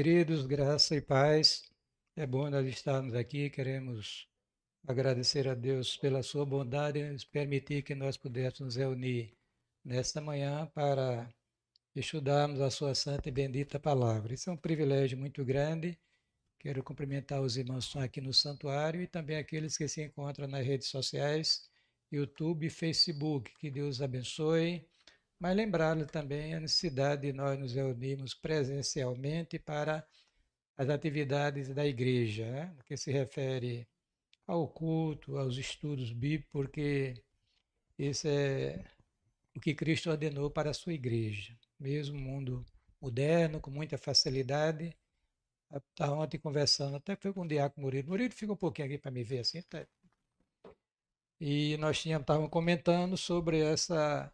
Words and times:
Queridos, 0.00 0.46
graça 0.46 0.94
e 0.94 1.00
paz. 1.00 1.64
É 2.14 2.24
bom 2.24 2.48
nós 2.48 2.64
estarmos 2.68 3.14
aqui. 3.14 3.50
Queremos 3.50 4.28
agradecer 4.86 5.48
a 5.48 5.56
Deus 5.56 5.96
pela 5.96 6.22
sua 6.22 6.46
bondade 6.46 7.00
e 7.00 7.26
permitir 7.26 7.82
que 7.82 7.96
nós 7.96 8.16
pudéssemos 8.16 8.76
reunir 8.76 9.36
nesta 9.84 10.20
manhã 10.20 10.70
para 10.72 11.28
estudarmos 11.96 12.60
a 12.60 12.70
sua 12.70 12.94
santa 12.94 13.28
e 13.28 13.32
bendita 13.32 13.80
palavra. 13.80 14.34
Isso 14.34 14.48
é 14.48 14.52
um 14.52 14.56
privilégio 14.56 15.18
muito 15.18 15.44
grande. 15.44 15.98
Quero 16.60 16.80
cumprimentar 16.84 17.40
os 17.42 17.56
irmãos 17.56 17.86
que 17.86 17.88
estão 17.88 18.02
aqui 18.02 18.20
no 18.20 18.32
santuário 18.32 19.02
e 19.02 19.08
também 19.08 19.36
aqueles 19.36 19.76
que 19.76 19.88
se 19.88 20.00
encontram 20.00 20.46
nas 20.46 20.64
redes 20.64 20.86
sociais, 20.86 21.68
YouTube 22.12 22.66
e 22.66 22.70
Facebook. 22.70 23.52
Que 23.58 23.68
Deus 23.68 24.00
abençoe 24.00 24.86
mas 25.38 25.56
lembrá-lo 25.56 26.06
também 26.06 26.54
a 26.54 26.60
necessidade 26.60 27.22
de 27.22 27.32
nós 27.32 27.58
nos 27.58 27.72
reunirmos 27.72 28.34
presencialmente 28.34 29.58
para 29.58 30.06
as 30.76 30.88
atividades 30.88 31.68
da 31.74 31.86
igreja, 31.86 32.50
né? 32.50 32.76
que 32.86 32.96
se 32.96 33.10
refere 33.10 33.86
ao 34.46 34.68
culto, 34.68 35.36
aos 35.36 35.56
estudos 35.56 36.12
bíblicos, 36.12 36.50
porque 36.50 37.22
isso 37.98 38.26
é 38.28 38.84
o 39.56 39.60
que 39.60 39.74
Cristo 39.74 40.10
ordenou 40.10 40.50
para 40.50 40.70
a 40.70 40.74
sua 40.74 40.94
igreja. 40.94 41.56
Mesmo 41.78 42.18
mundo 42.18 42.64
moderno, 43.00 43.60
com 43.60 43.70
muita 43.70 43.98
facilidade. 43.98 44.96
Estava 45.90 46.14
ontem 46.14 46.38
conversando, 46.38 46.96
até 46.96 47.16
foi 47.16 47.32
com 47.32 47.42
o 47.42 47.48
Diácono 47.48 47.84
Murilo. 47.84 48.08
Murilo 48.08 48.32
fica 48.32 48.52
um 48.52 48.56
pouquinho 48.56 48.86
aqui 48.86 48.98
para 48.98 49.10
me 49.10 49.22
ver 49.22 49.40
assim. 49.40 49.62
Tá? 49.62 49.86
E 51.40 51.76
nós 51.78 52.04
estávamos 52.04 52.50
comentando 52.50 53.16
sobre 53.16 53.60
essa 53.60 54.32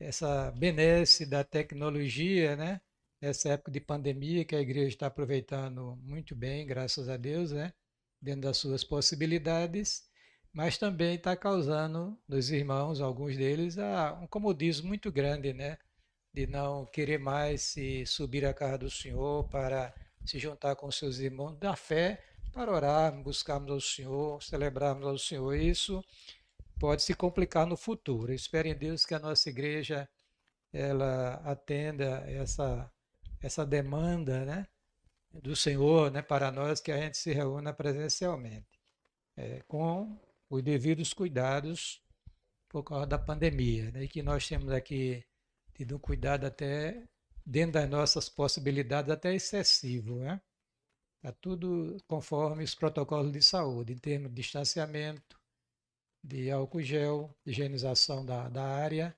essa 0.00 0.50
benesse 0.52 1.26
da 1.26 1.44
tecnologia, 1.44 2.56
né? 2.56 2.80
Essa 3.20 3.50
época 3.50 3.70
de 3.70 3.80
pandemia 3.80 4.44
que 4.46 4.56
a 4.56 4.60
igreja 4.60 4.88
está 4.88 5.06
aproveitando 5.06 5.96
muito 6.02 6.34
bem, 6.34 6.66
graças 6.66 7.08
a 7.08 7.18
Deus, 7.18 7.52
né? 7.52 7.72
Dentro 8.20 8.42
das 8.42 8.56
suas 8.56 8.82
possibilidades, 8.82 10.08
mas 10.52 10.78
também 10.78 11.16
está 11.16 11.36
causando 11.36 12.18
nos 12.26 12.50
irmãos, 12.50 13.00
alguns 13.00 13.36
deles, 13.36 13.76
um 14.22 14.26
comodismo 14.26 14.88
muito 14.88 15.12
grande, 15.12 15.52
né? 15.52 15.76
De 16.32 16.46
não 16.46 16.86
querer 16.86 17.18
mais 17.18 17.60
se 17.62 18.06
subir 18.06 18.46
à 18.46 18.54
casa 18.54 18.78
do 18.78 18.90
Senhor 18.90 19.48
para 19.48 19.94
se 20.24 20.38
juntar 20.38 20.76
com 20.76 20.90
seus 20.90 21.18
irmãos 21.18 21.58
da 21.58 21.76
fé 21.76 22.24
para 22.52 22.72
orar, 22.72 23.12
buscarmos 23.22 23.70
ao 23.70 23.80
Senhor, 23.80 24.42
celebrarmos 24.42 25.06
ao 25.06 25.18
Senhor. 25.18 25.54
Isso 25.54 26.02
pode 26.80 27.02
se 27.02 27.14
complicar 27.14 27.66
no 27.66 27.76
futuro. 27.76 28.32
Espero 28.32 28.66
em 28.66 28.74
Deus 28.74 29.04
que 29.04 29.14
a 29.14 29.18
nossa 29.18 29.50
igreja 29.50 30.08
ela 30.72 31.34
atenda 31.44 32.24
essa 32.26 32.90
essa 33.42 33.64
demanda, 33.64 34.44
né, 34.44 34.66
do 35.32 35.56
Senhor, 35.56 36.10
né, 36.10 36.20
para 36.22 36.52
nós 36.52 36.80
que 36.80 36.92
a 36.92 36.98
gente 36.98 37.16
se 37.16 37.32
reúna 37.32 37.72
presencialmente, 37.72 38.68
é, 39.36 39.62
com 39.66 40.18
os 40.50 40.62
devidos 40.62 41.14
cuidados 41.14 42.02
por 42.68 42.82
causa 42.84 43.06
da 43.06 43.18
pandemia, 43.18 43.90
né, 43.92 44.04
e 44.04 44.08
que 44.08 44.22
nós 44.22 44.46
temos 44.46 44.70
aqui 44.72 45.24
tido 45.74 45.96
um 45.96 45.98
cuidado 45.98 46.46
até 46.46 47.08
dentro 47.46 47.72
das 47.72 47.88
nossas 47.88 48.28
possibilidades 48.28 49.10
até 49.10 49.34
excessivo, 49.34 50.16
né? 50.16 50.40
Está 51.16 51.32
tudo 51.32 51.96
conforme 52.06 52.64
os 52.64 52.74
protocolos 52.74 53.32
de 53.32 53.42
saúde, 53.42 53.94
em 53.94 53.98
termos 53.98 54.28
de 54.28 54.34
distanciamento, 54.34 55.39
de 56.22 56.50
álcool 56.50 56.82
gel, 56.82 57.34
higienização 57.46 58.24
da, 58.24 58.48
da 58.48 58.64
área 58.64 59.16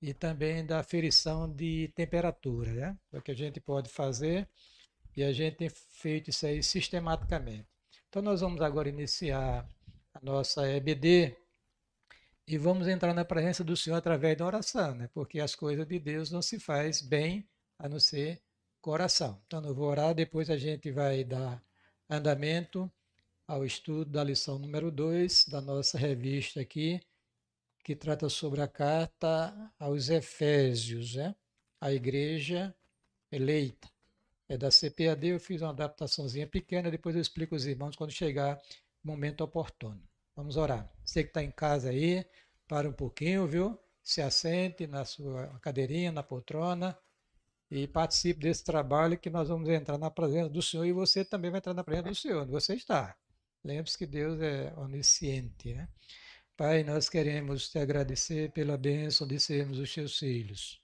e 0.00 0.14
também 0.14 0.64
da 0.64 0.78
aferição 0.80 1.50
de 1.50 1.88
temperatura, 1.94 2.72
né? 2.72 2.98
É 3.12 3.18
o 3.18 3.22
que 3.22 3.32
a 3.32 3.36
gente 3.36 3.60
pode 3.60 3.88
fazer 3.88 4.48
e 5.16 5.22
a 5.24 5.32
gente 5.32 5.56
tem 5.56 5.68
feito 5.68 6.30
isso 6.30 6.46
aí 6.46 6.62
sistematicamente. 6.62 7.66
Então 8.08 8.22
nós 8.22 8.40
vamos 8.40 8.60
agora 8.60 8.88
iniciar 8.88 9.68
a 10.14 10.20
nossa 10.22 10.68
EBD 10.70 11.36
e 12.46 12.56
vamos 12.56 12.88
entrar 12.88 13.12
na 13.12 13.24
presença 13.24 13.62
do 13.62 13.76
Senhor 13.76 13.96
através 13.96 14.36
da 14.36 14.46
oração, 14.46 14.94
né? 14.94 15.10
Porque 15.12 15.40
as 15.40 15.54
coisas 15.54 15.86
de 15.86 15.98
Deus 15.98 16.30
não 16.30 16.40
se 16.40 16.58
faz 16.58 17.02
bem 17.02 17.48
a 17.78 17.88
não 17.88 18.00
ser 18.00 18.40
coração. 18.80 19.40
Então 19.46 19.62
eu 19.64 19.74
vou 19.74 19.88
orar, 19.88 20.14
depois 20.14 20.48
a 20.48 20.56
gente 20.56 20.90
vai 20.90 21.24
dar 21.24 21.62
andamento 22.08 22.90
ao 23.48 23.64
estudo 23.64 24.10
da 24.10 24.22
lição 24.22 24.58
número 24.58 24.90
2 24.90 25.46
da 25.46 25.58
nossa 25.62 25.96
revista 25.96 26.60
aqui, 26.60 27.00
que 27.82 27.96
trata 27.96 28.28
sobre 28.28 28.60
a 28.60 28.68
carta 28.68 29.72
aos 29.78 30.10
Efésios, 30.10 31.14
né? 31.14 31.34
a 31.80 31.90
igreja 31.90 32.74
eleita. 33.32 33.88
É 34.50 34.58
da 34.58 34.68
CPAD, 34.70 35.28
eu 35.28 35.40
fiz 35.40 35.62
uma 35.62 35.70
adaptaçãozinha 35.70 36.46
pequena, 36.46 36.90
depois 36.90 37.16
eu 37.16 37.22
explico 37.22 37.54
aos 37.54 37.64
irmãos 37.64 37.96
quando 37.96 38.10
chegar 38.10 38.60
o 39.02 39.06
momento 39.06 39.42
oportuno. 39.42 40.02
Vamos 40.36 40.58
orar. 40.58 40.90
Você 41.02 41.22
que 41.22 41.30
está 41.30 41.42
em 41.42 41.50
casa 41.50 41.88
aí, 41.88 42.26
para 42.66 42.86
um 42.86 42.92
pouquinho, 42.92 43.46
viu? 43.46 43.78
Se 44.02 44.20
assente 44.20 44.86
na 44.86 45.06
sua 45.06 45.58
cadeirinha, 45.60 46.12
na 46.12 46.22
poltrona 46.22 46.98
e 47.70 47.86
participe 47.86 48.40
desse 48.40 48.62
trabalho 48.64 49.18
que 49.18 49.30
nós 49.30 49.48
vamos 49.48 49.68
entrar 49.70 49.96
na 49.96 50.10
presença 50.10 50.50
do 50.50 50.60
Senhor 50.60 50.84
e 50.84 50.92
você 50.92 51.24
também 51.24 51.50
vai 51.50 51.58
entrar 51.58 51.74
na 51.74 51.84
presença 51.84 52.10
do 52.10 52.14
Senhor, 52.14 52.42
onde 52.42 52.52
você 52.52 52.74
está. 52.74 53.16
Lembre-se 53.64 53.98
que 53.98 54.06
Deus 54.06 54.40
é 54.40 54.72
onisciente. 54.76 55.74
Né? 55.74 55.88
Pai, 56.56 56.82
nós 56.82 57.08
queremos 57.08 57.68
te 57.68 57.78
agradecer 57.78 58.50
pela 58.52 58.76
bênção 58.76 59.26
de 59.26 59.38
sermos 59.38 59.78
os 59.78 59.92
teus 59.92 60.18
filhos. 60.18 60.80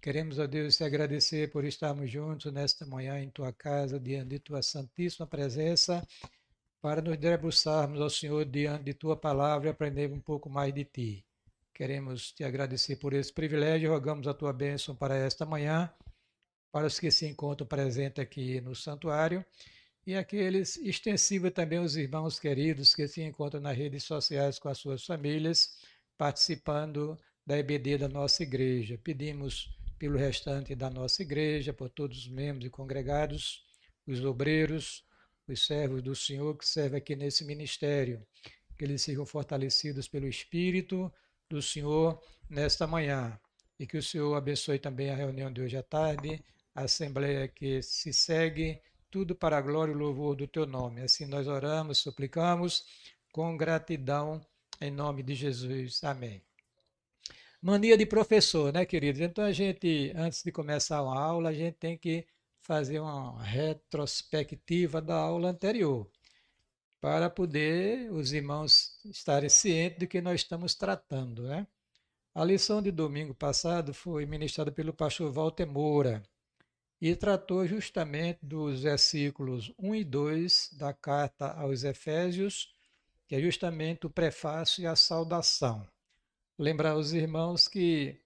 Queremos, 0.00 0.38
ó 0.38 0.46
Deus, 0.46 0.76
te 0.76 0.84
agradecer 0.84 1.50
por 1.50 1.64
estarmos 1.64 2.10
juntos 2.10 2.52
nesta 2.52 2.86
manhã 2.86 3.18
em 3.20 3.30
tua 3.30 3.52
casa, 3.52 3.98
diante 3.98 4.28
de 4.28 4.38
tua 4.38 4.62
santíssima 4.62 5.26
presença, 5.26 6.06
para 6.80 7.02
nos 7.02 7.16
debruçarmos 7.16 8.00
ao 8.00 8.08
Senhor 8.08 8.44
diante 8.44 8.84
de 8.84 8.94
tua 8.94 9.16
palavra 9.16 9.68
e 9.68 9.70
aprender 9.70 10.10
um 10.12 10.20
pouco 10.20 10.48
mais 10.48 10.72
de 10.72 10.84
ti. 10.84 11.24
Queremos 11.74 12.32
te 12.32 12.44
agradecer 12.44 12.96
por 12.96 13.12
esse 13.12 13.32
privilégio 13.32 13.86
e 13.86 13.88
rogamos 13.88 14.28
a 14.28 14.34
tua 14.34 14.52
bênção 14.52 14.94
para 14.94 15.16
esta 15.16 15.44
manhã, 15.44 15.92
para 16.70 16.86
os 16.86 16.98
que 16.98 17.10
se 17.10 17.26
encontram 17.26 17.66
presentes 17.66 18.22
aqui 18.22 18.60
no 18.60 18.74
santuário 18.74 19.44
e 20.08 20.14
aqueles 20.14 20.78
extensivos 20.78 21.50
também 21.50 21.78
os 21.80 21.94
irmãos 21.94 22.38
queridos 22.38 22.94
que 22.94 23.06
se 23.06 23.20
encontram 23.20 23.60
nas 23.60 23.76
redes 23.76 24.04
sociais 24.04 24.58
com 24.58 24.70
as 24.70 24.78
suas 24.78 25.04
famílias, 25.04 25.76
participando 26.16 27.14
da 27.46 27.58
EBD 27.58 27.98
da 27.98 28.08
nossa 28.08 28.42
igreja. 28.42 28.98
Pedimos 29.04 29.68
pelo 29.98 30.16
restante 30.16 30.74
da 30.74 30.88
nossa 30.88 31.20
igreja, 31.20 31.74
por 31.74 31.90
todos 31.90 32.20
os 32.20 32.26
membros 32.26 32.64
e 32.64 32.70
congregados, 32.70 33.62
os 34.06 34.24
obreiros, 34.24 35.04
os 35.46 35.66
servos 35.66 36.00
do 36.00 36.16
Senhor 36.16 36.56
que 36.56 36.66
servem 36.66 36.96
aqui 36.96 37.14
nesse 37.14 37.44
ministério, 37.44 38.26
que 38.78 38.86
eles 38.86 39.02
sejam 39.02 39.26
fortalecidos 39.26 40.08
pelo 40.08 40.26
Espírito 40.26 41.12
do 41.50 41.60
Senhor 41.60 42.18
nesta 42.48 42.86
manhã. 42.86 43.38
E 43.78 43.86
que 43.86 43.98
o 43.98 44.02
Senhor 44.02 44.34
abençoe 44.34 44.78
também 44.78 45.10
a 45.10 45.14
reunião 45.14 45.52
de 45.52 45.60
hoje 45.60 45.76
à 45.76 45.82
tarde, 45.82 46.42
a 46.74 46.84
assembleia 46.84 47.46
que 47.46 47.82
se 47.82 48.10
segue 48.10 48.80
tudo 49.10 49.34
para 49.34 49.58
a 49.58 49.60
glória 49.60 49.92
e 49.92 49.94
louvor 49.94 50.36
do 50.36 50.46
teu 50.46 50.66
nome. 50.66 51.02
Assim 51.02 51.26
nós 51.26 51.46
oramos, 51.46 51.98
suplicamos 51.98 52.84
com 53.32 53.56
gratidão 53.56 54.40
em 54.80 54.90
nome 54.90 55.22
de 55.22 55.34
Jesus. 55.34 56.02
Amém. 56.04 56.42
Mania 57.60 57.96
de 57.96 58.06
professor, 58.06 58.72
né, 58.72 58.86
queridos? 58.86 59.20
Então 59.20 59.44
a 59.44 59.52
gente, 59.52 60.12
antes 60.14 60.42
de 60.42 60.52
começar 60.52 61.02
uma 61.02 61.20
aula, 61.20 61.50
a 61.50 61.52
gente 61.52 61.74
tem 61.74 61.98
que 61.98 62.24
fazer 62.60 63.00
uma 63.00 63.42
retrospectiva 63.42 65.00
da 65.00 65.16
aula 65.16 65.48
anterior, 65.48 66.08
para 67.00 67.30
poder 67.30 68.12
os 68.12 68.32
irmãos 68.32 69.00
estarem 69.06 69.48
cientes 69.48 69.98
do 69.98 70.06
que 70.06 70.20
nós 70.20 70.42
estamos 70.42 70.74
tratando, 70.74 71.44
né? 71.44 71.66
A 72.34 72.44
lição 72.44 72.82
de 72.82 72.90
domingo 72.92 73.34
passado 73.34 73.92
foi 73.94 74.26
ministrada 74.26 74.70
pelo 74.70 74.92
pastor 74.92 75.32
Walter 75.32 75.66
Moura 75.66 76.22
e 77.00 77.14
tratou 77.14 77.66
justamente 77.66 78.40
dos 78.42 78.82
versículos 78.82 79.72
1 79.78 79.94
e 79.94 80.04
2 80.04 80.70
da 80.72 80.92
carta 80.92 81.52
aos 81.52 81.84
Efésios, 81.84 82.74
que 83.26 83.36
é 83.36 83.40
justamente 83.40 84.06
o 84.06 84.10
prefácio 84.10 84.82
e 84.82 84.86
a 84.86 84.96
saudação. 84.96 85.86
Lembrar 86.58 86.96
os 86.96 87.12
irmãos 87.12 87.68
que 87.68 88.20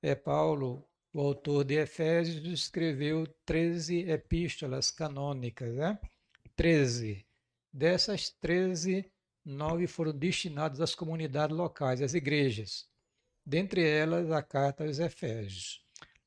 é 0.00 0.14
Paulo, 0.14 0.86
o 1.12 1.20
autor 1.20 1.64
de 1.64 1.74
Efésios, 1.74 2.44
escreveu 2.46 3.26
13 3.44 4.10
epístolas 4.10 4.90
canônicas, 4.90 5.74
né? 5.74 5.98
13. 6.54 7.26
Dessas 7.72 8.30
13, 8.30 9.10
nove 9.44 9.86
foram 9.88 10.12
destinadas 10.12 10.80
às 10.80 10.94
comunidades 10.94 11.56
locais, 11.56 12.00
às 12.00 12.14
igrejas. 12.14 12.88
Dentre 13.44 13.86
elas, 13.86 14.30
a 14.30 14.42
carta 14.42 14.84
aos 14.84 14.98
Efésios. 14.98 15.83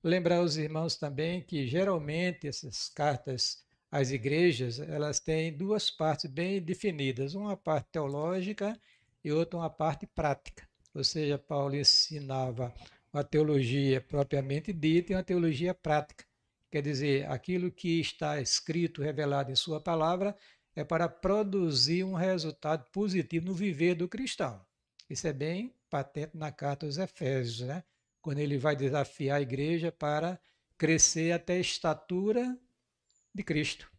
Lembrar 0.08 0.42
os 0.42 0.56
irmãos 0.56 0.96
também 0.96 1.42
que 1.42 1.68
geralmente 1.68 2.48
essas 2.48 2.88
cartas 2.88 3.62
às 3.92 4.10
igrejas, 4.10 4.80
elas 4.80 5.20
têm 5.20 5.52
duas 5.52 5.92
partes 5.92 6.32
bem 6.32 6.62
definidas, 6.62 7.36
uma 7.36 7.58
parte 7.58 7.90
teológica 7.92 8.80
e 9.22 9.34
outra 9.34 9.60
uma 9.60 9.70
parte 9.70 10.08
prática. 10.08 10.66
Ou 10.94 11.04
seja, 11.04 11.38
Paulo 11.38 11.76
ensinava 11.76 12.74
uma 13.12 13.22
teologia 13.22 14.00
propriamente 14.00 14.72
dita 14.72 15.12
e 15.12 15.16
uma 15.16 15.24
teologia 15.24 15.74
prática, 15.74 16.24
Quer 16.72 16.82
dizer, 16.82 17.30
aquilo 17.30 17.70
que 17.70 18.00
está 18.00 18.40
escrito, 18.42 19.02
revelado 19.02 19.52
em 19.52 19.56
Sua 19.56 19.82
palavra, 19.82 20.34
é 20.74 20.86
para 20.86 21.10
produzir 21.10 22.06
um 22.06 22.14
resultado 22.14 22.90
positivo 22.92 23.46
no 23.46 23.54
viver 23.54 23.96
do 23.96 24.08
cristão. 24.08 24.66
Isso 25.10 25.28
é 25.28 25.34
bem 25.34 25.74
patente 25.90 26.38
na 26.38 26.52
carta 26.52 26.86
aos 26.86 26.98
Efésios, 26.98 27.62
né? 27.68 27.84
Quando 28.28 28.40
ele 28.40 28.58
vai 28.58 28.76
desafiar 28.76 29.38
a 29.38 29.42
igreja 29.42 29.90
para 29.90 30.38
crescer 30.78 31.32
até 31.32 31.54
a 31.54 31.62
estatura 31.62 32.60
de 33.34 33.42
Cristo. 33.42 33.90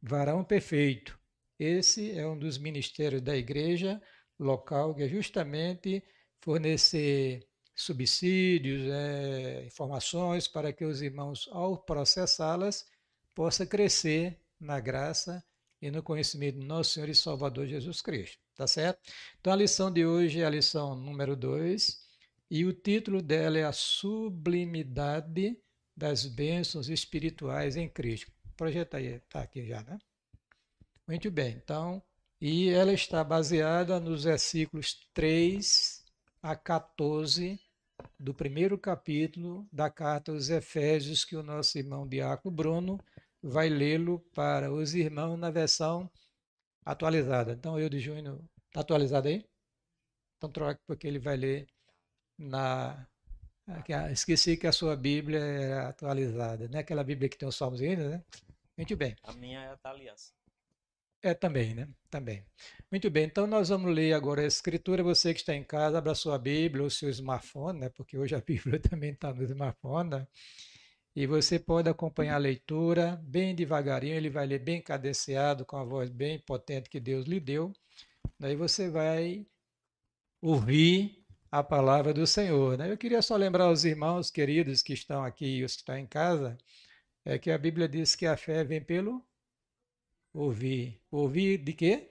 Varão 0.00 0.44
perfeito. 0.44 1.18
Esse 1.58 2.16
é 2.16 2.24
um 2.24 2.38
dos 2.38 2.58
ministérios 2.58 3.20
da 3.20 3.36
igreja 3.36 4.00
local, 4.38 4.94
que 4.94 5.02
é 5.02 5.08
justamente 5.08 6.00
fornecer 6.40 7.44
subsídios, 7.74 8.86
é, 8.88 9.64
informações 9.66 10.46
para 10.46 10.72
que 10.72 10.84
os 10.84 11.02
irmãos, 11.02 11.48
ao 11.50 11.76
processá-las, 11.76 12.86
possam 13.34 13.66
crescer 13.66 14.40
na 14.60 14.78
graça 14.78 15.44
e 15.82 15.90
no 15.90 16.04
conhecimento 16.04 16.60
do 16.60 16.64
nosso 16.64 16.92
Senhor 16.92 17.08
e 17.08 17.16
Salvador 17.16 17.66
Jesus 17.66 18.00
Cristo. 18.00 18.38
Tá 18.54 18.68
certo? 18.68 19.00
Então 19.40 19.52
a 19.52 19.56
lição 19.56 19.92
de 19.92 20.06
hoje 20.06 20.40
é 20.40 20.44
a 20.44 20.50
lição 20.50 20.94
número 20.94 21.34
2 21.34 22.06
e 22.50 22.64
o 22.64 22.72
título 22.72 23.20
dela 23.20 23.58
é 23.58 23.64
A 23.64 23.72
Sublimidade 23.72 25.60
das 25.96 26.26
Bênçãos 26.26 26.88
Espirituais 26.88 27.76
em 27.76 27.88
Cristo. 27.88 28.32
Projeta 28.56 28.96
aí, 28.96 29.06
está 29.06 29.42
aqui 29.42 29.66
já, 29.66 29.82
né? 29.82 29.98
Muito 31.06 31.30
bem, 31.30 31.60
então, 31.62 32.02
e 32.40 32.68
ela 32.68 32.92
está 32.92 33.22
baseada 33.24 33.98
nos 33.98 34.24
versículos 34.24 35.08
3 35.12 36.04
a 36.42 36.54
14 36.54 37.58
do 38.18 38.32
primeiro 38.32 38.78
capítulo 38.78 39.68
da 39.72 39.90
carta 39.90 40.32
aos 40.32 40.48
Efésios, 40.48 41.24
que 41.24 41.36
o 41.36 41.42
nosso 41.42 41.76
irmão 41.78 42.06
Diácono 42.06 42.54
Bruno 42.54 43.00
vai 43.42 43.68
lê-lo 43.68 44.20
para 44.34 44.72
os 44.72 44.94
irmãos 44.94 45.36
na 45.36 45.50
versão 45.50 46.10
atualizada. 46.84 47.52
Então, 47.52 47.78
eu 47.78 47.88
de 47.88 47.98
junho, 47.98 48.48
está 48.68 48.80
atualizado 48.80 49.28
aí? 49.28 49.44
Então, 50.36 50.50
troque, 50.50 50.80
porque 50.86 51.06
ele 51.06 51.18
vai 51.18 51.36
ler 51.36 51.66
na. 52.38 53.06
Esqueci 54.10 54.56
que 54.56 54.66
a 54.66 54.72
sua 54.72 54.96
Bíblia 54.96 55.40
é 55.40 55.80
atualizada, 55.80 56.68
né? 56.68 56.78
Aquela 56.78 57.04
Bíblia 57.04 57.28
que 57.28 57.36
tem 57.36 57.48
os 57.48 57.56
salmos 57.56 57.82
ainda, 57.82 58.08
né? 58.08 58.24
Muito 58.76 58.96
bem. 58.96 59.14
A 59.24 59.32
minha 59.32 59.60
é 59.60 59.68
a 59.68 59.74
da 59.74 59.90
aliança. 59.90 60.32
É 61.20 61.34
também, 61.34 61.74
né? 61.74 61.88
Também. 62.08 62.44
Muito 62.90 63.10
bem, 63.10 63.24
então 63.24 63.46
nós 63.46 63.68
vamos 63.68 63.92
ler 63.92 64.12
agora 64.12 64.40
a 64.40 64.46
Escritura. 64.46 65.02
Você 65.02 65.34
que 65.34 65.40
está 65.40 65.54
em 65.54 65.64
casa, 65.64 65.98
abra 65.98 66.14
sua 66.14 66.38
Bíblia 66.38 66.84
ou 66.84 66.90
seu 66.90 67.10
smartphone, 67.10 67.80
né? 67.80 67.88
Porque 67.90 68.16
hoje 68.16 68.34
a 68.34 68.40
Bíblia 68.46 68.78
também 68.80 69.10
está 69.10 69.34
no 69.34 69.42
smartphone, 69.42 70.10
né? 70.10 70.26
E 71.16 71.26
você 71.26 71.58
pode 71.58 71.88
acompanhar 71.88 72.36
a 72.36 72.38
leitura 72.38 73.16
bem 73.24 73.52
devagarinho, 73.54 74.14
ele 74.14 74.30
vai 74.30 74.46
ler 74.46 74.60
bem 74.60 74.80
cadenciado, 74.80 75.66
com 75.66 75.76
a 75.76 75.82
voz 75.82 76.08
bem 76.08 76.38
potente 76.38 76.88
que 76.88 77.00
Deus 77.00 77.26
lhe 77.26 77.40
deu. 77.40 77.72
Daí 78.38 78.54
você 78.54 78.88
vai 78.88 79.44
ouvir 80.40 81.17
a 81.50 81.62
palavra 81.62 82.12
do 82.12 82.26
Senhor. 82.26 82.76
Né? 82.78 82.90
Eu 82.90 82.96
queria 82.98 83.22
só 83.22 83.36
lembrar 83.36 83.64
aos 83.64 83.84
irmãos 83.84 84.30
queridos 84.30 84.82
que 84.82 84.92
estão 84.92 85.24
aqui 85.24 85.58
e 85.58 85.64
os 85.64 85.74
que 85.74 85.82
estão 85.82 85.96
em 85.96 86.06
casa, 86.06 86.56
é 87.24 87.38
que 87.38 87.50
a 87.50 87.58
Bíblia 87.58 87.88
diz 87.88 88.14
que 88.14 88.26
a 88.26 88.36
fé 88.36 88.64
vem 88.64 88.82
pelo 88.82 89.22
ouvir. 90.32 91.00
Ouvir 91.10 91.58
de 91.58 91.72
quê? 91.72 92.10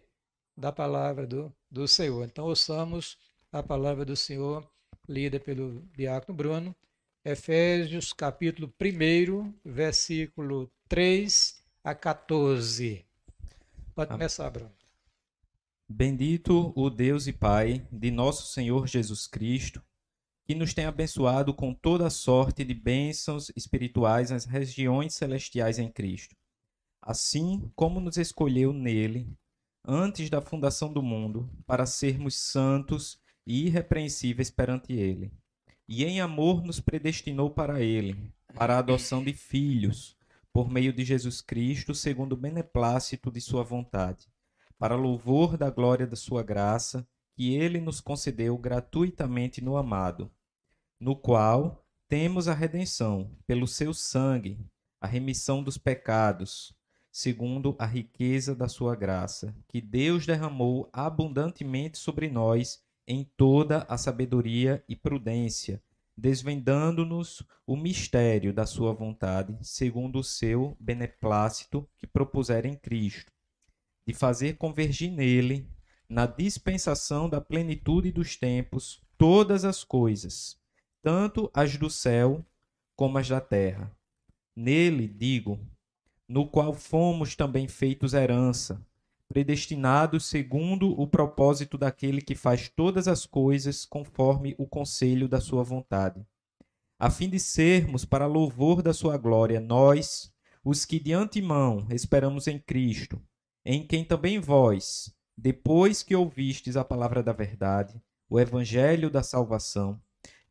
Da 0.56 0.72
palavra 0.72 1.26
do, 1.26 1.54
do 1.70 1.88
Senhor. 1.88 2.26
Então 2.26 2.46
ouçamos 2.46 3.18
a 3.52 3.64
palavra 3.64 4.06
do 4.06 4.16
Senhor 4.16 4.68
lida 5.08 5.40
pelo 5.40 5.82
diácono 5.96 6.36
Bruno 6.36 6.76
Efésios 7.28 8.14
capítulo 8.14 8.74
1, 8.82 9.54
versículo 9.66 10.72
3 10.88 11.62
a 11.84 11.94
14. 11.94 13.06
Pode 13.94 14.12
começar, 14.12 14.50
Bruno. 14.50 14.77
Bendito 15.90 16.74
o 16.76 16.90
Deus 16.90 17.28
e 17.28 17.34
Pai 17.34 17.88
de 17.92 18.12
nosso 18.12 18.48
Senhor 18.48 18.88
Jesus 18.88 19.28
Cristo, 19.28 19.82
que 20.46 20.56
nos 20.56 20.74
tem 20.74 20.86
abençoado 20.86 21.54
com 21.54 21.74
toda 21.74 22.10
sorte 22.10 22.64
de 22.64 22.74
bênçãos 22.74 23.52
espirituais 23.56 24.32
nas 24.32 24.46
regiões 24.46 25.14
celestiais 25.14 25.80
em 25.80 25.92
Cristo. 25.92 26.36
Assim 27.02 27.72
como 27.76 28.00
nos 28.00 28.18
escolheu 28.18 28.74
nele, 28.74 29.32
antes 29.86 30.30
da 30.30 30.42
fundação 30.42 30.92
do 30.92 31.02
mundo, 31.02 31.50
para 31.66 31.86
sermos 31.86 32.36
santos 32.36 33.20
e 33.46 33.68
irrepreensíveis 33.68 34.50
perante 34.50 34.94
ele 34.94 35.32
e 35.88 36.04
em 36.04 36.20
amor 36.20 36.64
nos 36.64 36.80
predestinou 36.80 37.50
para 37.50 37.82
Ele, 37.82 38.32
para 38.54 38.76
a 38.76 38.80
adoção 38.80 39.24
de 39.24 39.34
filhos, 39.34 40.18
por 40.52 40.70
meio 40.70 40.92
de 40.92 41.06
Jesus 41.06 41.40
Cristo, 41.40 41.96
segundo 41.96 42.34
o 42.34 42.38
beneplácito 42.38 43.32
de 43.32 43.40
Sua 43.40 43.64
vontade, 43.64 44.28
para 44.78 44.96
louvor 44.96 45.58
da 45.58 45.70
glória 45.70 46.06
da 46.06 46.16
Sua 46.16 46.44
graça, 46.44 47.08
que 47.36 47.54
Ele 47.54 47.80
nos 47.80 48.02
concedeu 48.02 48.58
gratuitamente 48.58 49.64
no 49.64 49.78
amado, 49.78 50.32
no 51.00 51.16
qual 51.16 51.86
temos 52.08 52.48
a 52.48 52.54
redenção, 52.54 53.32
pelo 53.46 53.68
Seu 53.68 53.94
sangue, 53.94 54.60
a 55.00 55.08
remissão 55.08 55.62
dos 55.62 55.78
pecados, 55.78 56.76
segundo 57.12 57.76
a 57.80 57.86
riqueza 57.86 58.56
da 58.56 58.68
Sua 58.68 58.96
graça, 58.96 59.56
que 59.68 59.82
Deus 59.82 60.26
derramou 60.26 60.90
abundantemente 60.94 61.98
sobre 61.98 62.30
nós 62.30 62.82
em 63.08 63.24
toda 63.38 63.86
a 63.88 63.98
sabedoria 63.98 64.84
e 64.88 64.96
prudência, 64.96 65.82
desvendando-nos 66.16 67.44
o 67.66 67.76
mistério 67.76 68.54
da 68.54 68.66
sua 68.66 68.92
vontade, 68.94 69.58
segundo 69.62 70.20
o 70.20 70.24
seu 70.24 70.76
beneplácito 70.80 71.88
que 71.98 72.08
propuser 72.08 72.66
em 72.66 72.76
Cristo, 72.76 73.32
de 74.08 74.14
fazer 74.14 74.56
convergir 74.56 75.12
nele, 75.12 75.68
na 76.08 76.26
dispensação 76.26 77.30
da 77.30 77.42
plenitude 77.42 78.10
dos 78.10 78.38
tempos, 78.38 79.02
todas 79.18 79.66
as 79.66 79.84
coisas, 79.84 80.58
tanto 81.04 81.52
as 81.54 81.76
do 81.76 81.90
céu 81.90 82.46
como 82.96 83.18
as 83.18 83.28
da 83.28 83.42
terra. 83.42 83.92
Nele, 84.56 85.10
digo, 85.10 85.60
no 86.28 86.48
qual 86.48 86.74
fomos 86.74 87.36
também 87.36 87.68
feitos 87.68 88.14
herança, 88.14 88.82
predestinados 89.28 90.26
segundo 90.26 91.00
o 91.00 91.06
propósito 91.06 91.78
daquele 91.78 92.22
que 92.22 92.34
faz 92.34 92.70
todas 92.70 93.10
as 93.10 93.26
coisas 93.26 93.84
conforme 93.84 94.56
o 94.58 94.66
conselho 94.66 95.28
da 95.28 95.42
sua 95.42 95.64
vontade, 95.64 96.26
a 96.98 97.10
fim 97.12 97.30
de 97.30 97.40
sermos 97.40 98.06
para 98.06 98.26
louvor 98.26 98.82
da 98.82 98.94
sua 98.94 99.18
glória 99.18 99.60
nós, 99.60 100.34
os 100.64 100.86
que 100.86 100.98
de 100.98 101.12
antemão 101.12 101.86
esperamos 101.92 102.48
em 102.48 102.58
Cristo, 102.58 103.22
em 103.70 103.86
quem 103.86 104.06
também 104.06 104.40
vós, 104.40 105.14
depois 105.38 106.02
que 106.02 106.16
ouvistes 106.16 106.78
a 106.78 106.86
palavra 106.86 107.22
da 107.22 107.34
verdade, 107.34 108.02
o 108.30 108.40
evangelho 108.40 109.10
da 109.10 109.22
salvação, 109.22 110.02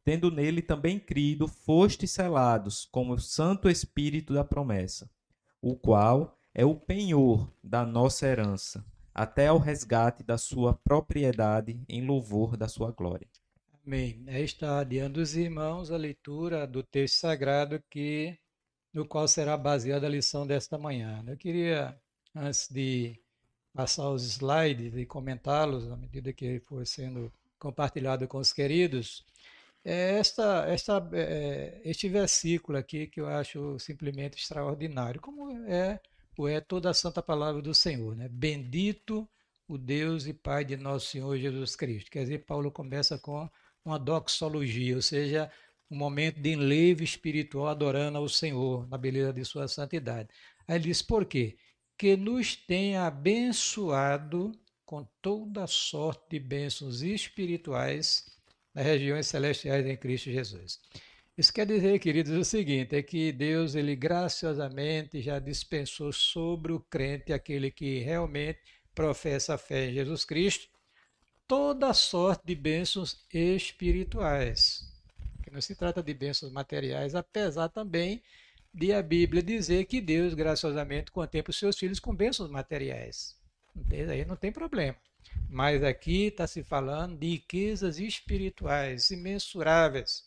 tendo 0.05 0.31
nele 0.31 0.61
também 0.61 0.99
crido, 0.99 1.49
fostes 1.49 2.11
selados 2.11 2.85
com 2.93 3.09
o 3.09 3.19
Santo 3.19 3.71
Espírito 3.71 4.35
da 4.35 4.45
promessa, 4.45 5.09
o 5.63 5.75
qual 5.75 6.37
é 6.55 6.63
o 6.63 6.75
penhor 6.75 7.51
da 7.65 7.87
nossa 7.87 8.27
herança, 8.27 8.85
até 9.15 9.47
ao 9.47 9.57
resgate 9.57 10.23
da 10.23 10.37
sua 10.37 10.75
propriedade 10.75 11.83
em 11.89 12.07
louvor 12.07 12.55
da 12.55 12.69
sua 12.69 12.91
glória. 12.91 13.27
Amém. 13.87 14.23
Está 14.29 14.81
adiando 14.81 15.23
os 15.23 15.35
irmãos 15.35 15.91
a 15.91 15.97
leitura 15.97 16.67
do 16.67 16.83
texto 16.83 17.15
sagrado 17.15 17.83
que 17.89 18.37
no 18.93 19.07
qual 19.07 19.27
será 19.27 19.57
baseada 19.57 20.07
a 20.07 20.11
lição 20.11 20.47
desta 20.47 20.77
manhã. 20.77 21.25
Eu 21.27 21.37
queria, 21.39 21.99
antes 22.37 22.69
de 22.69 23.19
passar 23.73 24.11
os 24.11 24.25
slides 24.25 24.97
e 24.97 25.07
comentá-los 25.07 25.91
à 25.91 25.97
medida 25.97 26.33
que 26.33 26.61
for 26.61 26.87
sendo 26.87 27.33
compartilhado 27.59 28.29
com 28.29 28.39
os 28.39 28.53
queridos, 28.53 29.25
é 29.85 30.19
esta, 30.19 30.67
esta, 30.69 31.09
é, 31.13 31.81
este 31.85 32.09
versículo 32.09 32.79
aqui 32.79 33.07
que 33.07 33.21
eu 33.21 33.29
acho 33.29 33.79
simplesmente 33.79 34.39
extraordinário, 34.39 35.21
como 35.21 35.51
é 35.67 36.01
é 36.49 36.61
toda 36.61 36.91
a 36.91 36.95
santa 36.95 37.23
palavra 37.23 37.63
do 37.63 37.73
Senhor. 37.73 38.15
Né? 38.15 38.29
Bendito 38.29 39.27
o 39.67 39.79
Deus 39.79 40.27
e 40.27 40.35
Pai 40.35 40.65
de 40.65 40.77
nosso 40.77 41.07
Senhor 41.07 41.35
Jesus 41.39 41.75
Cristo. 41.75 42.11
Quer 42.11 42.25
dizer, 42.25 42.45
Paulo 42.45 42.71
começa 42.71 43.19
com 43.19 43.49
uma 43.85 43.99
doxologia, 43.99 44.97
ou 44.97 45.03
seja, 45.03 45.51
um 45.91 45.97
momento 45.97 46.39
de 46.41 46.51
enlevo 46.51 47.03
espiritual 47.03 47.69
adorando 47.69 48.19
ao 48.19 48.29
Senhor 48.29 48.87
na 48.89 48.99
beleza 48.99 49.33
de 49.33 49.45
sua 49.45 49.67
santidade. 49.67 50.29
Aí 50.69 50.77
ele 50.77 50.85
diz, 50.85 51.01
por 51.01 51.25
quê? 51.25 51.57
Que 51.97 52.17
nos 52.17 52.57
tenha 52.57 53.07
abençoado 53.07 54.53
com 54.85 55.07
toda 55.21 55.67
sorte 55.67 56.23
de 56.31 56.39
bênçãos 56.39 57.03
espirituais 57.03 58.27
nas 58.75 58.85
regiões 58.85 59.27
celestiais 59.27 59.87
em 59.87 59.97
Cristo 59.97 60.31
Jesus. 60.31 60.81
Isso 61.37 61.53
quer 61.53 61.67
dizer, 61.67 61.99
queridos, 61.99 62.33
o 62.33 62.45
seguinte: 62.45 62.97
é 62.97 63.03
que 63.03 63.31
Deus, 63.33 63.75
ele 63.75 63.95
graciosamente 63.95 65.21
já 65.21 65.39
dispensou 65.39 66.13
sobre 66.13 66.73
o 66.73 66.81
crente, 66.81 67.33
aquele 67.33 67.71
que 67.71 67.99
realmente 67.99 68.61
professa 68.95 69.55
a 69.55 69.59
fé 69.59 69.91
em 69.91 69.95
Jesus 69.95 70.25
Cristo, 70.25 70.69
toda 71.47 71.93
sorte 71.93 72.43
de 72.47 72.55
bênçãos 72.55 73.25
espirituais. 73.33 74.91
Que 75.43 75.51
não 75.51 75.61
se 75.61 75.75
trata 75.75 76.03
de 76.03 76.15
bênçãos 76.15 76.51
materiais, 76.51 77.15
apesar 77.15 77.69
também 77.69 78.23
de 78.77 78.93
a 78.93 79.03
Bíblia 79.03 79.43
dizer 79.43 79.87
que 79.87 80.03
Deus, 80.03 80.35
graciosamente, 80.35 81.11
contempla 81.11 81.51
os 81.51 81.59
seus 81.59 81.79
filhos 81.79 81.99
com 81.99 82.15
bênçãos 82.15 82.51
materiais. 82.51 83.35
Aí 83.91 84.23
não 84.27 84.37
tem 84.37 84.53
problema. 84.53 84.95
Mas 85.49 85.83
aqui 85.83 86.27
está 86.27 86.47
se 86.47 86.63
falando 86.63 87.17
de 87.17 87.27
riquezas 87.27 87.99
espirituais 87.99 89.11
imensuráveis, 89.11 90.25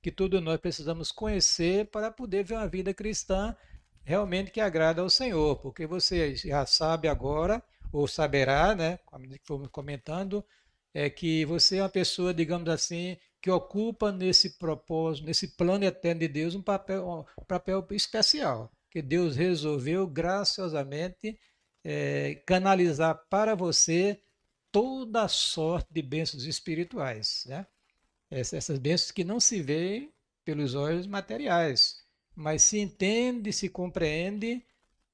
que 0.00 0.10
todos 0.10 0.42
nós 0.42 0.58
precisamos 0.58 1.12
conhecer 1.12 1.86
para 1.88 2.10
poder 2.10 2.42
ver 2.42 2.54
uma 2.54 2.68
vida 2.68 2.94
cristã 2.94 3.54
realmente 4.02 4.50
que 4.50 4.62
agrada 4.62 5.02
ao 5.02 5.10
Senhor, 5.10 5.56
porque 5.56 5.86
você 5.86 6.34
já 6.34 6.64
sabe 6.64 7.06
agora, 7.06 7.62
ou 7.92 8.08
saberá, 8.08 8.74
né, 8.74 8.98
como 9.04 9.26
fomos 9.44 9.68
comentando, 9.68 10.42
é 10.94 11.10
que 11.10 11.44
você 11.44 11.76
é 11.76 11.82
uma 11.82 11.88
pessoa, 11.90 12.32
digamos 12.32 12.68
assim, 12.70 13.18
que 13.40 13.50
ocupa 13.50 14.12
nesse 14.12 14.58
propósito, 14.58 15.26
nesse 15.26 15.48
plano 15.48 15.84
eterno 15.84 16.20
de 16.20 16.28
Deus, 16.28 16.54
um 16.54 16.62
papel, 16.62 17.26
um 17.38 17.44
papel 17.44 17.86
especial, 17.90 18.70
que 18.90 19.00
Deus 19.00 19.36
resolveu 19.36 20.06
graciosamente 20.06 21.38
é, 21.82 22.34
canalizar 22.46 23.26
para 23.30 23.54
você 23.54 24.20
toda 24.70 25.22
a 25.22 25.28
sorte 25.28 25.88
de 25.90 26.02
bênçãos 26.02 26.44
espirituais. 26.44 27.44
Né? 27.46 27.66
Essas 28.30 28.78
bênçãos 28.78 29.10
que 29.10 29.24
não 29.24 29.40
se 29.40 29.62
veem 29.62 30.12
pelos 30.44 30.74
olhos 30.74 31.06
materiais, 31.06 31.96
mas 32.34 32.62
se 32.62 32.78
entende, 32.78 33.52
se 33.52 33.68
compreende 33.68 34.64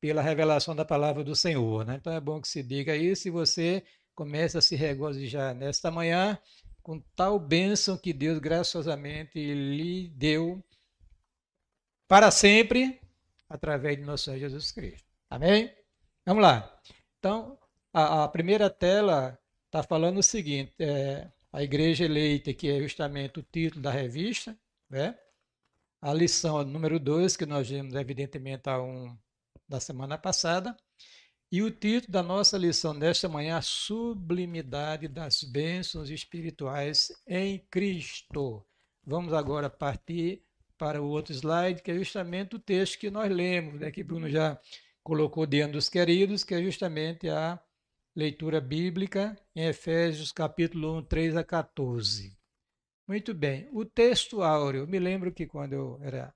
pela 0.00 0.23
revelação 0.23 0.75
da 0.75 0.85
palavra 0.85 1.23
do 1.25 1.35
Senhor. 1.35 1.87
Né? 1.87 1.97
Então 1.97 2.12
é 2.12 2.21
bom 2.21 2.40
que 2.40 2.49
se 2.49 2.62
diga 2.62 2.97
isso 2.97 3.28
e 3.28 3.30
você 3.30 3.85
comece 4.14 4.59
a 4.59 4.61
se 4.61 4.75
regozijar 4.75 5.54
nesta 5.54 5.90
manhã 5.90 6.38
com 6.87 7.00
tal 7.16 7.37
bênção 7.37 7.99
que 7.99 8.12
Deus 8.12 8.38
graciosamente 8.38 9.40
lhe 9.52 10.07
deu 10.11 10.62
para 12.07 12.31
sempre 12.31 13.00
através 13.49 13.97
de 13.97 14.05
nosso 14.05 14.26
Senhor 14.26 14.38
Jesus 14.38 14.71
Cristo. 14.71 15.05
Amém? 15.28 15.75
Vamos 16.25 16.45
lá. 16.45 16.81
Então, 17.19 17.59
a, 17.93 18.23
a 18.23 18.28
primeira 18.28 18.71
tela 18.71 19.37
está 19.64 19.83
falando 19.83 20.19
o 20.19 20.23
seguinte: 20.23 20.75
é, 20.78 21.28
a 21.52 21.61
igreja 21.61 22.05
eleita, 22.05 22.55
que 22.55 22.71
é 22.71 22.78
justamente 22.78 23.40
o 23.40 23.43
título 23.43 23.83
da 23.83 23.90
revista, 23.90 24.57
né? 24.88 25.19
a 26.00 26.14
lição 26.14 26.62
número 26.62 27.00
2, 27.00 27.37
que 27.37 27.47
nós 27.47 27.69
vimos, 27.69 27.97
evidentemente, 27.97 28.69
a 28.69 28.81
um 28.81 29.19
da 29.69 29.81
semana 29.81 30.16
passada, 30.16 30.76
e 31.50 31.62
o 31.62 31.71
título 31.71 32.12
da 32.12 32.23
nossa 32.23 32.59
lição 32.59 32.93
nesta 32.93 33.29
manhã, 33.29 33.57
a 33.59 33.62
sublimidade 33.62 35.07
das 35.07 35.43
bênçãos 35.43 36.11
espirituais 36.11 37.12
em 37.26 37.59
Cristo. 37.71 38.65
Vamos 39.05 39.33
agora 39.33 39.71
partir 39.71 40.43
para 40.76 41.00
o 41.00 41.09
outro 41.09 41.33
slide, 41.33 41.83
que 41.83 41.91
é 41.91 41.95
justamente 41.95 42.57
o 42.57 42.59
texto 42.59 42.99
que 42.99 43.11
nós 43.11 43.31
lemos, 43.31 43.81
né, 43.81 43.91
que 43.91 44.03
Bruno 44.03 44.29
já 44.29 44.61
colocou 45.03 45.47
diante 45.47 45.73
dos 45.73 45.88
queridos, 45.88 46.43
que 46.43 46.55
é 46.55 46.62
justamente 46.62 47.29
a 47.29 47.61
leitura 48.15 48.61
bíblica 48.61 49.38
em 49.55 49.67
Efésios 49.67 50.33
capítulo 50.33 50.99
1, 50.99 51.03
3 51.05 51.37
a 51.37 51.45
14. 51.45 52.37
Muito 53.07 53.33
bem. 53.33 53.69
O 53.73 53.85
texto 53.85 54.43
áureo, 54.43 54.87
me 54.87 54.99
lembro 54.99 55.33
que 55.33 55.47
quando 55.47 55.75
eu 55.75 55.99
era 56.03 56.35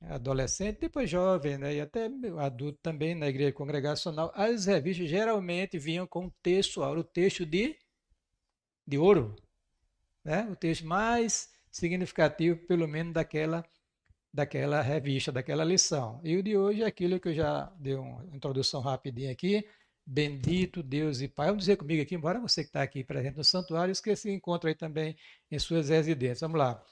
adolescente, 0.00 0.80
depois 0.80 1.10
jovem, 1.10 1.58
né, 1.58 1.74
e 1.74 1.80
até 1.80 2.08
adulto 2.38 2.78
também 2.82 3.14
na 3.14 3.28
igreja 3.28 3.52
congregacional, 3.52 4.32
as 4.34 4.66
revistas 4.66 5.08
geralmente 5.08 5.78
vinham 5.78 6.06
com 6.06 6.30
texto 6.42 6.82
áureo, 6.82 7.00
o 7.00 7.04
texto 7.04 7.44
de, 7.44 7.76
de 8.86 8.98
ouro, 8.98 9.34
né, 10.24 10.48
o 10.50 10.56
texto 10.56 10.86
mais 10.86 11.50
significativo, 11.70 12.66
pelo 12.66 12.86
menos 12.86 13.12
daquela 13.12 13.64
daquela 14.32 14.82
revista, 14.82 15.32
daquela 15.32 15.64
lição. 15.64 16.20
E 16.22 16.36
o 16.36 16.42
de 16.42 16.56
hoje 16.56 16.82
é 16.82 16.86
aquilo 16.86 17.18
que 17.18 17.28
eu 17.28 17.34
já 17.34 17.72
dei 17.78 17.94
uma 17.94 18.24
introdução 18.32 18.80
rapidinha 18.80 19.32
aqui, 19.32 19.64
Bendito 20.06 20.82
Deus 20.82 21.20
e 21.20 21.28
Pai. 21.28 21.48
Vamos 21.48 21.64
dizer 21.64 21.76
comigo 21.76 22.02
aqui, 22.02 22.14
embora 22.14 22.40
você 22.40 22.62
que 22.62 22.68
está 22.68 22.82
aqui 22.82 23.04
presente 23.04 23.36
no 23.36 23.44
santuário, 23.44 23.94
que 24.02 24.16
se 24.16 24.30
encontra 24.30 24.70
aí 24.70 24.74
também 24.74 25.16
em 25.50 25.58
suas 25.58 25.90
residências. 25.90 26.40
Vamos 26.40 26.58
lá. 26.58 26.82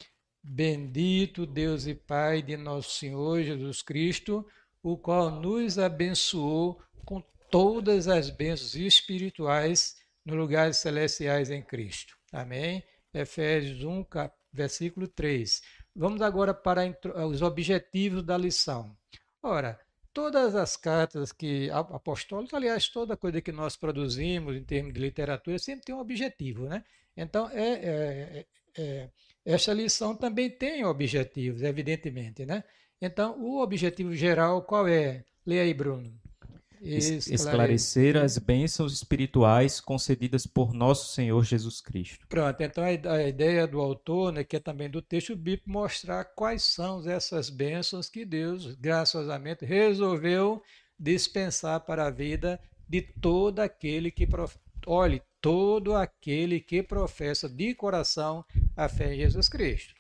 Bendito 0.48 1.44
Deus 1.44 1.88
e 1.88 1.94
Pai 1.94 2.40
de 2.40 2.56
nosso 2.56 2.92
Senhor 2.92 3.42
Jesus 3.42 3.82
Cristo, 3.82 4.46
o 4.80 4.96
qual 4.96 5.28
nos 5.28 5.76
abençoou 5.76 6.80
com 7.04 7.20
todas 7.50 8.06
as 8.06 8.30
bênçãos 8.30 8.76
espirituais 8.76 9.96
nos 10.24 10.36
lugares 10.36 10.76
celestiais 10.76 11.50
em 11.50 11.60
Cristo. 11.60 12.16
Amém? 12.32 12.84
Efésios 13.12 13.82
1, 13.82 14.06
versículo 14.52 15.08
3. 15.08 15.62
Vamos 15.96 16.22
agora 16.22 16.54
para 16.54 16.94
os 17.26 17.42
objetivos 17.42 18.22
da 18.22 18.38
lição. 18.38 18.96
Ora, 19.42 19.80
todas 20.14 20.54
as 20.54 20.76
cartas 20.76 21.32
que 21.32 21.68
apostólicos, 21.72 22.54
aliás, 22.54 22.88
toda 22.88 23.16
coisa 23.16 23.40
que 23.40 23.50
nós 23.50 23.76
produzimos 23.76 24.54
em 24.54 24.62
termos 24.62 24.94
de 24.94 25.00
literatura 25.00 25.58
sempre 25.58 25.86
tem 25.86 25.94
um 25.94 26.00
objetivo, 26.00 26.68
né? 26.68 26.84
Então, 27.16 27.50
é, 27.50 27.68
é, 27.68 27.88
é, 28.38 28.46
é 28.78 29.10
esta 29.46 29.72
lição 29.72 30.14
também 30.14 30.50
tem 30.50 30.84
objetivos, 30.84 31.62
evidentemente, 31.62 32.44
né? 32.44 32.64
Então, 33.00 33.40
o 33.40 33.62
objetivo 33.62 34.14
geral 34.14 34.62
qual 34.62 34.88
é? 34.88 35.24
Leia 35.46 35.62
aí, 35.62 35.72
Bruno. 35.72 36.12
Esclarecer 36.80 38.16
as 38.16 38.38
bênçãos 38.38 38.92
espirituais 38.92 39.80
concedidas 39.80 40.46
por 40.46 40.74
nosso 40.74 41.12
Senhor 41.12 41.42
Jesus 41.44 41.80
Cristo. 41.80 42.26
Pronto, 42.28 42.60
então 42.60 42.84
a, 42.84 43.22
ideia 43.22 43.66
do 43.66 43.80
autor, 43.80 44.32
né, 44.32 44.44
que 44.44 44.56
é 44.56 44.60
também 44.60 44.90
do 44.90 45.00
texto 45.00 45.34
bíblico, 45.34 45.70
mostrar 45.70 46.24
quais 46.24 46.62
são 46.64 47.08
essas 47.08 47.48
bênçãos 47.48 48.08
que 48.08 48.24
Deus, 48.24 48.74
graciosamente, 48.74 49.64
resolveu 49.64 50.62
dispensar 50.98 51.80
para 51.80 52.06
a 52.06 52.10
vida 52.10 52.60
de 52.88 53.00
todo 53.02 53.60
aquele 53.60 54.10
que 54.10 54.28
olhe, 54.86 55.22
todo 55.46 55.94
aquele 55.94 56.58
que 56.58 56.82
professa 56.82 57.48
de 57.48 57.72
coração 57.72 58.44
a 58.76 58.88
fé 58.88 59.14
em 59.14 59.18
Jesus 59.18 59.48
Cristo. 59.48 59.94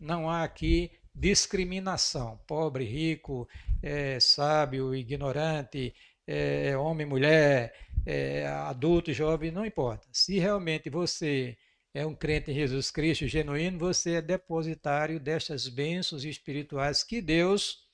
Não 0.00 0.30
há 0.30 0.42
aqui 0.42 0.90
discriminação, 1.14 2.40
pobre, 2.46 2.86
rico, 2.86 3.46
é, 3.82 4.18
sábio, 4.18 4.94
ignorante, 4.94 5.94
é, 6.26 6.74
homem, 6.78 7.04
mulher, 7.04 7.74
é, 8.06 8.46
adulto, 8.46 9.12
jovem, 9.12 9.50
não 9.50 9.66
importa. 9.66 10.08
Se 10.10 10.38
realmente 10.38 10.88
você 10.88 11.58
é 11.92 12.06
um 12.06 12.14
crente 12.14 12.50
em 12.50 12.54
Jesus 12.54 12.90
Cristo 12.90 13.26
genuíno, 13.26 13.78
você 13.78 14.14
é 14.14 14.22
depositário 14.22 15.20
destas 15.20 15.68
bênçãos 15.68 16.24
espirituais 16.24 17.04
que 17.04 17.20
Deus, 17.20 17.86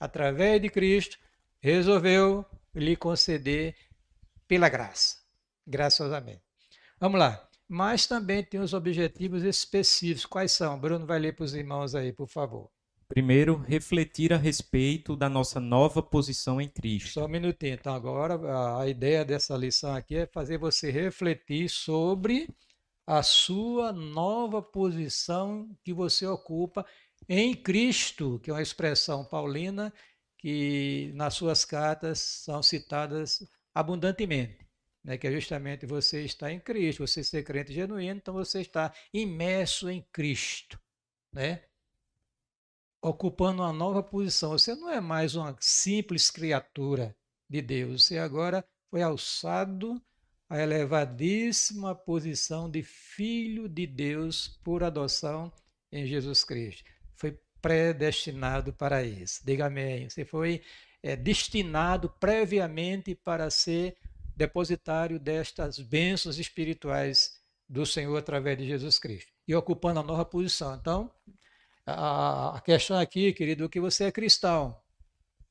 através 0.00 0.62
de 0.62 0.70
Cristo, 0.70 1.18
resolveu 1.60 2.46
lhe 2.74 2.96
conceder 2.96 3.76
pela 4.48 4.70
graça, 4.70 5.18
graciosamente. 5.66 6.45
Vamos 6.98 7.18
lá. 7.18 7.48
Mas 7.68 8.06
também 8.06 8.42
tem 8.44 8.60
os 8.60 8.72
objetivos 8.72 9.42
específicos. 9.42 10.24
Quais 10.24 10.52
são? 10.52 10.78
Bruno 10.78 11.06
vai 11.06 11.18
ler 11.18 11.34
para 11.34 11.44
os 11.44 11.54
irmãos 11.54 11.94
aí, 11.94 12.12
por 12.12 12.28
favor. 12.28 12.70
Primeiro, 13.08 13.56
refletir 13.56 14.32
a 14.32 14.36
respeito 14.36 15.14
da 15.14 15.28
nossa 15.28 15.60
nova 15.60 16.02
posição 16.02 16.60
em 16.60 16.68
Cristo. 16.68 17.10
Só 17.10 17.26
um 17.26 17.28
minutinho. 17.28 17.74
Então, 17.74 17.94
agora, 17.94 18.80
a 18.80 18.88
ideia 18.88 19.24
dessa 19.24 19.56
lição 19.56 19.94
aqui 19.94 20.16
é 20.16 20.26
fazer 20.26 20.58
você 20.58 20.90
refletir 20.90 21.68
sobre 21.68 22.48
a 23.06 23.22
sua 23.22 23.92
nova 23.92 24.60
posição 24.60 25.68
que 25.84 25.92
você 25.92 26.26
ocupa 26.26 26.84
em 27.28 27.54
Cristo, 27.54 28.40
que 28.42 28.50
é 28.50 28.52
uma 28.52 28.62
expressão 28.62 29.24
paulina 29.24 29.92
que 30.38 31.12
nas 31.14 31.34
suas 31.34 31.64
cartas 31.64 32.18
são 32.18 32.62
citadas 32.62 33.46
abundantemente. 33.72 34.65
Né, 35.06 35.16
que 35.16 35.26
é 35.26 35.32
justamente 35.32 35.86
você 35.86 36.24
está 36.24 36.52
em 36.52 36.58
Cristo, 36.58 37.06
você 37.06 37.22
ser 37.22 37.44
crente 37.44 37.72
genuíno, 37.72 38.18
então 38.18 38.34
você 38.34 38.60
está 38.60 38.92
imerso 39.14 39.88
em 39.88 40.04
Cristo. 40.12 40.78
Né? 41.32 41.62
ocupando 43.08 43.62
uma 43.62 43.72
nova 43.72 44.02
posição. 44.02 44.50
Você 44.50 44.74
não 44.74 44.90
é 44.90 45.00
mais 45.00 45.36
uma 45.36 45.56
simples 45.60 46.30
criatura 46.30 47.14
de 47.48 47.62
Deus. 47.62 48.04
Você 48.04 48.18
agora 48.18 48.64
foi 48.90 49.02
alçado 49.02 50.00
à 50.48 50.60
elevadíssima 50.60 51.94
posição 51.94 52.68
de 52.68 52.82
filho 52.82 53.68
de 53.68 53.86
Deus 53.86 54.58
por 54.64 54.82
adoção 54.82 55.52
em 55.92 56.04
Jesus 56.04 56.42
Cristo. 56.42 56.84
Foi 57.14 57.38
predestinado 57.62 58.72
para 58.72 59.04
isso. 59.04 59.40
Diga 59.44 59.66
amém. 59.66 60.08
Você 60.08 60.24
foi 60.24 60.62
é, 61.02 61.14
destinado 61.14 62.10
previamente 62.18 63.14
para 63.14 63.50
ser 63.50 63.96
depositário 64.36 65.18
destas 65.18 65.78
bênçãos 65.78 66.38
espirituais 66.38 67.40
do 67.68 67.86
Senhor 67.86 68.16
através 68.16 68.58
de 68.58 68.66
Jesus 68.66 68.98
Cristo. 68.98 69.32
E 69.48 69.54
ocupando 69.54 70.00
a 70.00 70.02
nova 70.02 70.24
posição. 70.24 70.74
Então, 70.74 71.10
a, 71.86 72.60
questão 72.64 72.98
aqui, 72.98 73.32
querido, 73.32 73.64
é 73.64 73.68
que 73.68 73.80
você 73.80 74.04
é 74.04 74.12
cristão. 74.12 74.78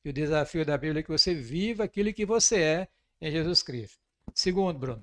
E 0.04 0.10
o 0.10 0.12
desafio 0.12 0.64
da 0.64 0.78
Bíblia 0.78 1.00
é 1.00 1.02
que 1.02 1.10
você 1.10 1.34
viva 1.34 1.84
aquilo 1.84 2.12
que 2.12 2.24
você 2.24 2.60
é 2.62 2.88
em 3.20 3.30
Jesus 3.30 3.62
Cristo. 3.62 3.98
Segundo, 4.34 4.78
Bruno. 4.78 5.02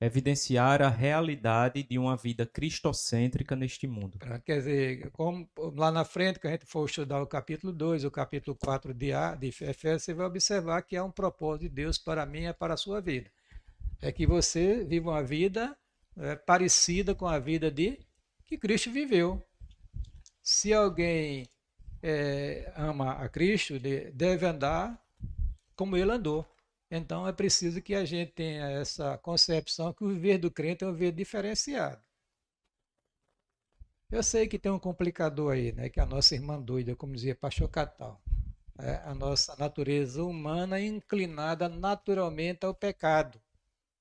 Evidenciar 0.00 0.80
a 0.80 0.88
realidade 0.88 1.82
de 1.82 1.98
uma 1.98 2.16
vida 2.16 2.46
cristocêntrica 2.46 3.54
neste 3.54 3.86
mundo. 3.86 4.18
Quer 4.44 4.58
dizer, 4.58 5.10
como 5.10 5.48
lá 5.76 5.90
na 5.90 6.04
frente, 6.04 6.40
que 6.40 6.46
a 6.46 6.50
gente 6.50 6.64
for 6.64 6.88
estudar 6.88 7.20
o 7.20 7.26
capítulo 7.26 7.70
2, 7.70 8.04
o 8.04 8.10
capítulo 8.10 8.56
4 8.56 8.94
de, 8.94 9.12
a, 9.12 9.34
de 9.34 9.48
Efésios, 9.48 10.02
você 10.02 10.14
vai 10.14 10.26
observar 10.26 10.80
que 10.82 10.96
há 10.96 11.04
um 11.04 11.10
propósito 11.10 11.62
de 11.62 11.68
Deus 11.68 11.98
para 11.98 12.24
mim 12.24 12.46
e 12.46 12.52
para 12.54 12.74
a 12.74 12.78
sua 12.78 13.00
vida. 13.00 13.30
É 14.00 14.10
que 14.10 14.26
você 14.26 14.82
viva 14.84 15.10
uma 15.10 15.22
vida 15.22 15.76
é, 16.16 16.34
parecida 16.34 17.14
com 17.14 17.26
a 17.26 17.38
vida 17.38 17.70
de 17.70 17.98
que 18.46 18.56
Cristo 18.56 18.90
viveu. 18.90 19.42
Se 20.42 20.72
alguém 20.72 21.46
é, 22.02 22.72
ama 22.74 23.12
a 23.12 23.28
Cristo, 23.28 23.78
deve 23.78 24.46
andar 24.46 24.98
como 25.76 25.96
ele 25.96 26.10
andou. 26.10 26.46
Então 26.90 27.26
é 27.26 27.32
preciso 27.32 27.80
que 27.80 27.94
a 27.94 28.04
gente 28.04 28.32
tenha 28.32 28.68
essa 28.68 29.16
concepção 29.18 29.92
que 29.92 30.02
o 30.02 30.08
viver 30.08 30.38
do 30.38 30.50
crente 30.50 30.82
é 30.82 30.86
um 30.86 30.92
viver 30.92 31.12
diferenciado. 31.12 32.02
Eu 34.10 34.24
sei 34.24 34.48
que 34.48 34.58
tem 34.58 34.72
um 34.72 34.78
complicador 34.78 35.52
aí, 35.52 35.70
né? 35.72 35.88
Que 35.88 36.00
é 36.00 36.02
a 36.02 36.06
nossa 36.06 36.34
irmã 36.34 36.60
doida, 36.60 36.96
como 36.96 37.14
dizia 37.14 37.34
Pastor 37.34 37.68
Catal. 37.68 38.20
É 38.76 38.96
a 39.04 39.14
nossa 39.14 39.54
natureza 39.56 40.24
humana 40.24 40.80
inclinada 40.80 41.68
naturalmente 41.68 42.66
ao 42.66 42.74
pecado. 42.74 43.40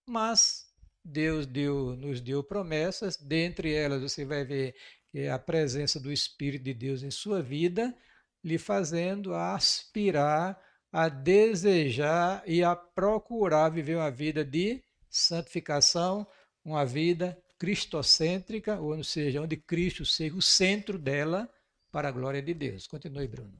Mas 0.08 0.74
Deus 1.03 1.46
deu, 1.46 1.96
nos 1.96 2.19
deu 2.22 2.43
promessas, 2.43 3.17
dentre 3.17 3.72
elas 3.72 4.01
você 4.01 4.25
vai 4.25 4.43
ver 4.43 4.75
que 5.12 5.19
é 5.19 5.31
a 5.31 5.38
presença 5.38 6.00
do 6.00 6.12
Espírito 6.12 6.63
de 6.63 6.74
Deus 6.74 7.03
em 7.03 7.12
sua 7.12 7.41
vida, 7.41 7.96
lhe 8.43 8.58
fazendo 8.58 9.34
aspirar 9.36 10.60
a 10.91 11.08
desejar 11.08 12.43
e 12.46 12.63
a 12.63 12.75
procurar 12.75 13.69
viver 13.69 13.96
uma 13.96 14.10
vida 14.10 14.43
de 14.43 14.84
santificação, 15.10 16.25
uma 16.63 16.86
vida 16.86 17.38
cristocêntrica, 17.58 18.79
ou 18.79 19.03
seja, 19.03 19.41
onde 19.41 19.58
Cristo 19.58 20.05
seja 20.05 20.36
o 20.36 20.41
centro 20.41 20.98
dela 20.98 21.50
para 21.91 22.08
a 22.08 22.12
glória 22.12 22.41
de 22.41 22.53
Deus. 22.53 22.88
Continue, 22.88 23.27
Bruno. 23.27 23.53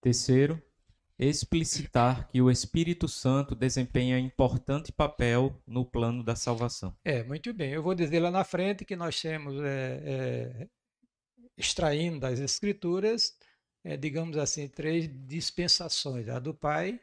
Terceiro, 0.00 0.60
explicitar 1.18 2.28
que 2.28 2.42
o 2.42 2.50
Espírito 2.50 3.08
Santo 3.08 3.54
desempenha 3.54 4.18
importante 4.18 4.92
papel 4.92 5.62
no 5.66 5.84
plano 5.84 6.22
da 6.22 6.36
salvação. 6.36 6.94
É, 7.04 7.22
muito 7.22 7.52
bem. 7.54 7.72
Eu 7.72 7.82
vou 7.82 7.94
dizer 7.94 8.20
lá 8.20 8.30
na 8.30 8.44
frente 8.44 8.84
que 8.84 8.96
nós 8.96 9.20
temos, 9.20 9.54
é, 9.62 10.02
é, 10.04 10.68
extraindo 11.56 12.20
das 12.20 12.38
Escrituras, 12.38 13.32
é, 13.86 13.96
digamos 13.96 14.36
assim, 14.36 14.66
três 14.66 15.08
dispensações: 15.28 16.28
a 16.28 16.40
do 16.40 16.52
Pai, 16.52 17.00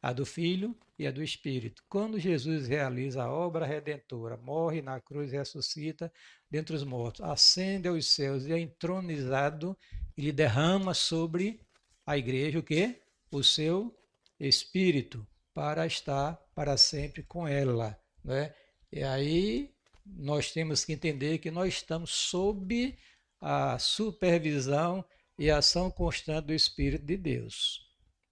a 0.00 0.14
do 0.14 0.24
Filho 0.24 0.74
e 0.98 1.06
a 1.06 1.10
do 1.10 1.22
Espírito. 1.22 1.84
Quando 1.90 2.18
Jesus 2.18 2.66
realiza 2.66 3.22
a 3.22 3.30
obra 3.30 3.66
redentora, 3.66 4.38
morre 4.38 4.80
na 4.80 4.98
cruz 4.98 5.30
ressuscita 5.30 6.10
dentre 6.50 6.74
os 6.74 6.84
mortos, 6.84 7.20
ascende 7.20 7.86
aos 7.86 8.06
céus 8.06 8.46
e 8.46 8.52
é 8.54 8.58
entronizado, 8.58 9.76
ele 10.16 10.32
derrama 10.32 10.94
sobre 10.94 11.60
a 12.06 12.16
igreja 12.16 12.60
o 12.60 12.62
quê? 12.62 12.98
O 13.30 13.44
seu 13.44 13.94
Espírito 14.40 15.26
para 15.52 15.86
estar 15.86 16.34
para 16.54 16.78
sempre 16.78 17.22
com 17.24 17.46
ela. 17.46 17.98
Né? 18.24 18.54
E 18.90 19.02
aí 19.02 19.70
nós 20.06 20.50
temos 20.50 20.82
que 20.82 20.94
entender 20.94 21.38
que 21.38 21.50
nós 21.50 21.74
estamos 21.74 22.10
sob 22.10 22.96
a 23.38 23.78
supervisão 23.78 25.04
e 25.38 25.50
a 25.50 25.58
ação 25.58 25.90
constante 25.90 26.46
do 26.46 26.54
Espírito 26.54 27.04
de 27.04 27.16
Deus. 27.16 27.86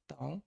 Então, 0.04 0.42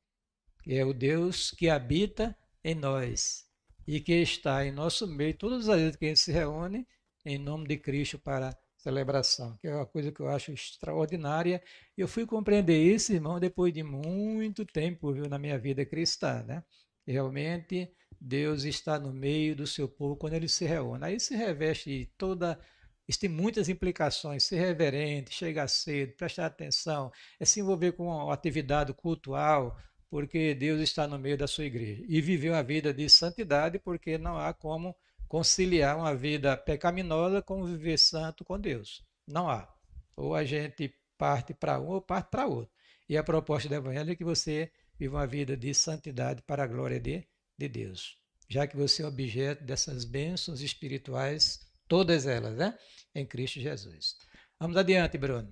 é 0.67 0.83
o 0.83 0.93
Deus 0.93 1.51
que 1.51 1.69
habita 1.69 2.37
em 2.63 2.75
nós 2.75 3.45
e 3.87 4.01
que 4.01 4.13
está 4.13 4.65
em 4.65 4.71
nosso 4.71 5.07
meio 5.07 5.33
todas 5.33 5.69
as 5.69 5.79
vezes 5.79 5.95
que 5.95 6.05
a 6.05 6.07
gente 6.09 6.19
se 6.19 6.31
reúne 6.31 6.85
em 7.25 7.37
nome 7.37 7.67
de 7.67 7.77
Cristo 7.77 8.19
para 8.19 8.57
celebração, 8.77 9.57
que 9.57 9.67
é 9.67 9.75
uma 9.75 9.85
coisa 9.85 10.11
que 10.11 10.21
eu 10.21 10.29
acho 10.29 10.51
extraordinária. 10.51 11.61
Eu 11.97 12.07
fui 12.07 12.25
compreender 12.25 12.81
isso, 12.81 13.13
irmão, 13.13 13.39
depois 13.39 13.73
de 13.73 13.83
muito 13.83 14.65
tempo 14.65 15.13
viu, 15.13 15.27
na 15.27 15.37
minha 15.37 15.57
vida 15.57 15.85
cristã. 15.85 16.43
Né? 16.43 16.63
Realmente, 17.05 17.91
Deus 18.19 18.63
está 18.63 18.99
no 18.99 19.11
meio 19.11 19.55
do 19.55 19.67
seu 19.67 19.87
povo 19.87 20.15
quando 20.15 20.33
ele 20.33 20.47
se 20.47 20.65
reúne. 20.65 21.03
Aí 21.03 21.19
se 21.19 21.35
reveste 21.35 22.11
toda 22.17 22.59
isso 23.07 23.19
tem 23.19 23.29
muitas 23.29 23.69
implicações, 23.69 24.43
ser 24.43 24.57
reverente, 24.57 25.33
chegar 25.33 25.67
cedo, 25.67 26.13
prestar 26.17 26.47
atenção, 26.47 27.11
é 27.39 27.45
se 27.45 27.61
envolver 27.61 27.93
com 27.93 28.29
a 28.29 28.33
atividade 28.33 28.93
cultural, 28.93 29.77
porque 30.09 30.53
Deus 30.53 30.81
está 30.81 31.07
no 31.07 31.17
meio 31.17 31.37
da 31.37 31.47
sua 31.47 31.65
igreja. 31.65 32.03
E 32.07 32.19
viver 32.21 32.49
uma 32.49 32.63
vida 32.63 32.93
de 32.93 33.09
santidade, 33.09 33.79
porque 33.79 34.17
não 34.17 34.37
há 34.37 34.53
como 34.53 34.95
conciliar 35.27 35.97
uma 35.97 36.13
vida 36.15 36.55
pecaminosa 36.57 37.41
com 37.41 37.63
viver 37.63 37.97
santo 37.97 38.43
com 38.43 38.59
Deus. 38.59 39.05
Não 39.25 39.49
há. 39.49 39.73
Ou 40.15 40.35
a 40.35 40.43
gente 40.43 40.93
parte 41.17 41.53
para 41.53 41.79
um 41.79 41.87
ou 41.87 42.01
parte 42.01 42.29
para 42.29 42.45
outro. 42.45 42.73
E 43.09 43.17
a 43.17 43.23
proposta 43.23 43.69
do 43.69 43.75
Evangelho 43.75 44.11
é 44.11 44.15
que 44.15 44.23
você 44.23 44.71
viva 44.99 45.17
uma 45.17 45.27
vida 45.27 45.55
de 45.55 45.73
santidade 45.73 46.41
para 46.41 46.63
a 46.63 46.67
glória 46.67 46.99
de, 46.99 47.25
de 47.57 47.69
Deus. 47.69 48.17
Já 48.49 48.65
que 48.65 48.77
você 48.77 49.03
é 49.03 49.05
objeto 49.05 49.63
dessas 49.63 50.05
bênçãos 50.05 50.61
espirituais, 50.61 51.66
todas 51.87 52.27
elas, 52.27 52.55
né? 52.55 52.77
em 53.19 53.25
Cristo 53.25 53.59
Jesus. 53.59 54.15
Vamos 54.59 54.77
adiante, 54.77 55.17
Bruno. 55.17 55.51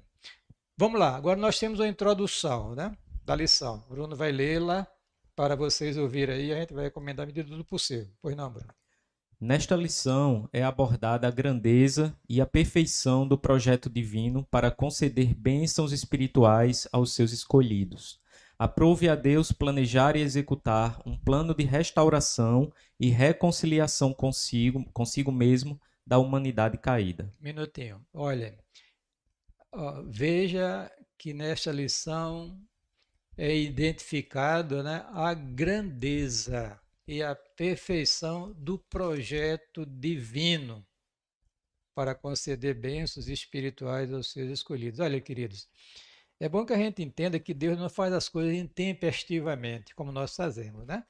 Vamos 0.77 0.99
lá, 0.99 1.15
agora 1.15 1.39
nós 1.39 1.57
temos 1.57 1.79
a 1.79 1.87
introdução 1.87 2.75
né, 2.75 2.95
da 3.23 3.35
lição. 3.35 3.83
Bruno 3.89 4.15
vai 4.15 4.31
lê-la 4.31 4.87
para 5.35 5.55
vocês 5.55 5.97
ouvirem 5.97 6.35
aí, 6.35 6.53
a 6.53 6.59
gente 6.59 6.73
vai 6.73 6.85
recomendar 6.85 7.23
a 7.23 7.27
medida 7.27 7.55
do 7.55 7.65
possível. 7.65 8.13
Pois 8.21 8.35
não, 8.35 8.51
Bruno? 8.51 8.73
Nesta 9.39 9.75
lição 9.75 10.49
é 10.53 10.63
abordada 10.63 11.27
a 11.27 11.31
grandeza 11.31 12.17
e 12.27 12.39
a 12.39 12.45
perfeição 12.45 13.27
do 13.27 13.37
projeto 13.37 13.89
divino 13.89 14.45
para 14.49 14.71
conceder 14.71 15.33
bênçãos 15.33 15.91
espirituais 15.91 16.87
aos 16.91 17.13
seus 17.13 17.31
escolhidos. 17.31 18.19
Aprove 18.57 19.09
a 19.09 19.15
Deus 19.15 19.51
planejar 19.51 20.15
e 20.15 20.21
executar 20.21 21.01
um 21.05 21.17
plano 21.17 21.53
de 21.53 21.65
restauração 21.65 22.71
e 22.97 23.09
reconciliação 23.09 24.13
consigo, 24.13 24.85
consigo 24.93 25.31
mesmo 25.31 25.79
da 26.05 26.17
humanidade 26.19 26.77
caída. 26.77 27.33
Minutinho. 27.39 28.05
Olha, 28.13 28.57
ó, 29.71 30.03
veja 30.03 30.91
que 31.17 31.33
nesta 31.33 31.71
lição 31.71 32.59
é 33.37 33.55
identificado 33.55 34.83
né, 34.83 35.05
a 35.09 35.33
grandeza 35.33 36.79
e 37.07 37.21
a 37.21 37.35
perfeição 37.35 38.53
do 38.53 38.77
projeto 38.77 39.85
divino 39.85 40.85
para 41.93 42.13
conceder 42.13 42.75
bênçãos 42.75 43.27
espirituais 43.27 44.11
aos 44.11 44.31
seus 44.31 44.49
escolhidos. 44.51 44.99
Olha, 44.99 45.21
queridos, 45.21 45.67
é 46.39 46.49
bom 46.49 46.65
que 46.65 46.73
a 46.73 46.77
gente 46.77 47.01
entenda 47.01 47.39
que 47.39 47.53
Deus 47.53 47.77
não 47.77 47.89
faz 47.89 48.13
as 48.13 48.27
coisas 48.27 48.53
intempestivamente, 48.53 49.95
como 49.95 50.11
nós 50.11 50.35
fazemos, 50.35 50.85
né? 50.85 51.05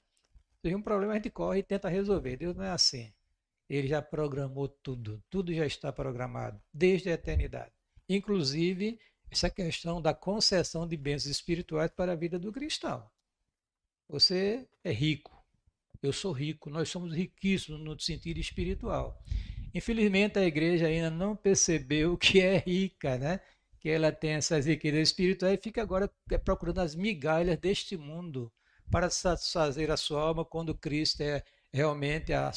Tem 0.61 0.75
um 0.75 0.81
problema, 0.81 1.13
a 1.13 1.15
gente 1.15 1.29
corre 1.29 1.59
e 1.59 1.63
tenta 1.63 1.89
resolver. 1.89 2.37
Deus 2.37 2.55
não 2.55 2.63
é 2.63 2.69
assim. 2.69 3.11
Ele 3.69 3.87
já 3.87 4.01
programou 4.01 4.67
tudo, 4.67 5.23
tudo 5.29 5.53
já 5.53 5.65
está 5.65 5.91
programado 5.91 6.61
desde 6.73 7.09
a 7.09 7.13
eternidade. 7.13 7.71
Inclusive, 8.07 8.99
essa 9.31 9.49
questão 9.49 10.01
da 10.01 10.13
concessão 10.13 10.87
de 10.87 10.95
bênçãos 10.95 11.31
espirituais 11.31 11.91
para 11.91 12.11
a 12.11 12.15
vida 12.15 12.37
do 12.37 12.51
cristão. 12.51 13.09
Você 14.07 14.67
é 14.83 14.91
rico, 14.91 15.43
eu 16.01 16.13
sou 16.13 16.31
rico, 16.31 16.69
nós 16.69 16.89
somos 16.89 17.13
riquíssimos 17.13 17.81
no 17.81 17.99
sentido 17.99 18.39
espiritual. 18.39 19.19
Infelizmente, 19.73 20.37
a 20.37 20.45
igreja 20.45 20.87
ainda 20.87 21.09
não 21.09 21.35
percebeu 21.35 22.15
que 22.19 22.39
é 22.39 22.57
rica, 22.59 23.17
né? 23.17 23.41
que 23.85 23.89
ela 23.91 24.11
tem 24.11 24.31
essas 24.31 24.65
riquezas 24.65 25.09
espirituais 25.09 25.59
e 25.59 25.61
fica 25.61 25.79
agora 25.79 26.11
procurando 26.43 26.79
as 26.79 26.95
migalhas 26.95 27.55
deste 27.59 27.95
mundo 27.95 28.51
para 28.89 29.11
satisfazer 29.11 29.91
a 29.91 29.97
sua 29.97 30.23
alma 30.23 30.43
quando 30.43 30.73
Cristo 30.73 31.21
é 31.21 31.43
realmente 31.75 32.31
a, 32.31 32.51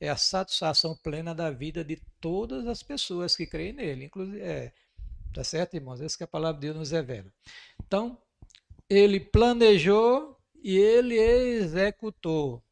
é 0.00 0.08
a 0.08 0.16
satisfação 0.16 0.96
plena 0.96 1.34
da 1.34 1.50
vida 1.50 1.84
de 1.84 1.96
todas 2.20 2.66
as 2.66 2.82
pessoas 2.82 3.36
que 3.36 3.46
creem 3.46 3.74
nele. 3.74 4.06
Inclusive, 4.06 4.40
é, 4.40 4.72
tá 5.32 5.44
certo, 5.44 5.74
irmãos? 5.74 6.00
Isso 6.00 6.16
que 6.16 6.24
a 6.24 6.28
palavra 6.28 6.58
de 6.58 6.66
Deus 6.66 6.76
nos 6.76 6.90
revela. 6.90 7.30
Então, 7.86 8.16
ele 8.88 9.20
planejou 9.20 10.38
e 10.62 10.78
ele 10.78 11.18
executou. 11.18 12.62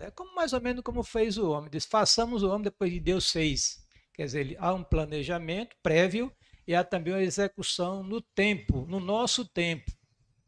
É 0.00 0.10
como 0.10 0.34
mais 0.34 0.52
ou 0.52 0.60
menos 0.60 0.82
como 0.82 1.04
fez 1.04 1.38
o 1.38 1.50
homem. 1.50 1.70
Diz, 1.70 1.84
façamos 1.84 2.42
o 2.42 2.48
homem 2.48 2.62
depois 2.62 2.92
de 2.92 2.98
Deus 2.98 3.30
fez. 3.30 3.86
Quer 4.12 4.24
dizer, 4.24 4.40
ele, 4.40 4.56
há 4.58 4.74
um 4.74 4.82
planejamento 4.82 5.76
prévio 5.80 6.32
e 6.66 6.74
há 6.74 6.82
também 6.82 7.12
uma 7.12 7.22
execução 7.22 8.02
no 8.02 8.20
tempo, 8.20 8.86
no 8.88 8.98
nosso 8.98 9.44
tempo, 9.44 9.92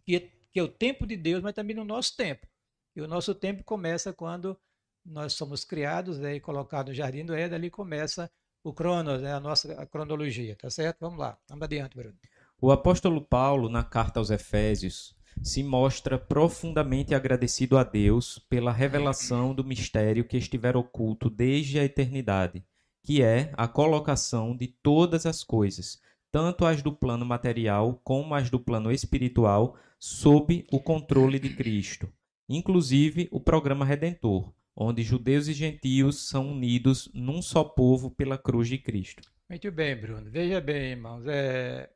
que, 0.05 0.19
que 0.51 0.59
é 0.59 0.63
o 0.63 0.69
tempo 0.69 1.07
de 1.07 1.17
Deus, 1.17 1.43
mas 1.43 1.55
também 1.55 1.77
no 1.77 1.85
nosso 1.85 2.17
tempo. 2.17 2.47
E 2.95 3.01
o 3.01 3.09
nosso 3.09 3.35
tempo 3.35 3.65
começa 3.65 4.13
quando 4.13 4.57
nós 5.05 5.33
somos 5.33 5.65
criados 5.65 6.19
né, 6.19 6.37
e 6.37 6.41
colocados 6.41 6.91
no 6.91 6.95
jardim 6.95 7.25
do 7.25 7.35
Éden, 7.35 7.57
ali 7.57 7.71
começa 7.71 8.31
o 8.63 8.73
cronos, 8.73 9.21
né, 9.21 9.33
a 9.33 9.41
nossa 9.41 9.73
a 9.81 9.87
cronologia, 9.87 10.57
tá 10.57 10.71
certo? 10.71 10.99
Vamos 11.01 11.19
lá, 11.19 11.37
vamos 11.49 11.65
adiante, 11.65 11.97
Bruno. 11.97 12.15
O 12.61 12.71
apóstolo 12.71 13.21
Paulo, 13.21 13.69
na 13.69 13.83
carta 13.83 14.21
aos 14.21 14.31
Efésios, 14.31 15.17
se 15.43 15.63
mostra 15.63 16.19
profundamente 16.19 17.15
agradecido 17.15 17.77
a 17.77 17.83
Deus 17.83 18.39
pela 18.49 18.71
revelação 18.71 19.55
do 19.55 19.65
mistério 19.65 20.25
que 20.27 20.37
estiver 20.37 20.77
oculto 20.77 21.29
desde 21.29 21.79
a 21.79 21.85
eternidade, 21.85 22.65
que 23.03 23.23
é 23.23 23.53
a 23.57 23.67
colocação 23.67 24.57
de 24.57 24.69
todas 24.69 25.27
as 25.27 25.43
coisas, 25.43 26.01
tanto 26.31 26.65
as 26.65 26.83
do 26.83 26.93
plano 26.93 27.27
material 27.27 28.01
como 28.05 28.35
as 28.35 28.49
do 28.49 28.61
plano 28.61 28.93
espiritual, 28.93 29.77
sob 29.99 30.65
o 30.71 30.79
controle 30.79 31.39
de 31.39 31.55
Cristo, 31.57 32.13
inclusive 32.57 33.29
o 33.31 33.41
programa 33.41 33.85
redentor, 33.85 34.53
onde 34.75 35.03
judeus 35.03 35.49
e 35.49 35.53
gentios 35.53 36.29
são 36.29 36.51
unidos 36.51 37.11
num 37.13 37.43
só 37.43 37.63
povo 37.65 38.11
pela 38.11 38.39
cruz 38.39 38.69
de 38.69 38.79
Cristo. 38.79 39.31
Muito 39.49 39.71
bem, 39.71 39.95
Bruno. 39.95 40.31
Veja 40.31 40.61
bem, 40.61 40.93
irmãos, 40.93 41.27
é... 41.27 41.91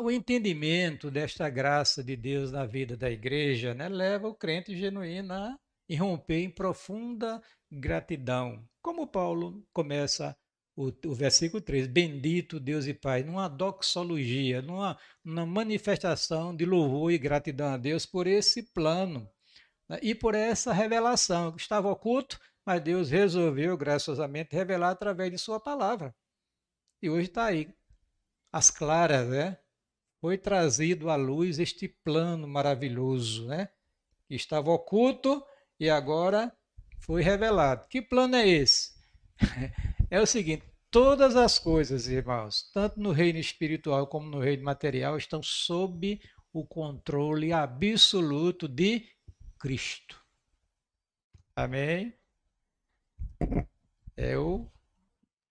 o 0.00 0.10
entendimento 0.10 1.10
desta 1.10 1.50
graça 1.50 2.02
de 2.02 2.16
Deus 2.16 2.52
na 2.52 2.64
vida 2.64 2.96
da 2.96 3.10
igreja 3.10 3.74
né, 3.74 3.88
leva 3.88 4.28
o 4.28 4.34
crente 4.34 4.76
genuíno 4.76 5.32
a 5.32 5.58
irromper 5.88 6.42
em 6.42 6.50
profunda 6.50 7.42
gratidão. 7.70 8.64
Como 8.80 9.06
Paulo 9.06 9.66
começa 9.72 10.36
o, 10.76 10.92
o, 11.06 11.14
versículo 11.14 11.60
3, 11.62 11.86
bendito 11.86 12.60
Deus 12.60 12.86
e 12.86 12.92
Pai, 12.92 13.22
numa 13.22 13.48
doxologia, 13.48 14.60
numa, 14.60 14.98
numa 15.24 15.46
manifestação 15.46 16.54
de 16.54 16.66
louvor 16.66 17.10
e 17.10 17.18
gratidão 17.18 17.68
a 17.68 17.76
Deus 17.78 18.04
por 18.04 18.26
esse 18.26 18.62
plano 18.62 19.28
né, 19.88 19.98
e 20.02 20.14
por 20.14 20.34
essa 20.34 20.74
revelação 20.74 21.52
que 21.52 21.62
estava 21.62 21.90
oculto, 21.90 22.38
mas 22.64 22.82
Deus 22.82 23.10
resolveu 23.10 23.76
graciosamente 23.76 24.54
revelar 24.54 24.90
através 24.90 25.30
de 25.30 25.38
Sua 25.38 25.58
palavra. 25.58 26.14
E 27.00 27.08
hoje 27.08 27.28
está 27.28 27.46
aí, 27.46 27.72
as 28.52 28.70
claras, 28.70 29.26
né? 29.28 29.56
Foi 30.20 30.36
trazido 30.36 31.08
à 31.08 31.16
luz 31.16 31.58
este 31.58 31.88
plano 31.88 32.48
maravilhoso, 32.48 33.46
né? 33.46 33.68
Que 34.26 34.34
estava 34.34 34.70
oculto 34.70 35.44
e 35.78 35.88
agora 35.88 36.52
foi 37.00 37.22
revelado. 37.22 37.86
Que 37.88 38.02
plano 38.02 38.34
é 38.34 38.48
esse? 38.48 38.95
É 40.10 40.20
o 40.20 40.26
seguinte: 40.26 40.64
todas 40.90 41.34
as 41.36 41.58
coisas, 41.58 42.06
irmãos, 42.06 42.70
tanto 42.72 43.00
no 43.00 43.10
reino 43.10 43.38
espiritual 43.38 44.06
como 44.06 44.28
no 44.28 44.38
reino 44.38 44.62
material, 44.62 45.16
estão 45.16 45.42
sob 45.42 46.20
o 46.52 46.64
controle 46.64 47.52
absoluto 47.52 48.68
de 48.68 49.04
Cristo. 49.58 50.24
Amém? 51.54 52.14
É 54.16 54.38
o 54.38 54.70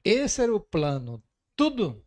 esse 0.05 0.43
era 0.43 0.53
o 0.53 0.59
plano. 0.59 1.23
Tudo. 1.55 2.05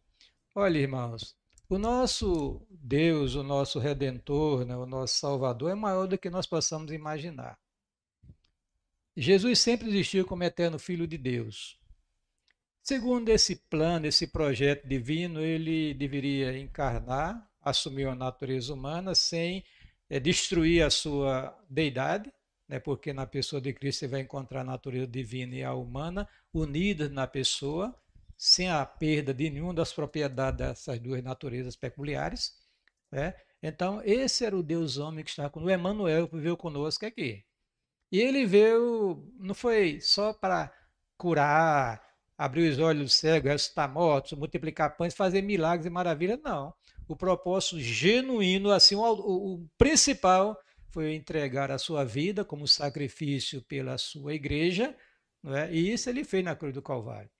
Olha, 0.55 0.79
irmãos, 0.79 1.37
o 1.69 1.77
nosso 1.79 2.65
Deus, 2.71 3.35
o 3.35 3.43
nosso 3.43 3.81
redentor, 3.81 4.65
né, 4.65 4.77
o 4.77 4.87
nosso 4.87 5.17
salvador 5.17 5.73
é 5.73 5.75
maior 5.75 6.07
do 6.07 6.17
que 6.17 6.31
nós 6.31 6.47
possamos 6.47 6.93
imaginar. 6.93 7.59
Jesus 9.21 9.59
sempre 9.59 9.89
existiu 9.89 10.25
como 10.25 10.45
eterno 10.45 10.79
filho 10.79 11.05
de 11.05 11.19
Deus. 11.19 11.77
Segundo 12.81 13.31
esse 13.31 13.57
plano, 13.57 14.07
esse 14.07 14.29
projeto 14.29 14.87
divino, 14.87 15.41
ele 15.41 15.93
deveria 15.93 16.57
encarnar, 16.57 17.51
assumir 17.61 18.07
a 18.07 18.15
natureza 18.15 18.73
humana 18.73 19.17
sem 19.17 19.65
é, 20.09 20.21
destruir 20.21 20.85
a 20.85 20.89
sua 20.89 21.53
deidade, 21.69 22.33
né, 22.69 22.79
porque 22.79 23.13
na 23.13 23.27
pessoa 23.27 23.61
de 23.61 23.73
Cristo 23.73 24.01
você 24.01 24.07
vai 24.09 24.21
encontrar 24.21 24.61
a 24.61 24.65
natureza 24.65 25.09
divina 25.09 25.57
e 25.57 25.65
a 25.65 25.75
humana 25.75 26.29
unidas 26.55 27.11
na 27.11 27.27
pessoa, 27.27 27.93
sem 28.37 28.71
a 28.71 28.87
perda 28.87 29.35
de 29.35 29.51
nenhuma 29.51 29.75
das 29.75 29.93
propriedades 29.93 30.59
dessas 30.59 31.01
duas 31.01 31.25
naturezas 31.25 31.75
peculiares. 31.75 32.55
Né? 33.11 33.35
Então, 33.61 34.01
esse 34.05 34.45
era 34.45 34.57
o 34.57 34.63
Deus 34.63 34.97
homem 34.97 35.25
que 35.25 35.31
estava 35.31 35.51
conosco, 35.51 35.73
o 35.73 35.75
Emmanuel 35.75 36.29
viveu 36.29 36.57
conosco 36.57 37.05
aqui. 37.05 37.48
E 38.11 38.21
ele 38.21 38.47
veio, 38.47 39.23
não 39.39 39.55
foi 39.55 40.01
só 40.01 40.33
para 40.33 40.73
curar, 41.17 42.03
abrir 42.37 42.71
os 42.71 42.79
olhos 42.79 43.03
do 43.03 43.09
cego, 43.09 43.49
ressuscitar 43.49 43.93
mortos, 43.93 44.39
multiplicar 44.39 44.97
pães, 44.97 45.15
fazer 45.15 45.43
milagres 45.43 45.87
e 45.87 45.91
maravilhas, 45.91 46.41
não. 46.43 46.73
O 47.07 47.17
propósito 47.17 47.81
genuíno, 47.81 48.71
assim, 48.71 48.95
o, 48.95 49.03
o 49.03 49.69
principal 49.77 50.59
foi 50.91 51.15
entregar 51.15 51.71
a 51.71 51.79
sua 51.79 52.05
vida 52.05 52.45
como 52.45 52.67
sacrifício 52.67 53.63
pela 53.63 53.99
sua 53.99 54.35
igreja, 54.35 54.97
é? 55.47 55.73
e 55.73 55.93
isso 55.93 56.09
ele 56.09 56.25
fez 56.25 56.45
na 56.45 56.57
cruz 56.57 56.73
do 56.73 56.83
Calvário. 56.83 57.31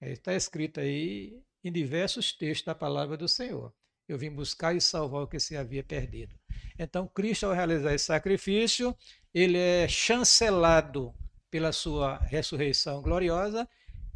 Está 0.00 0.34
escrito 0.34 0.78
aí 0.78 1.42
em 1.64 1.72
diversos 1.72 2.32
textos 2.32 2.66
da 2.66 2.74
palavra 2.74 3.16
do 3.16 3.28
Senhor. 3.28 3.72
Eu 4.08 4.16
vim 4.16 4.30
buscar 4.30 4.74
e 4.74 4.80
salvar 4.80 5.22
o 5.22 5.26
que 5.26 5.38
se 5.38 5.56
havia 5.56 5.82
perdido. 5.82 6.34
Então, 6.78 7.06
Cristo, 7.08 7.46
ao 7.46 7.52
realizar 7.52 7.94
esse 7.94 8.06
sacrifício, 8.06 8.96
ele 9.38 9.58
é 9.58 9.88
chancelado 9.88 11.14
pela 11.50 11.72
sua 11.72 12.18
ressurreição 12.18 13.02
gloriosa 13.02 13.68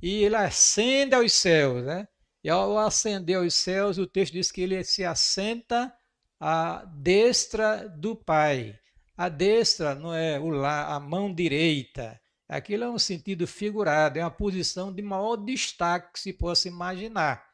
e 0.03 0.25
ele 0.25 0.37
ascende 0.37 1.15
aos 1.15 1.33
céus, 1.33 1.85
né? 1.85 2.09
E 2.45 2.51
ao 2.51 2.77
ascender 2.79 3.37
aos 3.39 3.55
céus, 3.55 3.99
o 3.99 4.07
texto 4.07 4.33
diz 4.33 4.51
que 4.51 4.63
ele 4.63 4.83
se 4.83 5.05
assenta 5.05 5.95
à 6.41 6.85
destra 6.87 7.89
do 7.89 8.17
Pai. 8.17 8.79
A 9.17 9.29
destra 9.29 9.95
não 9.95 10.13
é 10.13 10.41
o 10.41 10.49
lá, 10.49 10.95
a 10.95 10.99
mão 10.99 11.33
direita. 11.33 12.21
Aquilo 12.49 12.85
é 12.85 12.91
um 12.91 12.99
sentido 12.99 13.47
figurado, 13.47 14.19
é 14.19 14.23
uma 14.23 14.31
posição 14.31 14.93
de 14.93 15.01
maior 15.01 15.37
destaque 15.37 16.15
que 16.15 16.21
se 16.21 16.33
possa 16.33 16.69
imaginar. 16.69 17.47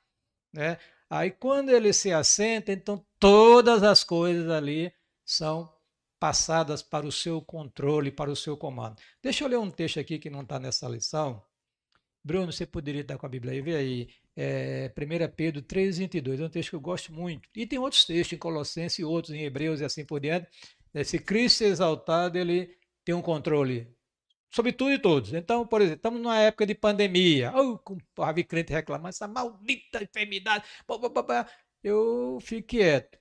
Né? 0.52 0.78
Aí 1.10 1.30
quando 1.30 1.68
ele 1.68 1.92
se 1.92 2.10
assenta, 2.10 2.72
então 2.72 3.04
todas 3.18 3.82
as 3.82 4.02
coisas 4.02 4.50
ali 4.50 4.92
são 5.24 5.70
passadas 6.18 6.82
para 6.82 7.06
o 7.06 7.12
seu 7.12 7.40
controle, 7.40 8.10
para 8.10 8.30
o 8.30 8.36
seu 8.36 8.56
comando. 8.56 8.96
Deixa 9.22 9.44
eu 9.44 9.48
ler 9.48 9.58
um 9.58 9.70
texto 9.70 10.00
aqui 10.00 10.18
que 10.18 10.30
não 10.30 10.42
está 10.42 10.58
nessa 10.58 10.88
lição. 10.88 11.42
Bruno, 12.24 12.52
você 12.52 12.66
poderia 12.66 13.02
estar 13.02 13.16
com 13.16 13.26
a 13.26 13.28
Bíblia 13.28 13.52
aí? 13.52 13.60
Vê 13.60 13.76
aí 13.76 14.08
é, 14.36 14.92
1 14.96 15.34
Pedro 15.34 15.62
3,22, 15.62 16.40
é 16.40 16.44
um 16.44 16.48
texto 16.48 16.70
que 16.70 16.76
eu 16.76 16.80
gosto 16.80 17.12
muito. 17.12 17.48
E 17.54 17.66
tem 17.66 17.78
outros 17.78 18.04
textos 18.04 18.34
em 18.34 18.38
Colossenses 18.38 18.98
e 18.98 19.04
outros 19.04 19.34
em 19.34 19.42
Hebreus 19.42 19.80
e 19.80 19.84
assim 19.84 20.04
por 20.04 20.20
diante. 20.20 20.48
Se 21.04 21.18
Cristo 21.18 21.64
é 21.64 21.68
exaltado, 21.68 22.38
ele 22.38 22.76
tem 23.04 23.14
um 23.14 23.22
controle 23.22 23.88
sobre 24.50 24.72
tudo 24.72 24.92
e 24.92 24.98
todos. 24.98 25.32
Então, 25.32 25.66
por 25.66 25.80
exemplo, 25.80 25.98
estamos 25.98 26.20
numa 26.20 26.38
época 26.38 26.66
de 26.66 26.74
pandemia. 26.74 27.52
Oh, 27.54 27.74
o 27.74 28.44
crente 28.46 28.72
reclamando, 28.72 29.08
essa 29.08 29.28
maldita 29.28 30.02
enfermidade. 30.02 30.64
Eu 31.82 32.38
fico 32.40 32.68
quieto. 32.68 33.18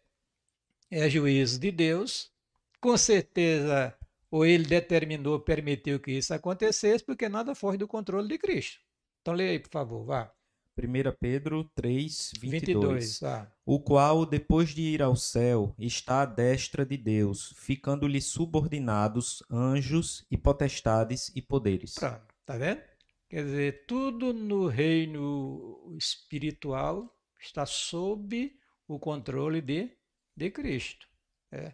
É 0.89 1.09
juízo 1.09 1.59
de 1.59 1.71
Deus. 1.71 2.31
Com 2.79 2.97
certeza, 2.97 3.97
ou 4.29 4.45
ele 4.45 4.65
determinou, 4.65 5.39
permitiu 5.39 5.99
que 5.99 6.11
isso 6.11 6.33
acontecesse, 6.33 7.03
porque 7.03 7.27
nada 7.27 7.55
foge 7.55 7.77
do 7.77 7.87
controle 7.87 8.27
de 8.27 8.37
Cristo. 8.37 8.79
Então, 9.21 9.33
leia 9.33 9.51
aí, 9.51 9.59
por 9.59 9.71
favor, 9.71 10.05
vá. 10.05 10.31
1 10.77 11.17
Pedro 11.19 11.63
3, 11.73 12.33
22. 12.39 12.73
22 12.75 13.23
ah. 13.23 13.51
O 13.65 13.79
qual, 13.79 14.25
depois 14.25 14.69
de 14.69 14.83
ir 14.83 15.01
ao 15.01 15.15
céu, 15.15 15.73
está 15.79 16.21
à 16.21 16.25
destra 16.25 16.85
de 16.85 16.95
Deus, 16.95 17.53
ficando-lhe 17.57 18.21
subordinados 18.21 19.41
anjos 19.49 20.23
e 20.29 20.37
potestades 20.37 21.31
e 21.35 21.41
poderes. 21.41 21.95
Pronto, 21.95 22.21
tá 22.45 22.57
vendo? 22.57 22.81
Quer 23.27 23.43
dizer, 23.43 23.85
tudo 23.87 24.33
no 24.33 24.67
reino 24.67 25.93
espiritual 25.97 27.13
está 27.39 27.65
sob 27.65 28.55
o 28.87 28.99
controle 28.99 29.61
de, 29.61 29.91
de 30.35 30.51
Cristo. 30.51 31.07
É. 31.51 31.73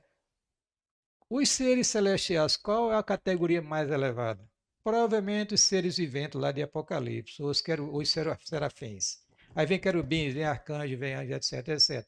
Os 1.36 1.50
seres 1.50 1.88
celestiais, 1.88 2.56
qual 2.56 2.92
é 2.92 2.96
a 2.96 3.02
categoria 3.02 3.60
mais 3.60 3.90
elevada? 3.90 4.48
Provavelmente 4.84 5.56
os 5.56 5.62
seres 5.62 5.98
viventes 5.98 6.40
lá 6.40 6.52
de 6.52 6.62
Apocalipse, 6.62 7.42
os, 7.42 7.60
quero, 7.60 7.92
os 7.92 8.08
serafins. 8.44 9.18
Aí 9.56 9.66
vem 9.66 9.80
querubins, 9.80 10.36
vem 10.36 10.44
arcanjo, 10.44 10.96
vem 10.96 11.16
anjo, 11.16 11.34
etc, 11.34 11.70
etc. 11.70 12.08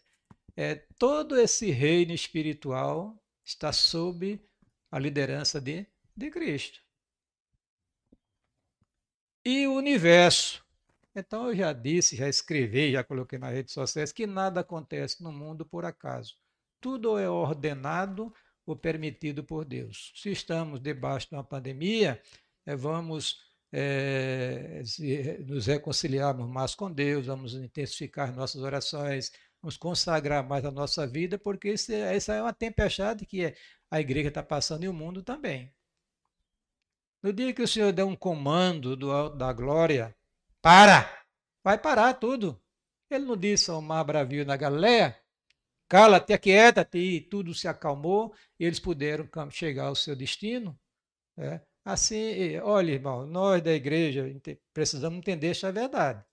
É, 0.55 0.75
todo 0.99 1.39
esse 1.39 1.71
reino 1.71 2.13
espiritual 2.13 3.19
está 3.43 3.73
sob 3.73 4.39
a 4.91 4.99
liderança 4.99 5.59
de, 5.59 5.87
de 6.15 6.29
Cristo. 6.29 6.79
E 9.43 9.65
o 9.65 9.73
universo. 9.73 10.63
Então 11.15 11.47
eu 11.47 11.55
já 11.55 11.73
disse, 11.73 12.15
já 12.15 12.29
escrevi, 12.29 12.91
já 12.91 13.03
coloquei 13.03 13.39
nas 13.39 13.53
redes 13.53 13.73
sociais 13.73 14.11
que 14.11 14.27
nada 14.27 14.59
acontece 14.59 15.23
no 15.23 15.31
mundo 15.31 15.65
por 15.65 15.83
acaso. 15.83 16.37
Tudo 16.79 17.17
é 17.17 17.27
ordenado 17.27 18.31
ou 18.65 18.75
permitido 18.75 19.43
por 19.43 19.65
Deus. 19.65 20.11
Se 20.15 20.31
estamos 20.31 20.79
debaixo 20.79 21.29
de 21.29 21.35
uma 21.35 21.43
pandemia, 21.43 22.21
é, 22.65 22.75
vamos 22.75 23.39
é, 23.71 24.81
nos 25.45 25.67
reconciliarmos 25.67 26.49
mais 26.49 26.73
com 26.73 26.91
Deus, 26.91 27.27
vamos 27.27 27.53
intensificar 27.53 28.33
nossas 28.33 28.61
orações, 28.61 29.31
vamos 29.61 29.77
consagrar 29.77 30.47
mais 30.47 30.65
a 30.65 30.71
nossa 30.71 31.05
vida, 31.05 31.37
porque 31.37 31.73
isso, 31.73 31.91
é, 31.91 32.15
essa 32.15 32.33
é 32.33 32.41
uma 32.41 32.53
tempestade 32.53 33.25
que 33.25 33.53
a 33.91 33.99
igreja 33.99 34.29
está 34.29 34.41
passando 34.41 34.83
e 34.83 34.87
o 34.87 34.93
mundo 34.93 35.21
também. 35.21 35.73
No 37.21 37.33
dia 37.33 37.53
que 37.53 37.61
o 37.61 37.67
Senhor 37.67 37.91
der 37.91 38.03
um 38.03 38.15
comando 38.15 38.95
do 38.95 39.11
alto 39.11 39.35
da 39.37 39.51
glória, 39.51 40.15
para! 40.61 41.11
Vai 41.63 41.79
parar 41.79 42.13
tudo. 42.13 42.61
Ele 43.09 43.25
não 43.25 43.35
disse 43.35 43.71
ao 43.71 43.81
mar 43.81 44.03
bravio 44.03 44.45
na 44.45 44.55
Galileia, 44.55 45.19
cala-te, 45.87 46.33
aquieta-te, 46.33 46.97
e 46.97 47.21
tudo 47.21 47.53
se 47.53 47.67
acalmou, 47.67 48.33
e 48.59 48.65
eles 48.65 48.79
puderam 48.79 49.27
chegar 49.51 49.85
ao 49.85 49.95
seu 49.95 50.15
destino. 50.15 50.77
Né? 51.37 51.61
Assim, 51.83 52.57
olha, 52.59 52.91
irmão, 52.91 53.25
nós 53.27 53.61
da 53.61 53.73
igreja 53.73 54.25
precisamos 54.73 55.19
entender 55.19 55.49
essa 55.49 55.71
verdade. 55.71 56.23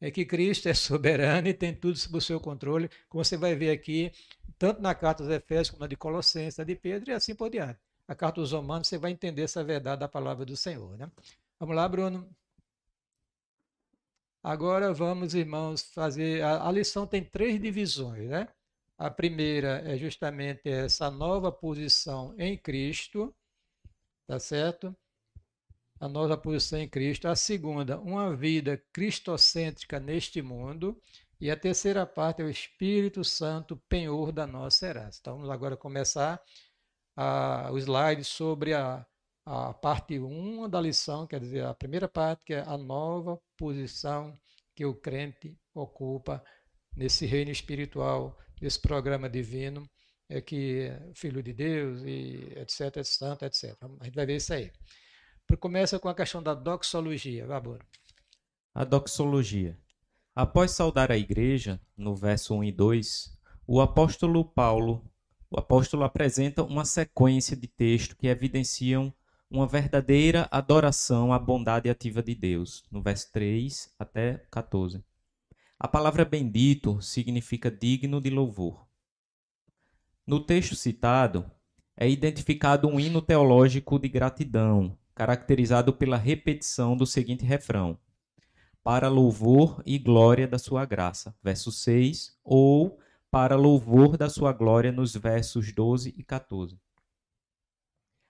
É 0.00 0.10
que 0.10 0.24
Cristo 0.24 0.68
é 0.68 0.74
soberano 0.74 1.48
e 1.48 1.54
tem 1.54 1.74
tudo 1.74 1.98
sob 1.98 2.18
o 2.18 2.20
seu 2.20 2.40
controle, 2.40 2.90
como 3.08 3.24
você 3.24 3.36
vai 3.36 3.54
ver 3.56 3.70
aqui, 3.70 4.12
tanto 4.58 4.80
na 4.82 4.94
carta 4.94 5.24
dos 5.24 5.32
Efésios 5.32 5.70
como 5.70 5.80
na 5.80 5.86
de 5.86 5.96
Colossenses, 5.96 6.58
na 6.58 6.64
de 6.64 6.74
Pedro 6.76 7.10
e 7.10 7.14
assim 7.14 7.34
por 7.34 7.50
diante. 7.50 7.78
A 8.06 8.14
carta 8.14 8.40
dos 8.40 8.52
Romanos, 8.52 8.88
você 8.88 8.98
vai 8.98 9.10
entender 9.10 9.42
essa 9.42 9.62
verdade 9.64 10.00
da 10.00 10.08
palavra 10.08 10.44
do 10.44 10.56
Senhor. 10.56 10.96
Né? 10.96 11.10
Vamos 11.58 11.76
lá, 11.76 11.88
Bruno. 11.88 12.28
Agora 14.42 14.92
vamos, 14.94 15.34
irmãos, 15.34 15.82
fazer. 15.92 16.42
A, 16.42 16.68
a 16.68 16.72
lição 16.72 17.06
tem 17.06 17.22
três 17.22 17.60
divisões, 17.60 18.28
né? 18.28 18.48
A 18.98 19.08
primeira 19.08 19.80
é 19.88 19.96
justamente 19.96 20.68
essa 20.68 21.08
nova 21.08 21.52
posição 21.52 22.34
em 22.36 22.58
Cristo, 22.58 23.32
tá 24.26 24.40
certo? 24.40 24.94
A 26.00 26.08
nova 26.08 26.36
posição 26.36 26.80
em 26.80 26.88
Cristo. 26.88 27.28
A 27.28 27.36
segunda, 27.36 28.00
uma 28.00 28.34
vida 28.34 28.82
cristocêntrica 28.92 30.00
neste 30.00 30.42
mundo. 30.42 31.00
E 31.40 31.48
a 31.48 31.56
terceira 31.56 32.04
parte 32.04 32.42
é 32.42 32.44
o 32.44 32.50
Espírito 32.50 33.22
Santo, 33.22 33.76
penhor 33.88 34.32
da 34.32 34.48
nossa 34.48 34.88
herança. 34.88 35.18
Então 35.20 35.34
vamos 35.36 35.50
agora 35.50 35.76
começar 35.76 36.42
a, 37.16 37.70
o 37.70 37.78
slide 37.78 38.24
sobre 38.24 38.74
a, 38.74 39.06
a 39.46 39.72
parte 39.74 40.18
1 40.18 40.68
da 40.68 40.80
lição, 40.80 41.24
quer 41.24 41.38
dizer, 41.38 41.64
a 41.64 41.72
primeira 41.72 42.08
parte, 42.08 42.42
que 42.44 42.54
é 42.54 42.64
a 42.66 42.76
nova 42.76 43.40
posição 43.56 44.36
que 44.74 44.84
o 44.84 44.94
crente 44.94 45.56
ocupa 45.72 46.42
nesse 46.96 47.26
reino 47.26 47.52
espiritual, 47.52 48.36
nesse 48.60 48.80
programa 48.80 49.28
divino, 49.28 49.88
é 50.28 50.40
que 50.40 50.92
filho 51.14 51.42
de 51.42 51.52
Deus 51.52 52.02
e 52.04 52.52
etc, 52.56 53.02
santo, 53.02 53.44
etc. 53.44 53.74
A 54.00 54.04
gente 54.04 54.14
vai 54.14 54.26
ver 54.26 54.36
isso 54.36 54.52
aí. 54.52 54.70
Começa 55.58 55.98
com 55.98 56.08
a 56.08 56.14
questão 56.14 56.42
da 56.42 56.54
doxologia, 56.54 57.46
Vabor. 57.46 57.80
A 58.74 58.84
doxologia. 58.84 59.78
Após 60.34 60.72
saudar 60.72 61.10
a 61.10 61.16
igreja, 61.16 61.80
no 61.96 62.14
verso 62.14 62.54
1 62.54 62.64
e 62.64 62.72
2, 62.72 63.38
o 63.66 63.80
apóstolo 63.80 64.44
Paulo, 64.44 65.04
o 65.50 65.58
apóstolo 65.58 66.04
apresenta 66.04 66.62
uma 66.62 66.84
sequência 66.84 67.56
de 67.56 67.66
textos 67.66 68.16
que 68.16 68.28
evidenciam 68.28 69.12
uma 69.50 69.66
verdadeira 69.66 70.46
adoração 70.50 71.32
à 71.32 71.38
bondade 71.38 71.88
ativa 71.88 72.22
de 72.22 72.34
Deus, 72.34 72.84
no 72.90 73.02
verso 73.02 73.32
3 73.32 73.94
até 73.98 74.44
14. 74.50 75.02
A 75.80 75.86
palavra 75.86 76.24
bendito 76.24 77.00
significa 77.00 77.70
digno 77.70 78.20
de 78.20 78.30
louvor. 78.30 78.84
No 80.26 80.44
texto 80.44 80.74
citado, 80.74 81.48
é 81.96 82.10
identificado 82.10 82.88
um 82.88 82.98
hino 82.98 83.22
teológico 83.22 83.96
de 83.96 84.08
gratidão, 84.08 84.98
caracterizado 85.14 85.92
pela 85.92 86.16
repetição 86.16 86.96
do 86.96 87.06
seguinte 87.06 87.44
refrão: 87.44 87.96
Para 88.82 89.08
louvor 89.08 89.80
e 89.86 89.98
glória 89.98 90.48
da 90.48 90.58
sua 90.58 90.84
graça, 90.84 91.32
verso 91.40 91.70
6, 91.70 92.36
ou 92.42 92.98
para 93.30 93.54
louvor 93.54 94.16
da 94.16 94.28
sua 94.28 94.52
glória 94.52 94.90
nos 94.90 95.14
versos 95.14 95.72
12 95.72 96.12
e 96.16 96.24
14. 96.24 96.76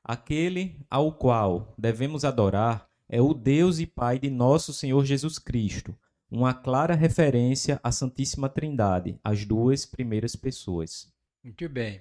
Aquele 0.04 0.84
ao 0.90 1.12
qual 1.12 1.74
devemos 1.78 2.24
adorar 2.24 2.88
é 3.08 3.22
o 3.22 3.32
Deus 3.32 3.78
e 3.78 3.86
Pai 3.86 4.18
de 4.18 4.28
nosso 4.28 4.72
Senhor 4.74 5.04
Jesus 5.04 5.38
Cristo, 5.38 5.96
uma 6.30 6.52
clara 6.52 6.94
referência 6.94 7.80
à 7.82 7.90
Santíssima 7.90 8.48
Trindade, 8.48 9.18
as 9.24 9.44
duas 9.44 9.86
primeiras 9.86 10.36
pessoas. 10.36 11.10
Muito 11.42 11.68
bem. 11.68 12.00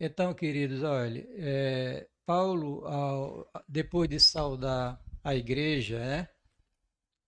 Então, 0.00 0.32
queridos, 0.32 0.82
olha, 0.82 1.26
é, 1.32 2.06
Paulo, 2.24 2.86
ao, 2.86 3.50
depois 3.68 4.08
de 4.08 4.20
saudar 4.20 5.02
a 5.22 5.34
igreja, 5.34 5.98
né, 5.98 6.28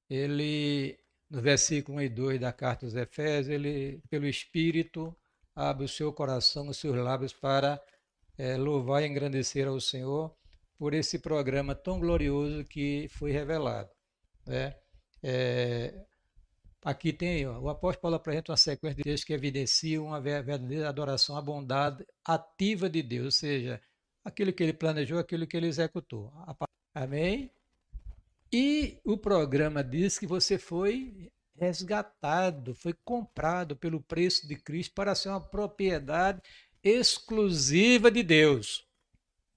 ele, 0.09 0.99
no 1.29 1.41
versículo 1.43 1.99
1 1.99 2.03
e 2.03 2.09
2 2.09 2.41
da 2.41 2.53
carta 2.53 2.87
aos 2.87 2.95
Efésios, 2.95 3.49
ele, 3.49 4.01
pelo 4.09 4.27
Espírito, 4.27 5.15
abre 5.55 5.85
o 5.85 5.89
seu 5.89 6.13
coração, 6.13 6.69
os 6.69 6.79
seus 6.79 6.97
lábios 6.97 7.33
para 7.33 7.83
é, 8.39 8.57
louvar 8.57 9.03
e 9.03 9.07
engrandecer 9.07 9.69
ao 9.69 9.81
Senhor 9.81 10.35
por 10.79 10.95
esse 10.95 11.19
programa 11.19 11.75
tão 11.75 12.01
glorioso 12.01 12.65
que 12.65 13.09
foi 13.11 13.33
revelado. 13.33 13.91
Né? 14.47 14.75
É, 15.23 16.07
aqui 16.83 17.13
tem, 17.13 17.47
ó, 17.47 17.59
o 17.59 17.69
apóstolo 17.69 18.03
Paulo 18.03 18.17
apresenta 18.17 18.53
uma 18.53 18.57
sequência 18.57 18.97
de 18.97 19.03
textos 19.03 19.25
que 19.25 19.33
evidenciam 19.33 20.07
uma 20.07 20.21
verdadeira 20.21 20.89
adoração 20.89 21.37
à 21.37 21.43
bondade 21.43 22.07
ativa 22.25 22.89
de 22.89 23.03
Deus, 23.03 23.25
ou 23.27 23.31
seja, 23.33 23.81
aquilo 24.25 24.53
que 24.53 24.63
ele 24.63 24.73
planejou, 24.73 25.19
aquilo 25.19 25.47
que 25.47 25.57
ele 25.57 25.67
executou. 25.67 26.33
Amém? 26.95 27.51
E 28.53 28.99
o 29.05 29.17
programa 29.17 29.85
diz 29.85 30.19
que 30.19 30.27
você 30.27 30.59
foi 30.59 31.31
resgatado, 31.57 32.75
foi 32.75 32.95
comprado 33.05 33.77
pelo 33.77 34.01
preço 34.01 34.49
de 34.49 34.57
Cristo 34.57 34.95
para 34.95 35.15
ser 35.15 35.29
uma 35.29 35.41
propriedade 35.41 36.41
exclusiva 36.83 38.11
de 38.11 38.23
Deus, 38.23 38.89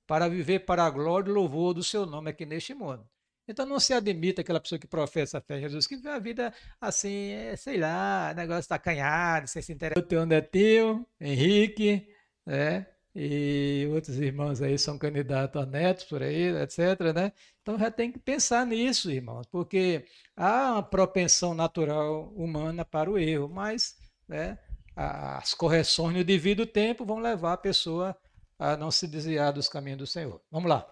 para 0.06 0.28
viver 0.28 0.60
para 0.66 0.86
a 0.86 0.90
glória 0.90 1.30
e 1.30 1.34
louvor 1.34 1.74
do 1.74 1.84
seu 1.84 2.06
nome 2.06 2.30
aqui 2.30 2.46
neste 2.46 2.74
mundo. 2.74 3.08
Então 3.48 3.66
não 3.66 3.80
se 3.80 3.94
admita 3.94 4.42
aquela 4.42 4.60
pessoa 4.60 4.80
que 4.80 4.88
professa 4.88 5.38
a 5.38 5.42
fé 5.42 5.58
em 5.58 5.62
Jesus, 5.62 5.86
que 5.86 5.98
vê 5.98 6.10
a 6.10 6.20
vida 6.20 6.54
assim, 6.80 7.32
é, 7.32 7.56
sei 7.56 7.78
lá, 7.78 8.34
negócio 8.36 8.70
tacanhado, 8.70 9.48
sem 9.48 9.62
se 9.62 9.74
interessar. 9.74 10.04
O 10.04 10.08
teu 10.08 10.26
netinho, 10.26 11.06
Henrique, 11.20 12.08
né? 12.46 12.88
E 13.16 13.88
outros 13.92 14.18
irmãos 14.18 14.62
aí 14.62 14.78
são 14.80 14.98
candidatos 14.98 15.62
a 15.62 15.66
netos 15.66 16.04
por 16.06 16.24
aí, 16.24 16.48
etc. 16.64 17.14
Né? 17.14 17.32
Então 17.62 17.78
já 17.78 17.92
tem 17.92 18.12
que 18.12 18.18
pensar 18.18 18.66
nisso, 18.66 19.12
irmãos, 19.12 19.46
porque 19.46 20.06
há 20.36 20.74
uma 20.74 20.84
propensão 20.84 21.54
natural 21.54 22.34
humana 22.36 22.84
para 22.84 23.12
o 23.12 23.18
erro, 23.18 23.48
mas 23.50 23.96
né, 24.28 24.58
as 24.96 25.54
correções 25.54 26.16
no 26.16 26.24
devido 26.24 26.66
tempo 26.66 27.06
vão 27.06 27.20
levar 27.20 27.54
a 27.54 27.58
pessoa 27.58 28.18
a 28.58 28.76
não 28.76 28.90
se 28.90 29.08
desviar 29.08 29.54
dos 29.54 29.70
caminhos 29.70 30.00
do 30.00 30.08
Senhor. 30.08 30.42
Vamos 30.50 30.70
lá. 30.70 30.92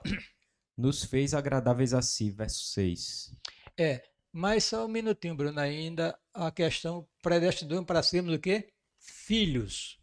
Nos 0.78 1.04
fez 1.04 1.34
agradáveis 1.34 1.94
a 1.94 2.02
si, 2.02 2.32
verso 2.32 2.64
6. 2.66 3.36
É, 3.78 4.04
mas 4.32 4.64
só 4.64 4.86
um 4.86 4.90
minutinho, 4.90 5.36
Bruno, 5.36 5.60
ainda 5.60 6.18
a 6.34 6.52
questão 6.52 7.08
predestinando 7.22 7.86
para 7.86 8.02
sermos 8.02 8.34
o 8.34 8.40
quê? 8.40 8.72
Filhos. 8.98 10.00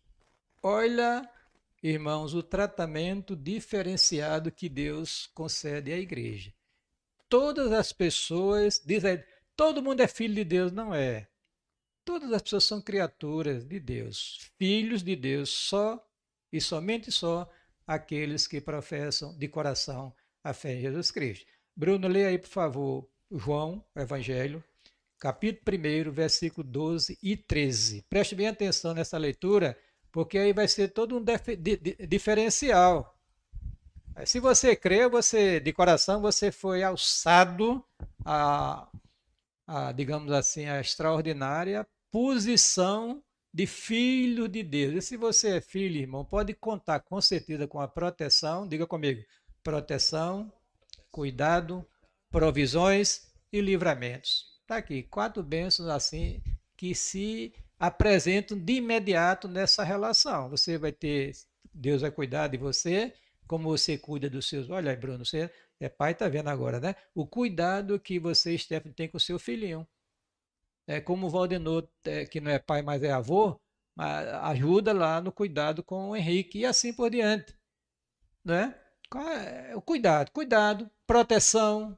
Olha, 0.63 1.29
irmãos, 1.83 2.35
o 2.35 2.43
tratamento 2.43 3.35
diferenciado 3.35 4.53
que 4.53 4.69
Deus 4.69 5.31
concede 5.35 5.93
à 5.93 5.99
igreja. 5.99 6.53
Todas 7.29 7.73
as 7.73 7.93
pessoas, 7.93 8.83
dizem, 8.85 9.23
todo 9.57 9.83
mundo 9.83 10.01
é 10.01 10.09
filho 10.09 10.35
de 10.35 10.45
Deus, 10.45 10.73
não 10.73 10.95
é. 10.95 11.29
Todas 12.05 12.33
as 12.33 12.43
pessoas 12.43 12.65
são 12.65 12.81
criaturas 12.81 13.65
de 13.65 13.79
Deus, 13.79 14.51
filhos 14.59 15.03
de 15.03 15.15
Deus, 15.15 15.51
só 15.51 16.03
e 16.53 16.61
somente 16.61 17.13
só 17.13 17.51
aqueles 17.87 18.47
que 18.47 18.61
professam 18.61 19.37
de 19.37 19.47
coração 19.49 20.15
a 20.43 20.53
fé 20.53 20.75
em 20.75 20.81
Jesus 20.81 21.11
Cristo. 21.11 21.47
Bruno, 21.77 22.09
leia 22.09 22.29
aí, 22.29 22.39
por 22.39 22.49
favor, 22.49 23.09
João, 23.31 23.85
Evangelho, 23.95 24.63
capítulo 25.19 25.77
1, 25.77 26.11
versículo 26.11 26.67
12 26.67 27.19
e 27.23 27.37
13. 27.37 28.05
Preste 28.09 28.35
bem 28.35 28.49
atenção 28.49 28.95
nessa 28.95 29.19
leitura, 29.19 29.79
porque 30.11 30.39
aí 30.39 30.53
vai 30.53 30.67
ser 30.67 30.89
todo 30.89 31.17
um 31.17 31.25
diferencial. 32.09 33.15
Se 34.25 34.41
você 34.41 34.75
crê, 34.75 35.09
você 35.09 35.61
de 35.61 35.73
coração 35.73 36.21
você 36.21 36.51
foi 36.51 36.83
alçado 36.83 37.85
a, 38.25 38.89
a 39.67 39.93
digamos 39.93 40.33
assim, 40.33 40.67
a 40.67 40.81
extraordinária 40.81 41.87
posição 42.11 43.23
de 43.53 43.67
filho 43.67 44.49
de 44.49 44.63
Deus. 44.63 44.95
E 44.95 45.03
se 45.03 45.17
você 45.17 45.57
é 45.57 45.61
filho, 45.61 46.01
irmão, 46.01 46.25
pode 46.25 46.55
contar 46.55 47.01
com 47.01 47.21
certeza 47.21 47.67
com 47.67 47.81
a 47.81 47.89
proteção, 47.89 48.67
diga 48.67 48.87
comigo, 48.87 49.23
proteção, 49.69 50.51
cuidado, 51.11 51.87
provisões 52.31 53.31
e 53.53 53.61
livramentos. 53.61 54.47
Está 54.63 54.79
aqui, 54.79 55.03
quatro 55.03 55.43
bênçãos 55.43 55.91
assim 55.91 56.43
que 56.75 56.95
se 56.95 57.53
apresentam 57.79 58.59
de 58.59 58.75
imediato 58.75 59.47
nessa 59.47 59.85
relação. 59.85 60.49
Você 60.49 60.79
vai 60.79 60.91
ter, 60.91 61.33
Deus 61.71 62.01
vai 62.01 62.11
cuidar 62.11 62.49
de 62.49 62.57
você, 62.57 63.13
como 63.47 63.69
você 63.69 63.99
cuida 63.99 64.31
dos 64.31 64.49
seus. 64.49 64.71
Olha 64.71 64.91
aí, 64.91 64.97
Bruno, 64.97 65.23
você 65.23 65.51
é 65.79 65.89
pai, 65.91 66.13
está 66.13 66.27
vendo 66.31 66.49
agora, 66.49 66.81
né? 66.81 66.97
O 67.15 67.27
cuidado 67.27 68.01
que 68.01 68.19
você, 68.19 68.57
Stephanie, 68.57 68.95
tem 68.95 69.07
com 69.07 69.19
seu 69.19 69.39
filhinho 69.39 69.87
é, 70.87 70.99
como 70.99 71.27
o 71.27 71.31
Valdenor, 71.31 71.87
é, 72.05 72.25
que 72.25 72.41
não 72.41 72.51
é 72.51 72.59
pai, 72.59 72.81
mas 72.81 73.03
é 73.03 73.11
avô, 73.11 73.61
ajuda 74.45 74.95
lá 74.95 75.21
no 75.21 75.31
cuidado 75.31 75.83
com 75.83 76.09
o 76.09 76.17
Henrique 76.17 76.61
e 76.61 76.65
assim 76.65 76.91
por 76.91 77.11
diante. 77.11 77.55
Né? 78.43 78.75
É 79.15 79.75
o 79.75 79.81
cuidado, 79.81 80.31
cuidado, 80.33 80.91
proteção, 81.07 81.97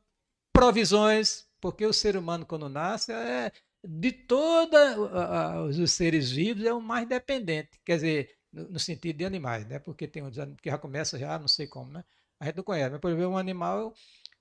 provisões, 0.52 1.48
porque 1.60 1.84
o 1.84 1.92
ser 1.92 2.16
humano 2.16 2.46
quando 2.46 2.68
nasce 2.68 3.12
é, 3.12 3.52
de 3.82 4.12
todos 4.12 5.78
os 5.78 5.92
seres 5.92 6.30
vivos, 6.30 6.64
é 6.64 6.72
o 6.72 6.80
mais 6.80 7.08
dependente. 7.08 7.80
Quer 7.84 7.96
dizer, 7.96 8.38
no, 8.52 8.78
sentido 8.78 9.18
de 9.18 9.24
animais, 9.24 9.66
né? 9.66 9.78
Porque 9.78 10.06
tem 10.06 10.22
uns 10.22 10.36
que 10.62 10.70
já 10.70 10.78
começa 10.78 11.18
já, 11.18 11.38
não 11.38 11.48
sei 11.48 11.66
como, 11.66 11.92
né? 11.92 12.04
A 12.38 12.46
gente 12.46 12.56
não 12.56 12.64
conhece. 12.64 12.90
Mas, 12.90 13.00
por 13.00 13.10
exemplo, 13.10 13.30
um 13.30 13.38
animal, 13.38 13.94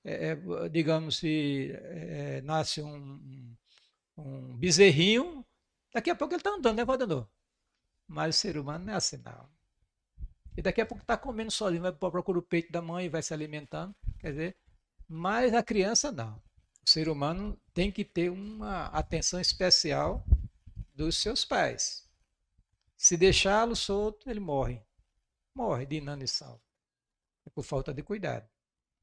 é, 0.03 0.31
é, 0.31 0.69
digamos, 0.69 1.17
se 1.17 1.71
é, 1.73 2.41
nasce 2.41 2.81
um, 2.81 3.55
um 4.17 4.57
bezerrinho, 4.57 5.45
daqui 5.93 6.09
a 6.09 6.15
pouco 6.15 6.33
ele 6.33 6.39
está 6.41 6.51
andando, 6.51 6.77
né, 6.77 6.83
andando. 6.87 7.29
Mas 8.07 8.35
o 8.35 8.39
ser 8.39 8.57
humano 8.57 8.85
não 8.85 8.93
é 8.93 8.97
assim, 8.97 9.17
não. 9.17 9.49
E 10.57 10.61
daqui 10.61 10.81
a 10.81 10.85
pouco 10.85 11.03
está 11.03 11.17
comendo 11.17 11.51
sozinho, 11.51 11.81
vai 11.81 11.91
procurar 11.91 12.39
o 12.39 12.41
peito 12.41 12.71
da 12.71 12.81
mãe 12.81 13.05
e 13.05 13.09
vai 13.09 13.21
se 13.21 13.33
alimentando. 13.33 13.95
Quer 14.19 14.31
dizer, 14.31 14.57
mas 15.07 15.53
a 15.53 15.63
criança 15.63 16.11
não. 16.11 16.41
O 16.85 16.89
ser 16.89 17.07
humano 17.09 17.59
tem 17.73 17.91
que 17.91 18.03
ter 18.03 18.29
uma 18.29 18.87
atenção 18.87 19.39
especial 19.39 20.25
dos 20.93 21.17
seus 21.17 21.45
pais. 21.45 22.07
Se 22.97 23.15
deixá-lo 23.15 23.75
solto, 23.75 24.29
ele 24.29 24.39
morre. 24.39 24.81
Morre 25.55 25.85
de 25.85 25.95
inanição. 25.95 26.59
É 27.45 27.49
por 27.49 27.63
falta 27.63 27.93
de 27.93 28.03
cuidado. 28.03 28.47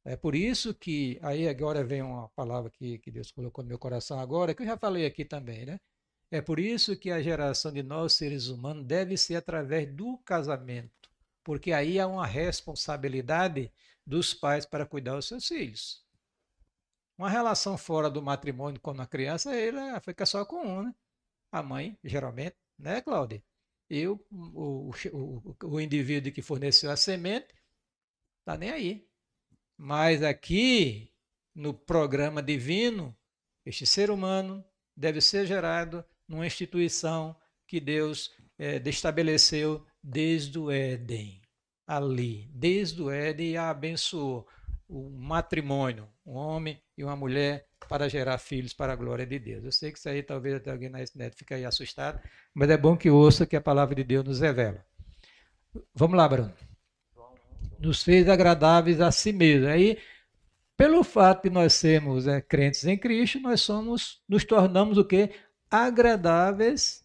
É 0.04 0.14
por 0.16 0.36
isso 0.36 0.72
que, 0.72 1.18
aí 1.20 1.48
agora 1.48 1.82
vem 1.82 2.02
uma 2.02 2.28
palavra 2.28 2.70
que, 2.70 2.98
que 2.98 3.10
Deus 3.10 3.32
colocou 3.32 3.64
no 3.64 3.68
meu 3.68 3.78
coração 3.78 4.20
agora, 4.20 4.54
que 4.54 4.62
eu 4.62 4.66
já 4.66 4.76
falei 4.76 5.04
aqui 5.04 5.24
também, 5.24 5.66
né? 5.66 5.80
É 6.30 6.40
por 6.40 6.60
isso 6.60 6.96
que 6.96 7.10
a 7.10 7.22
geração 7.22 7.72
de 7.72 7.82
nós, 7.82 8.12
seres 8.12 8.48
humanos, 8.48 8.84
deve 8.84 9.16
ser 9.16 9.36
através 9.36 9.92
do 9.92 10.18
casamento, 10.18 11.05
porque 11.46 11.72
aí 11.72 12.00
há 12.00 12.08
uma 12.08 12.26
responsabilidade 12.26 13.72
dos 14.04 14.34
pais 14.34 14.66
para 14.66 14.84
cuidar 14.84 15.14
dos 15.14 15.28
seus 15.28 15.46
filhos. 15.46 16.04
Uma 17.16 17.30
relação 17.30 17.78
fora 17.78 18.10
do 18.10 18.20
matrimônio 18.20 18.80
com 18.80 18.90
a 19.00 19.06
criança, 19.06 19.54
ele 19.54 19.78
fica 20.00 20.26
só 20.26 20.44
com 20.44 20.66
um, 20.66 20.82
né? 20.82 20.92
A 21.52 21.62
mãe, 21.62 21.96
geralmente, 22.02 22.56
né, 22.76 23.00
Cláudia? 23.00 23.44
E 23.88 24.08
o, 24.08 24.20
o, 24.32 24.90
o, 25.12 25.56
o 25.62 25.80
indivíduo 25.80 26.32
que 26.32 26.42
forneceu 26.42 26.90
a 26.90 26.96
semente, 26.96 27.54
tá 28.44 28.58
nem 28.58 28.70
aí. 28.70 29.08
Mas 29.78 30.24
aqui, 30.24 31.14
no 31.54 31.72
programa 31.72 32.42
divino, 32.42 33.16
este 33.64 33.86
ser 33.86 34.10
humano 34.10 34.64
deve 34.96 35.20
ser 35.20 35.46
gerado 35.46 36.04
numa 36.26 36.44
instituição 36.44 37.36
que 37.68 37.78
Deus 37.78 38.34
é, 38.58 38.82
estabeleceu 38.88 39.86
desde 40.06 40.58
o 40.58 40.70
Éden. 40.70 41.40
Ali, 41.86 42.48
desde 42.52 43.02
o 43.02 43.10
Éden, 43.10 43.50
e 43.50 43.56
abençoou 43.56 44.46
o 44.88 45.10
matrimônio, 45.10 46.08
um 46.24 46.34
homem 46.34 46.80
e 46.96 47.02
uma 47.02 47.16
mulher, 47.16 47.66
para 47.88 48.08
gerar 48.08 48.38
filhos 48.38 48.72
para 48.72 48.92
a 48.92 48.96
glória 48.96 49.26
de 49.26 49.38
Deus. 49.38 49.64
Eu 49.64 49.72
sei 49.72 49.92
que 49.92 49.98
isso 49.98 50.08
aí 50.08 50.22
talvez 50.22 50.56
até 50.56 50.70
alguém 50.70 50.88
na 50.88 51.02
internet 51.02 51.36
fique 51.36 51.54
aí 51.54 51.64
assustado, 51.64 52.20
mas 52.54 52.70
é 52.70 52.76
bom 52.76 52.96
que 52.96 53.10
ouça 53.10 53.46
que 53.46 53.56
a 53.56 53.60
palavra 53.60 53.94
de 53.94 54.04
Deus 54.04 54.24
nos 54.24 54.40
revela. 54.40 54.84
Vamos 55.94 56.16
lá, 56.16 56.28
Bruno 56.28 56.54
nos 57.78 58.02
fez 58.02 58.28
agradáveis 58.28 59.00
a 59.00 59.10
si 59.10 59.32
mesmo. 59.32 59.68
Aí, 59.68 59.98
pelo 60.76 61.02
fato 61.02 61.44
de 61.44 61.50
nós 61.50 61.74
sermos 61.74 62.26
é, 62.26 62.40
crentes 62.40 62.84
em 62.84 62.98
Cristo, 62.98 63.40
nós 63.40 63.60
somos, 63.60 64.22
nos 64.28 64.44
tornamos 64.44 64.98
o 64.98 65.04
quê? 65.04 65.30
Agradáveis 65.70 67.04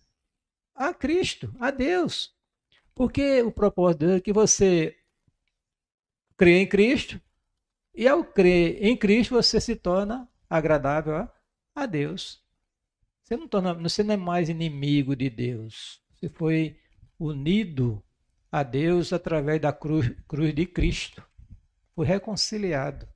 a 0.75 0.93
Cristo, 0.93 1.53
a 1.59 1.71
Deus. 1.71 2.33
Porque 3.01 3.41
o 3.41 3.51
propósito 3.51 4.01
de 4.01 4.05
Deus 4.05 4.17
é 4.19 4.21
que 4.21 4.31
você 4.31 4.95
crê 6.37 6.59
em 6.59 6.67
Cristo 6.67 7.19
e 7.95 8.07
ao 8.07 8.23
crer 8.23 8.77
em 8.79 8.95
Cristo 8.95 9.33
você 9.33 9.59
se 9.59 9.75
torna 9.75 10.29
agradável 10.47 11.27
a, 11.73 11.85
Deus. 11.87 12.45
Você 13.23 13.35
não, 13.35 13.47
torna, 13.47 13.73
você 13.73 14.03
não 14.03 14.13
é 14.13 14.17
mais 14.17 14.49
inimigo 14.49 15.15
de 15.15 15.31
Deus. 15.31 15.99
Você 16.13 16.29
foi 16.29 16.79
unido 17.17 18.03
a 18.51 18.61
Deus 18.61 19.11
através 19.11 19.59
da 19.59 19.73
cruz, 19.73 20.11
cruz 20.27 20.53
de 20.53 20.67
Cristo. 20.67 21.23
Foi 21.95 22.05
reconciliado, 22.05 23.07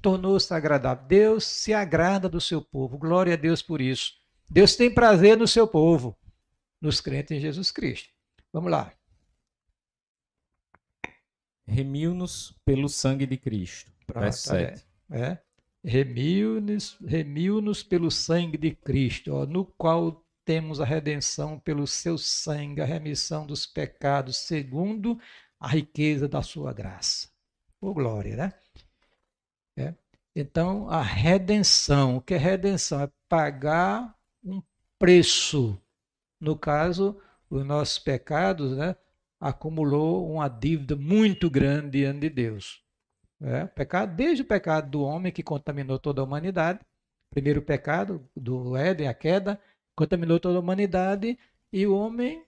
tornou-se 0.00 0.54
agradável. 0.54 1.04
Deus 1.06 1.44
se 1.44 1.74
agrada 1.74 2.30
do 2.30 2.40
seu 2.40 2.62
povo. 2.62 2.96
Glória 2.96 3.34
a 3.34 3.36
Deus 3.36 3.60
por 3.60 3.82
isso. 3.82 4.14
Deus 4.50 4.74
tem 4.74 4.90
prazer 4.90 5.36
no 5.36 5.46
seu 5.46 5.68
povo, 5.68 6.16
nos 6.80 6.98
crentes 6.98 7.36
em 7.36 7.40
Jesus 7.40 7.70
Cristo. 7.70 8.08
Vamos 8.50 8.70
lá. 8.70 8.90
Remiu-nos 11.66 12.54
pelo 12.64 12.88
sangue 12.88 13.26
de 13.26 13.36
Cristo. 13.36 13.90
Pronto, 14.06 14.22
Verso 14.22 14.48
7. 14.48 14.86
É, 15.10 15.20
é. 15.20 15.42
Remiu-nos 15.84 16.98
remiu 17.06 17.60
pelo 17.88 18.10
sangue 18.10 18.56
de 18.56 18.70
Cristo, 18.70 19.32
ó, 19.32 19.46
no 19.46 19.66
qual 19.66 20.24
temos 20.44 20.80
a 20.80 20.84
redenção 20.84 21.58
pelo 21.58 21.86
seu 21.86 22.16
sangue, 22.18 22.80
a 22.80 22.86
remissão 22.86 23.46
dos 23.46 23.66
pecados, 23.66 24.38
segundo 24.38 25.18
a 25.58 25.68
riqueza 25.68 26.28
da 26.28 26.42
sua 26.42 26.72
graça. 26.72 27.28
Por 27.80 27.94
glória, 27.94 28.36
né? 28.36 28.52
É. 29.76 29.94
Então, 30.34 30.88
a 30.88 31.02
redenção, 31.02 32.16
o 32.16 32.20
que 32.20 32.34
é 32.34 32.38
redenção? 32.38 33.00
É 33.00 33.10
pagar 33.28 34.14
um 34.42 34.62
preço. 34.98 35.80
No 36.40 36.56
caso, 36.58 37.20
os 37.48 37.64
nossos 37.64 37.98
pecados, 37.98 38.76
né? 38.76 38.96
Acumulou 39.44 40.32
uma 40.32 40.48
dívida 40.48 40.96
muito 40.96 41.50
grande 41.50 41.98
diante 41.98 42.20
de 42.20 42.30
Deus. 42.30 42.82
É, 43.42 43.66
pecado, 43.66 44.16
desde 44.16 44.42
o 44.42 44.46
pecado 44.46 44.90
do 44.90 45.02
homem 45.02 45.30
que 45.30 45.42
contaminou 45.42 45.98
toda 45.98 46.22
a 46.22 46.24
humanidade, 46.24 46.80
primeiro 47.28 47.60
pecado 47.60 48.26
do 48.34 48.74
Éden, 48.74 49.06
a 49.06 49.12
queda, 49.12 49.60
contaminou 49.94 50.40
toda 50.40 50.56
a 50.56 50.60
humanidade 50.60 51.38
e 51.70 51.86
o 51.86 51.94
homem 51.94 52.42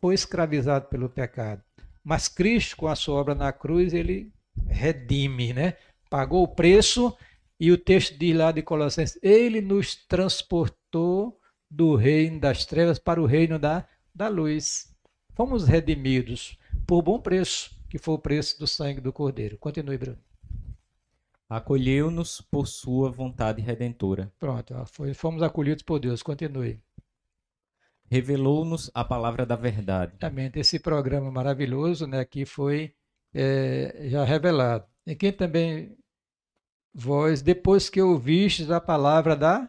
foi 0.00 0.14
escravizado 0.14 0.86
pelo 0.86 1.10
pecado. 1.10 1.62
Mas 2.02 2.26
Cristo, 2.26 2.76
com 2.76 2.88
a 2.88 2.96
sua 2.96 3.16
obra 3.16 3.34
na 3.34 3.52
cruz, 3.52 3.92
ele 3.92 4.32
redime, 4.66 5.52
né? 5.52 5.76
Pagou 6.08 6.42
o 6.42 6.48
preço 6.48 7.14
e 7.60 7.70
o 7.70 7.76
texto 7.76 8.16
diz 8.16 8.34
lá 8.34 8.50
de 8.50 8.62
Colossenses: 8.62 9.18
Ele 9.22 9.60
nos 9.60 9.94
transportou 10.06 11.38
do 11.70 11.96
reino 11.96 12.40
das 12.40 12.64
trevas 12.64 12.98
para 12.98 13.20
o 13.20 13.26
reino 13.26 13.58
da, 13.58 13.86
da 14.14 14.28
luz. 14.28 14.93
Fomos 15.34 15.66
redimidos 15.66 16.56
por 16.86 17.02
bom 17.02 17.18
preço, 17.18 17.76
que 17.88 17.98
foi 17.98 18.14
o 18.14 18.18
preço 18.18 18.58
do 18.58 18.66
sangue 18.66 19.00
do 19.00 19.12
Cordeiro. 19.12 19.58
Continue, 19.58 19.98
Bruno. 19.98 20.18
Acolheu-nos 21.48 22.40
por 22.40 22.66
sua 22.66 23.10
vontade 23.10 23.60
redentora. 23.60 24.32
Pronto, 24.38 24.74
foi, 24.86 25.12
fomos 25.12 25.42
acolhidos 25.42 25.82
por 25.82 25.98
Deus. 25.98 26.22
Continue. 26.22 26.80
Revelou-nos 28.06 28.90
a 28.94 29.04
palavra 29.04 29.44
da 29.44 29.56
verdade. 29.56 30.12
Exatamente, 30.12 30.58
esse 30.58 30.78
programa 30.78 31.30
maravilhoso 31.30 32.06
né, 32.06 32.20
aqui 32.20 32.46
foi 32.46 32.94
é, 33.32 34.06
já 34.08 34.24
revelado. 34.24 34.86
E 35.04 35.16
quem 35.16 35.32
também, 35.32 35.96
vós, 36.94 37.42
depois 37.42 37.90
que 37.90 38.00
ouvistes 38.00 38.70
a 38.70 38.80
palavra 38.80 39.34
da, 39.34 39.68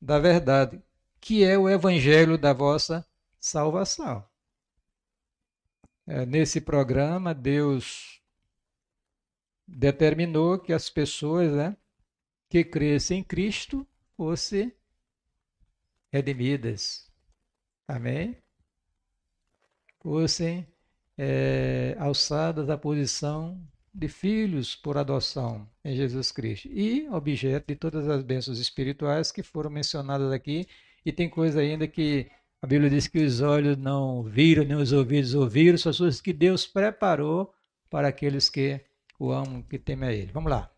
da 0.00 0.18
verdade, 0.18 0.80
que 1.20 1.42
é 1.42 1.56
o 1.56 1.68
evangelho 1.68 2.36
da 2.36 2.52
vossa 2.52 3.04
salvação. 3.40 4.22
É, 6.06 6.24
nesse 6.24 6.60
programa, 6.60 7.34
Deus 7.34 8.20
determinou 9.66 10.58
que 10.58 10.72
as 10.72 10.88
pessoas 10.88 11.52
né, 11.52 11.76
que 12.48 12.62
crescem 12.62 13.20
em 13.20 13.24
Cristo 13.24 13.86
fossem 14.16 14.72
redimidas. 16.12 17.10
Amém? 17.88 18.36
Fossem 20.00 20.66
é, 21.18 21.96
alçadas 21.98 22.70
à 22.70 22.78
posição 22.78 23.60
de 23.92 24.08
filhos 24.08 24.76
por 24.76 24.98
adoção 24.98 25.68
em 25.84 25.96
Jesus 25.96 26.30
Cristo 26.30 26.68
e 26.68 27.08
objeto 27.08 27.68
de 27.68 27.76
todas 27.76 28.08
as 28.08 28.22
bênçãos 28.22 28.58
espirituais 28.58 29.32
que 29.32 29.42
foram 29.42 29.70
mencionadas 29.70 30.30
aqui. 30.30 30.68
E 31.04 31.12
tem 31.12 31.28
coisa 31.28 31.60
ainda 31.60 31.88
que 31.88 32.30
a 32.62 32.66
Bíblia 32.66 32.90
diz 32.90 33.06
que 33.06 33.24
os 33.24 33.40
olhos 33.40 33.76
não 33.76 34.22
viram, 34.22 34.64
nem 34.64 34.76
os 34.76 34.92
ouvidos 34.92 35.34
ouviram, 35.34 35.78
são 35.78 35.92
coisas 35.92 36.20
que 36.20 36.32
Deus 36.32 36.66
preparou 36.66 37.54
para 37.90 38.08
aqueles 38.08 38.48
que 38.48 38.80
o 39.18 39.30
amo 39.30 39.62
que 39.64 39.78
teme 39.78 40.06
a 40.06 40.12
ele. 40.12 40.32
Vamos 40.32 40.50
lá. 40.50 40.70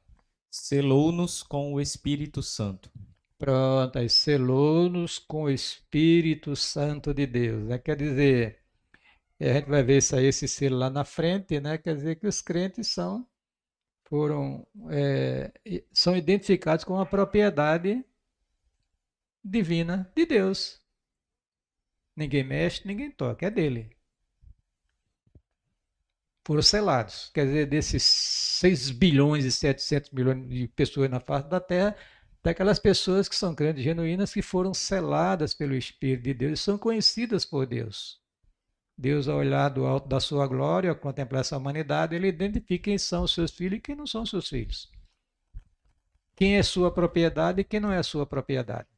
Selou-nos 0.50 1.42
com 1.42 1.74
o 1.74 1.80
Espírito 1.80 2.42
Santo. 2.42 2.90
Pronto, 3.38 3.98
aí 3.98 4.08
selou-nos 4.08 5.18
com 5.18 5.44
o 5.44 5.50
Espírito 5.50 6.56
Santo 6.56 7.14
de 7.14 7.26
Deus. 7.26 7.68
Né? 7.68 7.78
Quer 7.78 7.96
dizer, 7.96 8.58
a 9.40 9.52
gente 9.52 9.68
vai 9.68 9.82
ver 9.82 9.98
isso 9.98 10.16
aí, 10.16 10.26
esse 10.26 10.48
selo 10.48 10.76
lá 10.76 10.90
na 10.90 11.04
frente, 11.04 11.60
né? 11.60 11.78
Quer 11.78 11.94
dizer 11.94 12.16
que 12.16 12.26
os 12.26 12.40
crentes 12.40 12.88
são 12.88 13.26
foram 14.08 14.66
é, 14.90 15.52
são 15.92 16.16
identificados 16.16 16.84
com 16.84 16.98
a 16.98 17.06
propriedade 17.06 18.04
divina 19.44 20.10
de 20.16 20.26
Deus. 20.26 20.80
Ninguém 22.18 22.44
mexe, 22.44 22.86
ninguém 22.86 23.10
toca, 23.10 23.46
é 23.46 23.50
dele 23.50 23.98
foram 26.48 26.62
selados. 26.62 27.30
Quer 27.34 27.44
dizer, 27.44 27.66
desses 27.66 28.02
6 28.02 28.90
bilhões 28.92 29.44
e 29.44 29.52
700 29.52 30.10
milhões 30.12 30.48
de 30.48 30.66
pessoas 30.68 31.10
na 31.10 31.20
face 31.20 31.46
da 31.46 31.60
Terra, 31.60 31.94
daquelas 32.42 32.78
pessoas 32.78 33.28
que 33.28 33.36
são 33.36 33.54
crentes 33.54 33.84
genuínas 33.84 34.32
que 34.32 34.40
foram 34.40 34.72
seladas 34.72 35.52
pelo 35.52 35.74
Espírito 35.74 36.22
de 36.22 36.32
Deus 36.32 36.58
e 36.58 36.62
são 36.62 36.78
conhecidas 36.78 37.44
por 37.44 37.66
Deus. 37.66 38.18
Deus, 38.96 39.28
ao 39.28 39.36
olhar 39.36 39.68
do 39.68 39.84
alto 39.84 40.08
da 40.08 40.20
sua 40.20 40.46
glória, 40.46 40.88
ao 40.88 40.96
contemplar 40.96 41.42
essa 41.42 41.58
humanidade, 41.58 42.16
ele 42.16 42.28
identifica 42.28 42.84
quem 42.84 42.96
são 42.96 43.24
os 43.24 43.34
seus 43.34 43.50
filhos 43.50 43.76
e 43.78 43.82
quem 43.82 43.94
não 43.94 44.06
são 44.06 44.22
os 44.22 44.30
seus 44.30 44.48
filhos. 44.48 44.90
Quem 46.34 46.56
é 46.56 46.62
sua 46.62 46.90
propriedade 46.90 47.60
e 47.60 47.64
quem 47.64 47.78
não 47.78 47.92
é 47.92 48.02
sua 48.02 48.24
propriedade. 48.24 48.88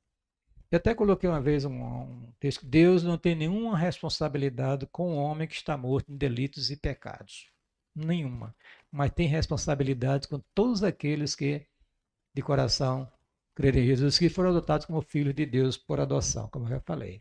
Eu 0.71 0.77
até 0.77 0.95
coloquei 0.95 1.29
uma 1.29 1.41
vez 1.41 1.65
um, 1.65 1.73
um 1.73 2.33
texto: 2.39 2.65
Deus 2.65 3.03
não 3.03 3.19
tem 3.19 3.35
nenhuma 3.35 3.77
responsabilidade 3.77 4.87
com 4.87 5.15
o 5.15 5.17
homem 5.17 5.49
que 5.49 5.55
está 5.55 5.77
morto 5.77 6.13
em 6.13 6.17
delitos 6.17 6.71
e 6.71 6.77
pecados. 6.77 7.49
Nenhuma. 7.95 8.55
Mas 8.91 9.11
tem 9.11 9.27
responsabilidade 9.27 10.29
com 10.29 10.41
todos 10.55 10.83
aqueles 10.85 11.35
que, 11.35 11.67
de 12.33 12.43
coração, 12.43 13.11
crerem 13.55 13.83
em 13.83 13.87
Jesus, 13.87 14.19
que 14.19 14.29
foram 14.29 14.51
adotados 14.51 14.87
como 14.87 15.03
filhos 15.03 15.35
de 15.35 15.45
Deus 15.45 15.77
por 15.77 16.01
adoção, 16.01 16.49
como 16.49 16.67
eu 16.67 16.71
já 16.71 16.81
falei. 16.81 17.21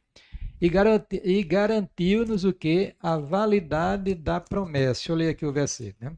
E, 0.62 0.70
garanti, 0.70 1.22
e 1.24 1.44
garantiu-nos 1.44 2.44
o 2.44 2.54
que? 2.54 2.96
A 3.00 3.18
validade 3.18 4.14
da 4.14 4.40
promessa. 4.40 5.00
Deixa 5.00 5.12
eu 5.12 5.16
ler 5.16 5.30
aqui 5.30 5.46
o 5.46 5.54
versículo. 5.54 6.12
Né? 6.12 6.18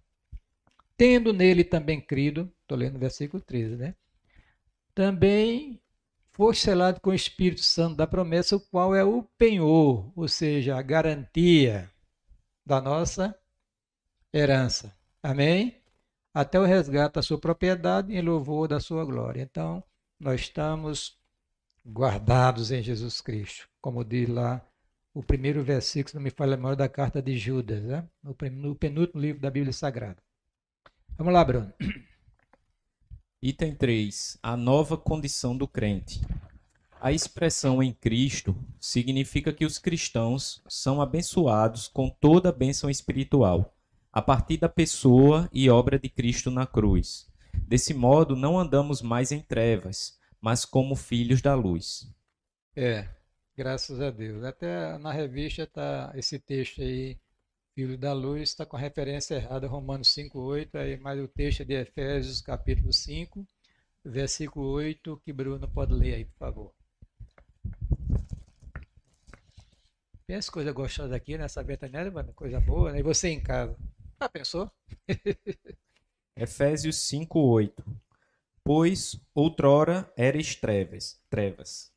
Tendo 0.98 1.32
nele 1.32 1.64
também 1.64 2.02
crido, 2.02 2.52
estou 2.62 2.78
lendo 2.78 2.96
o 2.96 3.00
versículo 3.00 3.42
13, 3.42 3.76
né? 3.78 3.96
Também 4.94 5.80
foi 6.42 6.56
selado 6.56 7.00
com 7.00 7.12
o 7.12 7.14
Espírito 7.14 7.62
Santo 7.62 7.98
da 7.98 8.08
promessa, 8.08 8.56
o 8.56 8.60
qual 8.60 8.96
é 8.96 9.04
o 9.04 9.22
penhor, 9.38 10.12
ou 10.16 10.28
seja, 10.28 10.76
a 10.76 10.82
garantia 10.82 11.88
da 12.66 12.82
nossa 12.82 13.38
herança. 14.34 14.92
Amém? 15.22 15.80
Até 16.34 16.60
o 16.60 16.66
resgate 16.66 17.14
da 17.14 17.22
sua 17.22 17.40
propriedade 17.40 18.12
em 18.12 18.24
louvor 18.24 18.68
da 18.68 18.80
sua 18.80 19.06
glória. 19.06 19.40
Então, 19.40 19.84
nós 20.20 20.42
estamos 20.42 21.16
guardados 21.88 22.72
em 22.72 22.82
Jesus 22.82 23.22
Cristo, 23.22 23.70
como 23.80 24.04
diz 24.04 24.28
lá 24.28 24.68
o 25.14 25.22
primeiro 25.22 25.64
versículo, 25.64 26.16
não 26.16 26.24
me 26.24 26.32
falha 26.32 26.56
a 26.56 26.58
memória, 26.58 26.76
da 26.76 26.90
carta 26.90 27.22
de 27.22 27.38
Judas, 27.38 27.84
né? 27.84 28.10
no 28.24 28.34
penúltimo 28.74 29.22
livro 29.22 29.40
da 29.40 29.52
Bíblia 29.52 29.74
Sagrada. 29.74 30.18
Vamos 31.16 31.34
lá, 31.34 31.46
Bruno. 31.46 31.72
Item 33.44 33.74
3. 33.74 34.38
A 34.44 34.56
nova 34.56 34.96
condição 34.96 35.58
do 35.58 35.68
crente. 35.68 36.22
A 37.00 37.12
expressão 37.12 37.82
em 37.82 37.92
Cristo 37.92 38.56
significa 38.80 39.52
que 39.52 39.66
os 39.66 39.80
cristãos 39.80 40.62
são 40.70 41.02
abençoados 41.02 41.88
com 41.88 42.08
toda 42.08 42.50
a 42.50 42.52
bênção 42.52 42.88
espiritual, 42.88 43.76
a 44.14 44.22
partir 44.22 44.58
da 44.58 44.70
pessoa 44.70 45.50
e 45.52 45.72
obra 45.72 45.98
de 45.98 46.08
Cristo 46.08 46.52
na 46.52 46.68
cruz. 46.68 47.28
Desse 47.68 47.96
modo, 47.96 48.36
não 48.36 48.60
andamos 48.60 49.02
mais 49.02 49.32
em 49.32 49.40
trevas, 49.40 50.20
mas 50.40 50.64
como 50.64 50.96
filhos 50.96 51.42
da 51.42 51.56
luz. 51.56 52.14
É, 52.76 53.10
graças 53.58 54.00
a 54.00 54.12
Deus. 54.12 54.44
Até 54.44 55.00
na 55.00 55.12
revista 55.12 55.64
está 55.64 56.12
esse 56.14 56.38
texto 56.38 56.84
aí, 56.84 57.18
Filho 57.74 57.98
da 57.98 58.12
Luz, 58.12 58.50
está 58.50 58.66
com 58.66 58.76
referência 58.76 59.36
errada, 59.36 59.66
Romanos 59.66 60.10
5,8, 60.10 60.76
aí 60.76 60.98
mais 60.98 61.20
o 61.22 61.28
texto 61.28 61.64
de 61.64 61.74
Efésios, 61.74 62.42
capítulo 62.42 62.92
5, 62.92 63.48
versículo 64.04 64.72
8, 64.72 65.22
que 65.24 65.32
Bruno 65.32 65.66
pode 65.70 65.94
ler 65.94 66.16
aí, 66.16 66.26
por 66.26 66.38
favor. 66.38 66.74
Pensa 70.28 70.52
coisa 70.52 70.74
gostosa 70.74 71.16
aqui 71.16 71.38
nessa 71.38 71.64
ventania, 71.64 72.12
mano, 72.12 72.34
coisa 72.34 72.60
boa, 72.60 72.92
né? 72.92 73.00
E 73.00 73.04
você 73.04 73.30
em 73.30 73.40
casa? 73.40 73.78
Ah, 74.20 74.28
pensou? 74.28 74.70
Efésios 76.36 76.98
5:8. 77.10 77.84
Pois 78.64 79.20
outrora 79.34 80.12
eres 80.18 80.56
trevas, 80.56 81.22
trevas. 81.30 81.92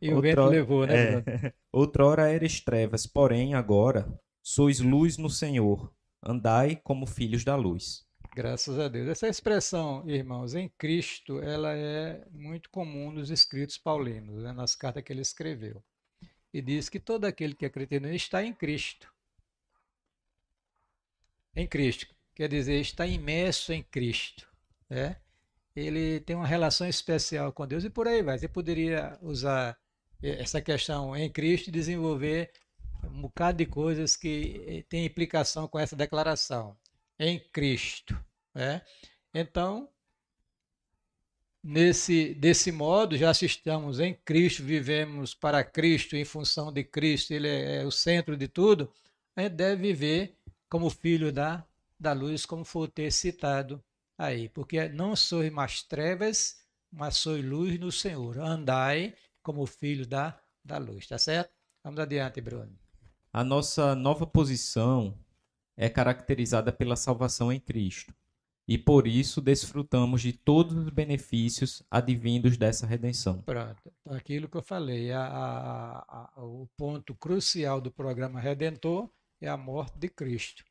E 0.00 0.10
o 0.10 0.16
outrora, 0.16 0.42
vento 0.42 0.50
levou, 0.50 0.86
né? 0.86 1.18
É, 1.18 1.52
outrora 1.72 2.32
eres 2.32 2.60
trevas, 2.60 3.06
porém 3.06 3.54
agora 3.54 4.06
sois 4.42 4.80
luz 4.80 5.16
no 5.16 5.30
Senhor. 5.30 5.92
Andai 6.22 6.76
como 6.76 7.06
filhos 7.06 7.44
da 7.44 7.56
luz. 7.56 8.04
Graças 8.34 8.78
a 8.78 8.88
Deus. 8.88 9.08
Essa 9.08 9.28
expressão, 9.28 10.08
irmãos, 10.08 10.54
em 10.54 10.68
Cristo, 10.68 11.40
ela 11.40 11.74
é 11.74 12.24
muito 12.30 12.70
comum 12.70 13.10
nos 13.10 13.30
escritos 13.30 13.76
paulinos, 13.76 14.42
né, 14.42 14.52
nas 14.52 14.76
cartas 14.76 15.02
que 15.02 15.12
ele 15.12 15.22
escreveu. 15.22 15.82
E 16.52 16.60
diz 16.60 16.88
que 16.88 17.00
todo 17.00 17.24
aquele 17.24 17.54
que 17.54 17.66
acredita 17.66 18.00
nele 18.00 18.16
está 18.16 18.44
em 18.44 18.52
Cristo. 18.52 19.12
Em 21.56 21.66
Cristo. 21.66 22.06
Quer 22.34 22.48
dizer, 22.48 22.80
está 22.80 23.06
imerso 23.06 23.72
em 23.72 23.82
Cristo. 23.82 24.48
Né? 24.88 25.16
Ele 25.74 26.20
tem 26.20 26.36
uma 26.36 26.46
relação 26.46 26.86
especial 26.86 27.52
com 27.52 27.66
Deus 27.66 27.84
e 27.84 27.90
por 27.90 28.08
aí 28.08 28.22
vai. 28.22 28.38
Você 28.38 28.48
poderia 28.48 29.18
usar 29.22 29.78
essa 30.22 30.60
questão 30.60 31.16
em 31.16 31.30
Cristo 31.30 31.68
e 31.68 31.72
desenvolver 31.72 32.50
um 33.04 33.22
bocado 33.22 33.58
de 33.58 33.66
coisas 33.66 34.16
que 34.16 34.62
eh, 34.66 34.84
tem 34.88 35.06
implicação 35.06 35.66
com 35.66 35.78
essa 35.78 35.96
declaração 35.96 36.76
em 37.18 37.38
Cristo. 37.52 38.18
Né? 38.54 38.82
Então, 39.32 39.88
nesse 41.62 42.34
desse 42.34 42.70
modo, 42.72 43.16
já 43.16 43.30
estamos 43.30 44.00
em 44.00 44.14
Cristo, 44.14 44.62
vivemos 44.62 45.34
para 45.34 45.64
Cristo, 45.64 46.16
em 46.16 46.24
função 46.24 46.72
de 46.72 46.84
Cristo, 46.84 47.32
Ele 47.32 47.48
é, 47.48 47.82
é 47.82 47.86
o 47.86 47.90
centro 47.90 48.36
de 48.36 48.48
tudo, 48.48 48.92
a 49.34 49.42
gente 49.42 49.54
deve 49.54 49.80
viver 49.80 50.36
como 50.68 50.90
filho 50.90 51.32
da, 51.32 51.64
da 51.98 52.12
luz, 52.12 52.44
como 52.44 52.64
for 52.64 52.88
ter 52.88 53.10
citado 53.10 53.82
aí. 54.20 54.48
Porque 54.48 54.88
não 54.88 55.16
sois 55.16 55.50
mais 55.50 55.82
trevas, 55.82 56.56
mas 56.92 57.16
sois 57.16 57.44
luz 57.44 57.78
no 57.80 57.90
Senhor. 57.90 58.38
Andai 58.38 59.14
como 59.42 59.66
filho 59.66 60.06
da, 60.06 60.38
da 60.64 60.78
luz, 60.78 61.06
tá 61.06 61.18
certo? 61.18 61.50
Vamos 61.82 61.98
adiante, 61.98 62.40
Bruno. 62.40 62.78
A 63.32 63.42
nossa 63.42 63.94
nova 63.94 64.26
posição 64.26 65.18
é 65.76 65.88
caracterizada 65.88 66.72
pela 66.72 66.96
salvação 66.96 67.50
em 67.50 67.58
Cristo. 67.58 68.12
E 68.68 68.76
por 68.78 69.06
isso 69.06 69.40
desfrutamos 69.40 70.20
de 70.22 70.32
todos 70.32 70.76
os 70.76 70.90
benefícios 70.90 71.82
advindos 71.90 72.56
dessa 72.56 72.86
redenção. 72.86 73.42
Pronto, 73.42 73.82
então, 74.00 74.16
aquilo 74.16 74.48
que 74.48 74.56
eu 74.56 74.62
falei, 74.62 75.10
a, 75.10 75.22
a, 75.22 76.30
a, 76.36 76.44
o 76.44 76.68
ponto 76.76 77.14
crucial 77.14 77.80
do 77.80 77.90
programa 77.90 78.38
Redentor 78.38 79.10
é 79.40 79.48
a 79.48 79.56
morte 79.56 79.98
de 79.98 80.08
Cristo 80.08 80.64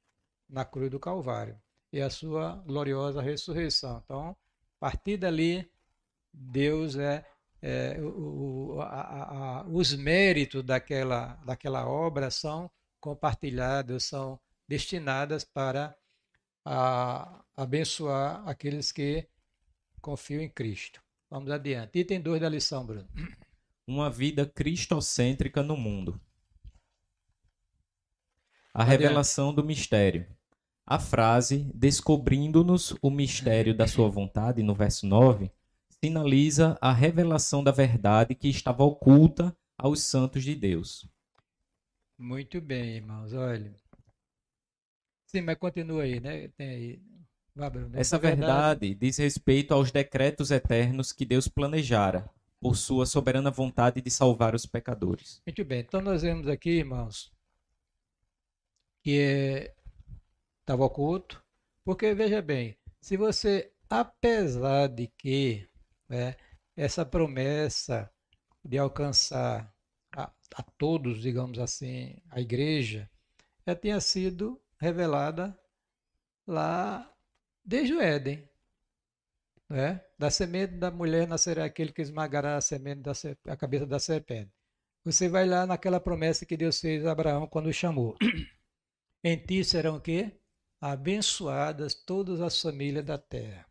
na 0.47 0.63
cruz 0.63 0.89
do 0.89 0.99
Calvário 0.99 1.59
e 1.91 2.01
a 2.01 2.09
sua 2.09 2.55
gloriosa 2.65 3.21
ressurreição. 3.21 4.01
Então, 4.03 4.29
a 4.29 4.79
partir 4.79 5.17
dali, 5.17 5.69
Deus 6.33 6.95
é, 6.95 7.25
é 7.61 7.99
o, 8.01 8.79
a, 8.81 9.65
os 9.67 9.93
méritos 9.95 10.63
daquela, 10.63 11.35
daquela 11.45 11.87
obra 11.87 12.29
são 12.29 12.69
compartilhados, 12.99 14.05
são 14.05 14.39
destinadas 14.67 15.43
para 15.43 15.95
a, 16.63 17.43
abençoar 17.55 18.47
aqueles 18.47 18.91
que 18.91 19.27
confiam 20.01 20.41
em 20.41 20.49
Cristo. 20.49 21.01
Vamos 21.29 21.51
adiante. 21.51 21.99
Item 21.99 22.21
2 22.21 22.41
da 22.41 22.49
lição, 22.49 22.85
Bruno. 22.85 23.07
Uma 23.85 24.09
vida 24.09 24.45
cristocêntrica 24.45 25.63
no 25.63 25.75
mundo. 25.75 26.19
A 28.73 28.83
adiante. 28.83 29.01
revelação 29.01 29.53
do 29.53 29.63
mistério. 29.63 30.27
A 30.89 30.97
frase 30.97 31.69
descobrindo-nos 31.75 32.95
o 32.99 33.11
mistério 33.11 33.77
da 33.77 33.85
sua 33.85 34.09
vontade, 34.09 34.63
no 34.63 34.73
verso 34.73 35.05
9, 35.05 35.51
sinaliza 36.03 36.79
a 36.81 36.91
revelação 36.91 37.63
da 37.63 37.69
verdade 37.69 38.33
que 38.33 38.47
estava 38.47 38.83
oculta 38.83 39.55
aos 39.77 40.01
santos 40.01 40.43
de 40.43 40.55
Deus. 40.55 41.07
Muito 42.17 42.59
bem, 42.59 42.95
irmãos. 42.95 43.33
Olha, 43.33 43.71
Sim, 45.27 45.41
mas 45.41 45.57
continua 45.59 46.01
aí, 46.01 46.19
né? 46.19 46.47
Tem 46.57 46.69
aí. 46.69 47.01
Essa 47.93 48.17
verdade, 48.17 48.95
diz 48.95 49.17
respeito 49.17 49.75
aos 49.75 49.91
decretos 49.91 50.49
eternos 50.49 51.11
que 51.11 51.23
Deus 51.23 51.47
planejara 51.47 52.27
por 52.59 52.75
sua 52.75 53.05
soberana 53.05 53.51
vontade 53.51 54.01
de 54.01 54.09
salvar 54.09 54.55
os 54.55 54.65
pecadores. 54.65 55.39
Muito 55.45 55.63
bem. 55.63 55.81
Então 55.81 56.01
nós 56.01 56.23
vemos 56.23 56.47
aqui, 56.47 56.79
irmãos, 56.79 57.31
que 59.03 59.71
estava 60.69 60.85
oculto, 60.85 61.43
porque 61.83 62.13
veja 62.13 62.43
bem, 62.43 62.77
se 63.01 63.17
você, 63.17 63.73
apesar 63.89 64.87
de 64.87 65.07
que 65.07 65.67
né, 66.07 66.35
essa 66.77 67.03
promessa 67.03 68.07
de 68.63 68.77
alcançar 68.77 69.73
a, 70.15 70.31
a 70.55 70.63
todos, 70.77 71.23
digamos 71.23 71.57
assim, 71.57 72.21
a 72.29 72.39
igreja, 72.39 73.09
já 73.65 73.75
tinha 73.75 73.99
sido 73.99 74.61
revelada 74.77 75.59
lá 76.45 77.11
desde 77.65 77.95
o 77.95 78.01
Éden. 78.01 78.47
Né? 79.67 79.99
Da 80.19 80.29
semente 80.29 80.75
da 80.75 80.91
mulher 80.91 81.27
nascerá 81.27 81.65
aquele 81.65 81.91
que 81.91 82.03
esmagará 82.03 82.57
a 82.57 82.61
semente 82.61 83.01
da 83.01 83.13
a 83.47 83.57
cabeça 83.57 83.87
da 83.87 83.97
serpente. 83.97 84.51
Você 85.03 85.27
vai 85.27 85.47
lá 85.47 85.65
naquela 85.65 85.99
promessa 85.99 86.45
que 86.45 86.55
Deus 86.55 86.79
fez 86.79 87.07
a 87.07 87.11
Abraão 87.11 87.47
quando 87.47 87.69
o 87.69 87.73
chamou. 87.73 88.15
em 89.23 89.35
ti 89.35 89.63
serão 89.63 89.95
o 89.95 90.01
quê? 90.01 90.38
Abençoadas 90.81 91.93
todas 91.93 92.39
as 92.41 92.61
famílias 92.61 93.05
da 93.05 93.17
terra. 93.17 93.65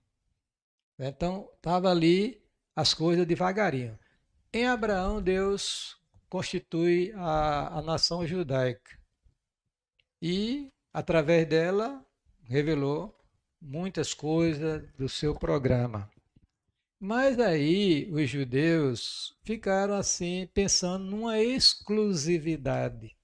Então, 0.98 1.50
estava 1.56 1.90
ali 1.90 2.42
as 2.74 2.92
coisas 2.92 3.26
devagarinho. 3.26 3.98
Em 4.52 4.66
Abraão, 4.66 5.22
Deus 5.22 5.96
constitui 6.28 7.12
a, 7.16 7.78
a 7.78 7.82
nação 7.82 8.26
judaica. 8.26 8.98
E, 10.20 10.72
através 10.92 11.48
dela, 11.48 12.04
revelou 12.42 13.16
muitas 13.61 14.14
coisas 14.14 14.88
do 14.92 15.09
seu 15.09 15.34
programa. 15.34 16.11
Mas 17.00 17.38
aí 17.38 18.11
os 18.12 18.28
judeus 18.28 19.36
ficaram 19.44 19.94
assim, 19.94 20.48
pensando 20.52 21.04
numa 21.04 21.38
exclusividade. 21.38 23.17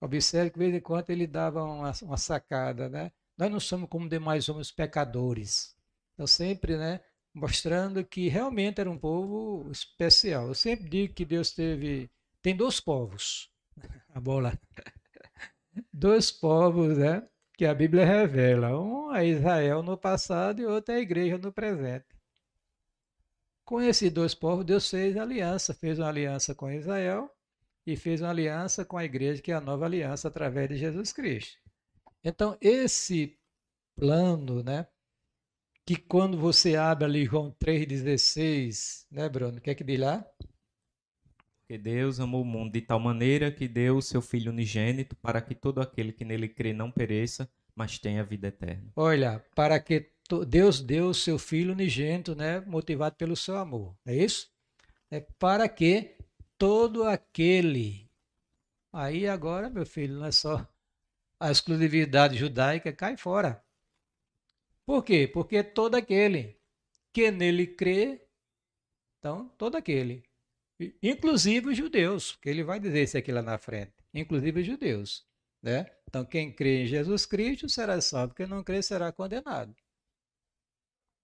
Observe 0.00 0.50
que 0.50 0.58
de 0.58 0.64
vez 0.64 0.74
em 0.76 0.80
quando 0.80 1.10
ele 1.10 1.26
dava 1.26 1.62
uma, 1.64 1.92
uma 2.02 2.16
sacada, 2.16 2.88
né? 2.88 3.10
Nós 3.36 3.50
não 3.50 3.60
somos 3.60 3.88
como 3.88 4.08
demais 4.08 4.48
homens 4.48 4.70
pecadores. 4.70 5.76
Então, 6.14 6.26
sempre, 6.26 6.76
né? 6.76 7.00
Mostrando 7.34 8.04
que 8.04 8.28
realmente 8.28 8.80
era 8.80 8.90
um 8.90 8.98
povo 8.98 9.70
especial. 9.70 10.48
Eu 10.48 10.54
sempre 10.54 10.88
digo 10.88 11.14
que 11.14 11.24
Deus 11.24 11.52
teve. 11.52 12.10
Tem 12.42 12.56
dois 12.56 12.80
povos. 12.80 13.50
A 14.14 14.20
bola. 14.20 14.58
Dois 15.92 16.30
povos, 16.32 16.98
né? 16.98 17.28
Que 17.56 17.64
a 17.64 17.74
Bíblia 17.74 18.04
revela. 18.04 18.76
Um 18.80 19.14
é 19.14 19.26
Israel 19.26 19.82
no 19.82 19.96
passado 19.96 20.60
e 20.60 20.66
outro 20.66 20.94
é 20.94 20.98
a 20.98 21.00
igreja 21.00 21.38
no 21.38 21.52
presente. 21.52 22.06
Com 23.64 23.80
esses 23.80 24.10
dois 24.10 24.34
povos, 24.34 24.64
Deus 24.64 24.88
fez 24.88 25.16
aliança, 25.16 25.74
fez 25.74 25.98
uma 25.98 26.08
aliança 26.08 26.54
com 26.54 26.70
Israel 26.70 27.30
e 27.88 27.96
fez 27.96 28.20
uma 28.20 28.28
aliança 28.28 28.84
com 28.84 28.98
a 28.98 29.04
igreja, 29.06 29.40
que 29.40 29.50
é 29.50 29.54
a 29.54 29.62
nova 29.62 29.86
aliança 29.86 30.28
através 30.28 30.68
de 30.68 30.76
Jesus 30.76 31.10
Cristo. 31.10 31.56
Então, 32.22 32.54
esse 32.60 33.38
plano, 33.96 34.62
né, 34.62 34.86
que 35.86 35.96
quando 35.96 36.36
você 36.36 36.76
abre 36.76 37.06
ali 37.06 37.24
João 37.24 37.50
3,16, 37.58 39.06
né, 39.10 39.26
Bruno, 39.30 39.56
o 39.56 39.60
que 39.62 39.70
é 39.70 39.74
que 39.74 39.82
diz 39.82 39.98
lá? 39.98 40.22
Porque 41.60 41.78
Deus 41.78 42.20
amou 42.20 42.42
o 42.42 42.44
mundo 42.44 42.72
de 42.72 42.82
tal 42.82 43.00
maneira 43.00 43.50
que 43.50 43.66
deu 43.66 43.96
o 43.96 44.02
seu 44.02 44.20
Filho 44.20 44.52
unigênito 44.52 45.16
para 45.16 45.40
que 45.40 45.54
todo 45.54 45.80
aquele 45.80 46.12
que 46.12 46.26
nele 46.26 46.46
crê 46.46 46.74
não 46.74 46.90
pereça, 46.90 47.50
mas 47.74 47.98
tenha 47.98 48.22
vida 48.22 48.48
eterna. 48.48 48.92
Olha, 48.94 49.42
para 49.54 49.80
que 49.80 50.10
Deus 50.46 50.82
deu 50.82 51.08
o 51.08 51.14
seu 51.14 51.38
Filho 51.38 51.72
unigênito, 51.72 52.36
né, 52.36 52.60
motivado 52.60 53.16
pelo 53.16 53.34
seu 53.34 53.56
amor. 53.56 53.96
É 54.04 54.14
isso? 54.14 54.52
É 55.10 55.20
para 55.38 55.66
que 55.70 56.17
todo 56.58 57.04
aquele. 57.04 58.10
Aí 58.92 59.28
agora, 59.28 59.70
meu 59.70 59.86
filho, 59.86 60.18
não 60.18 60.26
é 60.26 60.32
só 60.32 60.66
a 61.40 61.50
exclusividade 61.50 62.36
judaica, 62.36 62.92
cai 62.92 63.16
fora. 63.16 63.64
Por 64.84 65.04
quê? 65.04 65.28
Porque 65.28 65.62
todo 65.62 65.94
aquele 65.94 66.58
que 67.12 67.30
nele 67.30 67.66
crê, 67.66 68.26
então, 69.18 69.48
todo 69.50 69.76
aquele. 69.76 70.24
Inclusive 71.02 71.70
os 71.70 71.76
judeus, 71.76 72.36
que 72.36 72.48
ele 72.48 72.62
vai 72.62 72.78
dizer 72.80 73.02
isso 73.02 73.18
aqui 73.18 73.32
lá 73.32 73.42
na 73.42 73.58
frente. 73.58 73.94
Inclusive 74.14 74.60
os 74.60 74.66
judeus. 74.66 75.26
Né? 75.62 75.90
Então, 76.06 76.24
quem 76.24 76.52
crê 76.52 76.84
em 76.84 76.86
Jesus 76.86 77.26
Cristo 77.26 77.68
será 77.68 78.00
salvo, 78.00 78.34
quem 78.34 78.46
não 78.46 78.62
crê 78.62 78.82
será 78.82 79.12
condenado. 79.12 79.74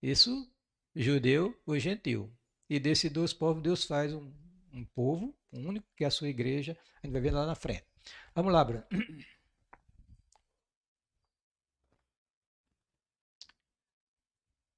Isso, 0.02 0.52
judeu 0.94 1.58
ou 1.64 1.78
gentil. 1.78 2.30
E 2.68 2.78
desses 2.78 3.10
dois 3.10 3.32
povos, 3.32 3.62
Deus 3.62 3.84
faz 3.84 4.12
um, 4.12 4.32
um 4.74 4.84
povo 4.84 5.34
único, 5.52 5.86
que 5.96 6.04
é 6.04 6.06
a 6.06 6.10
sua 6.10 6.28
igreja. 6.28 6.76
A 7.02 7.06
gente 7.06 7.12
vai 7.12 7.20
ver 7.20 7.30
lá 7.30 7.46
na 7.46 7.54
frente. 7.54 7.84
Vamos 8.34 8.52
lá, 8.52 8.64
Bruno. 8.64 8.84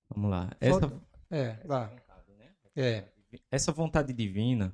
Vamos 0.08 0.30
lá. 0.30 0.50
Essa... 0.60 1.02
É, 1.30 1.60
lá. 1.64 1.92
É. 2.74 3.08
Essa 3.50 3.72
vontade 3.72 4.12
divina 4.12 4.72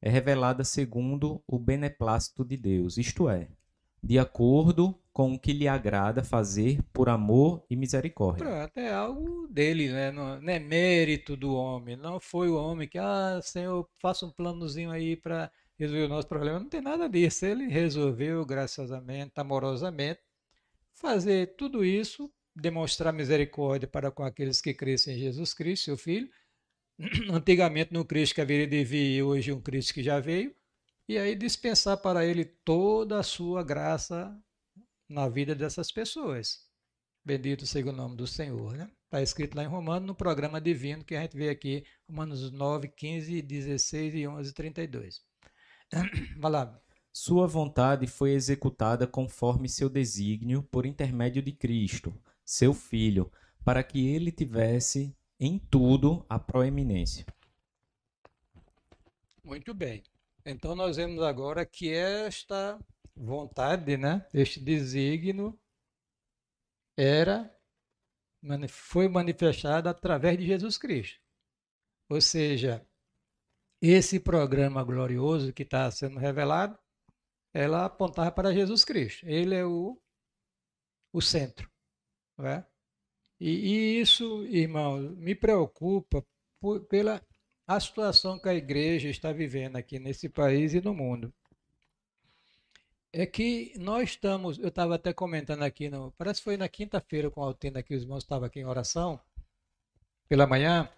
é 0.00 0.10
revelada 0.10 0.64
segundo 0.64 1.42
o 1.46 1.58
beneplácito 1.58 2.44
de 2.44 2.56
Deus, 2.56 2.98
isto 2.98 3.28
é, 3.28 3.48
de 4.02 4.18
acordo 4.18 4.98
com 5.12 5.34
o 5.34 5.38
que 5.38 5.52
lhe 5.52 5.68
agrada 5.68 6.24
fazer 6.24 6.82
por 6.92 7.08
amor 7.08 7.64
e 7.68 7.76
misericórdia. 7.76 8.44
Pronto, 8.44 8.78
é 8.78 8.92
algo 8.92 9.46
dele, 9.48 9.92
né? 9.92 10.10
não, 10.10 10.40
não 10.40 10.52
é 10.52 10.58
mérito 10.58 11.36
do 11.36 11.54
homem. 11.54 11.96
Não 11.96 12.18
foi 12.18 12.48
o 12.48 12.56
homem 12.56 12.88
que, 12.88 12.98
ah, 12.98 13.38
Senhor, 13.42 13.88
faça 14.00 14.24
um 14.24 14.30
planozinho 14.30 14.90
aí 14.90 15.14
para 15.14 15.52
resolver 15.78 16.04
o 16.04 16.08
nosso 16.08 16.26
problema. 16.26 16.58
Não 16.58 16.68
tem 16.68 16.80
nada 16.80 17.08
disso. 17.08 17.44
Ele 17.44 17.68
resolveu 17.68 18.44
graciosamente, 18.44 19.32
amorosamente, 19.36 20.20
fazer 20.94 21.54
tudo 21.56 21.84
isso, 21.84 22.32
demonstrar 22.56 23.12
misericórdia 23.12 23.86
para 23.86 24.10
com 24.10 24.24
aqueles 24.24 24.60
que 24.60 24.72
crescem 24.72 25.14
em 25.14 25.18
Jesus 25.18 25.52
Cristo, 25.52 25.84
seu 25.84 25.96
Filho. 25.98 26.28
Antigamente 27.30 27.92
no 27.92 28.04
Cristo 28.04 28.34
que 28.34 28.40
haveria 28.40 28.66
de 28.66 28.82
vir, 28.82 29.22
hoje 29.22 29.52
um 29.52 29.60
Cristo 29.60 29.92
que 29.94 30.02
já 30.02 30.18
veio 30.20 30.54
e 31.08 31.18
aí 31.18 31.34
dispensar 31.34 31.96
para 31.98 32.24
ele 32.24 32.44
toda 32.44 33.18
a 33.18 33.22
sua 33.22 33.62
graça 33.62 34.36
na 35.08 35.28
vida 35.28 35.54
dessas 35.54 35.90
pessoas. 35.90 36.60
Bendito 37.24 37.66
seja 37.66 37.90
o 37.90 37.92
nome 37.92 38.16
do 38.16 38.26
Senhor. 38.26 38.76
Né? 38.76 38.90
Está 39.04 39.22
escrito 39.22 39.56
lá 39.56 39.62
em 39.62 39.68
Romanos, 39.68 40.06
no 40.06 40.14
programa 40.14 40.60
divino 40.60 41.04
que 41.04 41.14
a 41.14 41.22
gente 41.22 41.36
vê 41.36 41.50
aqui, 41.50 41.84
Romanos 42.08 42.50
9, 42.50 42.88
15, 42.88 43.42
16 43.42 44.14
e 44.14 44.26
11, 44.26 44.52
32. 44.52 45.20
Vai 46.38 46.50
lá. 46.50 46.80
Sua 47.12 47.46
vontade 47.46 48.06
foi 48.06 48.32
executada 48.32 49.06
conforme 49.06 49.68
seu 49.68 49.90
desígnio 49.90 50.62
por 50.62 50.86
intermédio 50.86 51.42
de 51.42 51.52
Cristo, 51.52 52.18
seu 52.42 52.72
Filho, 52.72 53.30
para 53.62 53.82
que 53.82 54.08
ele 54.08 54.32
tivesse 54.32 55.14
em 55.38 55.58
tudo 55.58 56.24
a 56.28 56.38
proeminência. 56.38 57.26
Muito 59.44 59.74
bem. 59.74 60.02
Então 60.44 60.74
nós 60.74 60.96
vemos 60.96 61.22
agora 61.22 61.64
que 61.64 61.92
esta 61.92 62.78
vontade, 63.14 63.96
né, 63.96 64.26
este 64.34 64.60
desígnio 64.60 65.58
era 66.96 67.54
foi 68.68 69.08
manifestado 69.08 69.88
através 69.88 70.36
de 70.36 70.46
Jesus 70.46 70.76
Cristo. 70.76 71.20
Ou 72.10 72.20
seja, 72.20 72.84
esse 73.80 74.18
programa 74.18 74.82
glorioso 74.82 75.52
que 75.52 75.62
está 75.62 75.90
sendo 75.90 76.18
revelado, 76.18 76.78
ela 77.54 77.84
apontava 77.84 78.32
para 78.32 78.52
Jesus 78.52 78.84
Cristo. 78.84 79.24
Ele 79.26 79.54
é 79.54 79.64
o, 79.64 80.00
o 81.12 81.20
centro. 81.20 81.70
Não 82.36 82.46
é? 82.46 82.66
e, 83.38 83.50
e 83.50 84.00
isso, 84.00 84.44
irmão, 84.46 84.98
me 85.16 85.34
preocupa 85.34 86.24
por, 86.60 86.84
pela 86.86 87.20
a 87.74 87.80
situação 87.80 88.38
que 88.38 88.48
a 88.48 88.54
igreja 88.54 89.08
está 89.08 89.32
vivendo 89.32 89.76
aqui 89.76 89.98
nesse 89.98 90.28
país 90.28 90.74
e 90.74 90.80
no 90.80 90.92
mundo. 90.92 91.32
É 93.12 93.26
que 93.26 93.72
nós 93.78 94.10
estamos, 94.10 94.58
eu 94.58 94.68
estava 94.68 94.94
até 94.94 95.12
comentando 95.12 95.62
aqui, 95.62 95.88
no, 95.88 96.10
parece 96.12 96.40
que 96.40 96.44
foi 96.44 96.56
na 96.56 96.68
quinta-feira 96.68 97.30
com 97.30 97.42
a 97.42 97.46
Altina 97.46 97.82
que 97.82 97.94
os 97.94 98.02
irmãos 98.02 98.24
estavam 98.24 98.46
aqui 98.46 98.60
em 98.60 98.64
oração, 98.64 99.20
pela 100.28 100.46
manhã, 100.46 100.88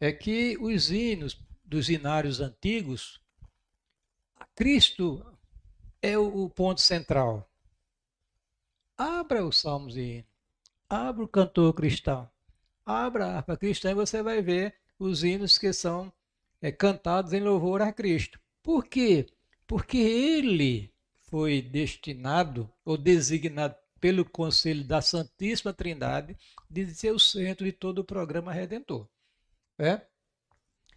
é 0.00 0.12
que 0.12 0.56
os 0.58 0.90
hinos 0.90 1.40
dos 1.64 1.88
hinários 1.88 2.40
antigos, 2.40 3.20
Cristo 4.54 5.24
é 6.00 6.16
o, 6.16 6.44
o 6.44 6.50
ponto 6.50 6.80
central. 6.80 7.48
Abra 8.96 9.44
os 9.44 9.60
salmos 9.60 9.96
e 9.96 10.00
hinos, 10.00 10.30
abra 10.88 11.24
o 11.24 11.28
cantor 11.28 11.74
cristão, 11.74 12.30
abra 12.86 13.26
a 13.26 13.36
harpa 13.36 13.56
cristã 13.56 13.90
e 13.90 13.94
você 13.94 14.22
vai 14.22 14.40
ver 14.40 14.79
os 15.00 15.24
hinos 15.24 15.58
que 15.58 15.72
são 15.72 16.12
é, 16.60 16.70
cantados 16.70 17.32
em 17.32 17.40
louvor 17.40 17.80
a 17.80 17.92
Cristo. 17.92 18.38
Por 18.62 18.84
quê? 18.84 19.26
Porque 19.66 19.96
ele 19.96 20.92
foi 21.22 21.62
destinado 21.62 22.70
ou 22.84 22.98
designado 22.98 23.74
pelo 23.98 24.24
Conselho 24.24 24.84
da 24.84 25.00
Santíssima 25.00 25.72
Trindade 25.72 26.36
de 26.68 26.94
ser 26.94 27.12
o 27.12 27.18
centro 27.18 27.64
de 27.64 27.72
todo 27.72 28.00
o 28.00 28.04
programa 28.04 28.52
redentor. 28.52 29.08
É, 29.78 30.02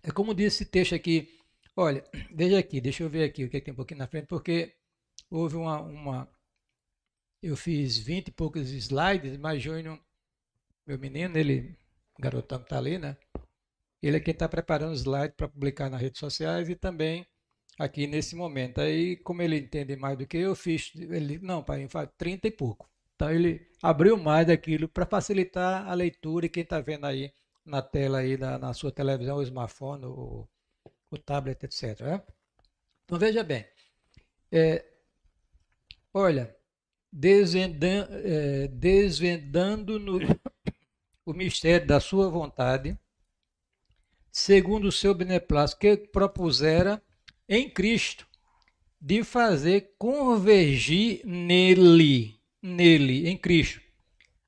é 0.04 0.12
como 0.12 0.34
diz 0.34 0.56
esse 0.56 0.66
texto 0.66 0.94
aqui. 0.94 1.40
Olha, 1.76 2.04
veja 2.34 2.60
aqui, 2.60 2.82
deixa 2.82 3.04
eu 3.04 3.10
ver 3.10 3.24
aqui 3.24 3.46
o 3.46 3.50
que, 3.50 3.58
é 3.58 3.60
que 3.60 3.66
tem 3.66 3.74
um 3.74 3.78
pouquinho 3.78 4.00
na 4.00 4.08
frente, 4.08 4.28
porque 4.28 4.76
houve 5.30 5.56
uma, 5.56 5.80
uma. 5.82 6.30
Eu 7.42 7.56
fiz 7.56 7.98
vinte 7.98 8.30
e 8.30 8.32
poucos 8.32 8.70
slides, 8.70 9.38
mas 9.38 9.62
Júnior, 9.62 10.00
meu 10.86 11.00
menino, 11.00 11.38
ele, 11.38 11.78
garotão 12.20 12.60
que 12.60 12.66
está 12.66 12.78
ali, 12.78 12.98
né? 12.98 13.18
Ele 14.04 14.18
é 14.18 14.20
quem 14.20 14.34
está 14.34 14.50
preparando 14.50 14.92
o 14.92 14.96
slide 14.96 15.34
para 15.36 15.48
publicar 15.48 15.90
nas 15.90 16.02
redes 16.02 16.20
sociais 16.20 16.68
e 16.70 16.76
também 16.76 17.26
aqui 17.80 18.06
nesse 18.06 18.36
momento. 18.36 18.82
Aí, 18.82 19.16
como 19.18 19.42
ele 19.42 19.58
entende 19.58 19.96
mais 19.96 20.18
do 20.18 20.28
que 20.28 20.38
eu, 20.38 20.56
fiz. 20.56 20.92
Ele 20.96 21.40
não, 21.40 21.64
pai, 21.64 21.88
faz 21.88 22.10
30 22.18 22.48
e 22.48 22.52
pouco. 22.52 22.90
Então, 23.16 23.32
ele 23.32 23.66
abriu 23.82 24.18
mais 24.18 24.48
daquilo 24.48 24.90
para 24.90 25.06
facilitar 25.06 25.88
a 25.88 25.94
leitura 25.94 26.46
e 26.46 26.50
quem 26.50 26.64
está 26.64 26.82
vendo 26.82 27.06
aí 27.06 27.32
na 27.66 27.82
tela, 27.82 28.20
aí 28.20 28.38
na, 28.38 28.58
na 28.60 28.74
sua 28.74 28.92
televisão, 28.92 29.38
o 29.38 29.44
smartphone, 29.44 30.06
o, 30.06 30.48
o 31.10 31.18
tablet, 31.18 31.64
etc. 31.64 32.02
Né? 32.02 32.22
Então, 33.06 33.18
veja 33.18 33.42
bem. 33.44 33.66
É, 34.52 34.86
olha, 36.14 36.54
desvendando, 37.12 38.10
é, 38.12 38.68
desvendando 38.68 39.98
no, 39.98 40.20
o 41.26 41.34
mistério 41.34 41.88
da 41.88 42.00
sua 42.00 42.30
vontade, 42.30 42.98
segundo 44.34 44.88
o 44.88 44.92
seu 44.92 45.14
beneplácito, 45.14 45.80
que 45.80 45.96
propusera 45.96 47.00
em 47.48 47.70
Cristo, 47.70 48.28
de 49.00 49.24
fazer 49.24 49.94
convergir 49.98 51.22
nele, 51.24 52.36
nele, 52.60 53.30
em 53.30 53.38
Cristo, 53.38 53.80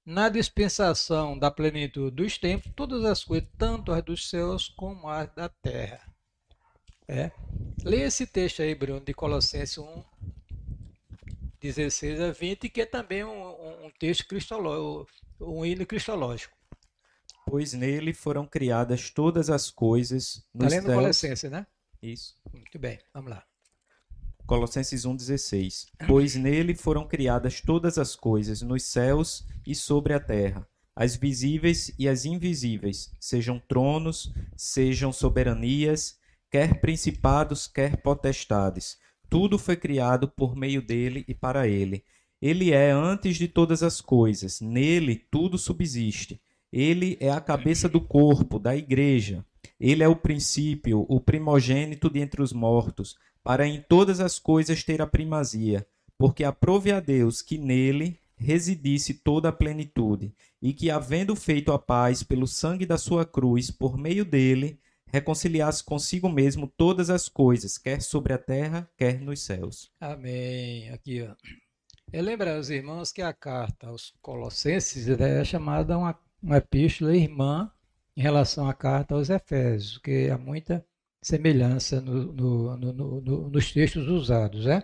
na 0.03 0.27
dispensação 0.27 1.37
da 1.37 1.51
plenitude 1.51 2.15
dos 2.15 2.37
tempos, 2.37 2.71
todas 2.75 3.05
as 3.05 3.23
coisas, 3.23 3.47
tanto 3.59 3.91
as 3.91 4.03
dos 4.03 4.27
céus 4.27 4.67
como 4.69 5.07
as 5.07 5.31
da 5.35 5.49
terra. 5.49 6.01
É. 7.07 7.31
Leia 7.83 8.05
esse 8.05 8.25
texto 8.25 8.63
aí, 8.63 8.73
Bruno, 8.73 9.01
de 9.01 9.13
Colossenses 9.13 9.77
1, 9.77 10.03
16 11.61 12.21
a 12.21 12.31
20, 12.31 12.69
que 12.69 12.81
é 12.81 12.85
também 12.87 13.23
um, 13.23 13.85
um 13.85 13.91
texto 13.99 14.25
cristológico, 14.27 15.07
um 15.39 15.63
hino 15.63 15.85
cristológico. 15.85 16.54
Pois 17.45 17.73
nele 17.73 18.13
foram 18.13 18.45
criadas 18.45 19.09
todas 19.09 19.49
as 19.49 19.69
coisas 19.69 20.43
nos 20.53 20.65
Está 20.65 20.75
lendo 20.75 20.85
céus... 20.85 20.95
Colossenses, 20.97 21.51
né? 21.51 21.67
Isso. 22.01 22.35
Muito 22.51 22.79
bem, 22.79 22.99
vamos 23.13 23.31
lá. 23.31 23.43
Colossenses 24.45 25.05
1,16 25.05 25.87
Pois 26.07 26.35
nele 26.35 26.75
foram 26.75 27.07
criadas 27.07 27.61
todas 27.61 27.97
as 27.97 28.15
coisas, 28.15 28.61
nos 28.61 28.83
céus 28.83 29.45
e 29.65 29.73
sobre 29.73 30.13
a 30.13 30.19
terra, 30.19 30.67
as 30.95 31.15
visíveis 31.15 31.91
e 31.97 32.07
as 32.07 32.25
invisíveis, 32.25 33.11
sejam 33.19 33.59
tronos, 33.59 34.31
sejam 34.55 35.11
soberanias, 35.11 36.17
quer 36.51 36.79
principados, 36.79 37.67
quer 37.67 37.97
potestades. 38.01 38.97
Tudo 39.29 39.57
foi 39.57 39.75
criado 39.75 40.27
por 40.29 40.55
meio 40.55 40.81
dele 40.81 41.25
e 41.27 41.33
para 41.33 41.67
ele. 41.67 42.05
Ele 42.41 42.71
é 42.71 42.91
antes 42.91 43.37
de 43.37 43.47
todas 43.47 43.81
as 43.81 43.99
coisas, 43.99 44.61
nele 44.61 45.15
tudo 45.31 45.57
subsiste. 45.57 46.39
Ele 46.75 47.15
é 47.21 47.31
a 47.31 47.39
cabeça 47.39 47.87
do 47.87 48.01
corpo, 48.01 48.59
da 48.59 48.75
igreja. 48.75 49.45
Ele 49.79 50.03
é 50.03 50.09
o 50.09 50.15
princípio, 50.15 51.05
o 51.07 51.21
primogênito 51.21 52.09
de 52.09 52.19
entre 52.19 52.41
os 52.41 52.51
mortos, 52.51 53.15
para 53.41 53.65
em 53.65 53.81
todas 53.81 54.19
as 54.19 54.37
coisas 54.37 54.83
ter 54.83 55.01
a 55.01 55.07
primazia, 55.07 55.87
porque 56.17 56.43
aprove 56.43 56.91
a 56.91 56.99
Deus 56.99 57.41
que 57.41 57.57
nele 57.57 58.19
residisse 58.35 59.13
toda 59.13 59.47
a 59.47 59.53
plenitude, 59.53 60.35
e 60.61 60.73
que, 60.73 60.91
havendo 60.91 61.33
feito 61.33 61.71
a 61.71 61.79
paz 61.79 62.23
pelo 62.23 62.45
sangue 62.45 62.85
da 62.85 62.97
sua 62.97 63.25
cruz, 63.25 63.71
por 63.71 63.97
meio 63.97 64.25
dele, 64.25 64.77
reconciliasse 65.07 65.81
consigo 65.81 66.27
mesmo 66.27 66.67
todas 66.75 67.09
as 67.09 67.29
coisas, 67.29 67.77
quer 67.77 68.01
sobre 68.01 68.33
a 68.33 68.37
terra, 68.37 68.89
quer 68.97 69.21
nos 69.21 69.39
céus. 69.41 69.89
Amém. 69.97 70.89
Aqui, 70.89 71.21
ó. 71.21 71.33
Eu 72.11 72.21
lembro 72.21 72.49
aos 72.49 72.69
irmãos 72.69 73.13
que 73.13 73.21
a 73.21 73.33
carta 73.33 73.87
aos 73.87 74.13
Colossenses 74.21 75.07
é 75.07 75.43
chamada 75.45 75.97
uma, 75.97 76.19
uma 76.45 76.57
epístola 76.57 77.17
irmã 77.17 77.71
em 78.15 78.21
relação 78.21 78.69
à 78.69 78.73
carta 78.73 79.15
aos 79.15 79.31
Efésios, 79.31 79.97
que 79.97 80.29
há 80.29 80.37
muita 80.37 80.85
semelhança 81.19 81.99
no, 81.99 82.31
no, 82.31 82.77
no, 82.77 83.49
nos 83.49 83.71
textos 83.71 84.07
usados. 84.07 84.65
Né? 84.65 84.83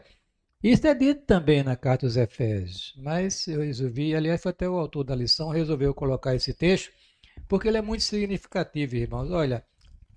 Isso 0.64 0.88
é 0.88 0.95
dito 0.95 1.22
também 1.28 1.62
na 1.62 1.76
carta 1.76 2.07
aos 2.07 2.18
Efésios, 2.18 2.95
mas 2.97 3.47
eu 3.47 3.62
resolvi, 3.62 4.16
aliás, 4.16 4.41
foi 4.41 4.49
até 4.49 4.68
o 4.68 4.76
autor 4.76 5.03
da 5.03 5.16
lição, 5.16 5.49
resolveu 5.49 5.93
colocar 5.93 6.36
esse 6.36 6.51
texto, 6.51 6.91
porque 7.47 7.68
ele 7.68 7.78
é 7.78 7.82
muito 7.82 8.03
significativo, 8.03 8.95
irmãos. 8.95 9.30
Olha, 9.30 9.64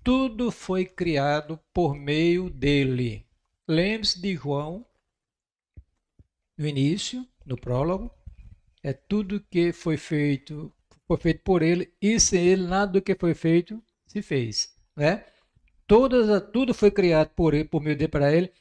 tudo 0.03 0.51
foi 0.51 0.83
criado 0.83 1.59
por 1.71 1.95
meio 1.95 2.49
dele. 2.49 3.23
Lembre-se 3.67 4.19
de 4.19 4.35
João, 4.35 4.83
no 6.57 6.67
início, 6.67 7.25
no 7.45 7.55
prólogo, 7.55 8.11
é 8.81 8.93
tudo 8.93 9.43
que 9.49 9.71
foi 9.71 9.97
feito, 9.97 10.71
foi 11.07 11.17
feito 11.17 11.41
por 11.43 11.61
ele, 11.61 11.93
e 12.01 12.19
sem 12.19 12.45
ele 12.45 12.67
nada 12.67 12.93
do 12.93 13.01
que 13.01 13.15
foi 13.15 13.33
feito 13.33 13.81
se 14.07 14.21
fez. 14.21 14.75
Né? 14.95 15.23
Todas, 15.87 16.43
tudo 16.51 16.73
foi 16.73 16.89
criado 16.89 17.29
por 17.29 17.53
ele, 17.53 17.65
por 17.65 17.81
meio 17.81 17.97
dele 17.97 18.09
para 18.09 18.33
ele. 18.33 18.51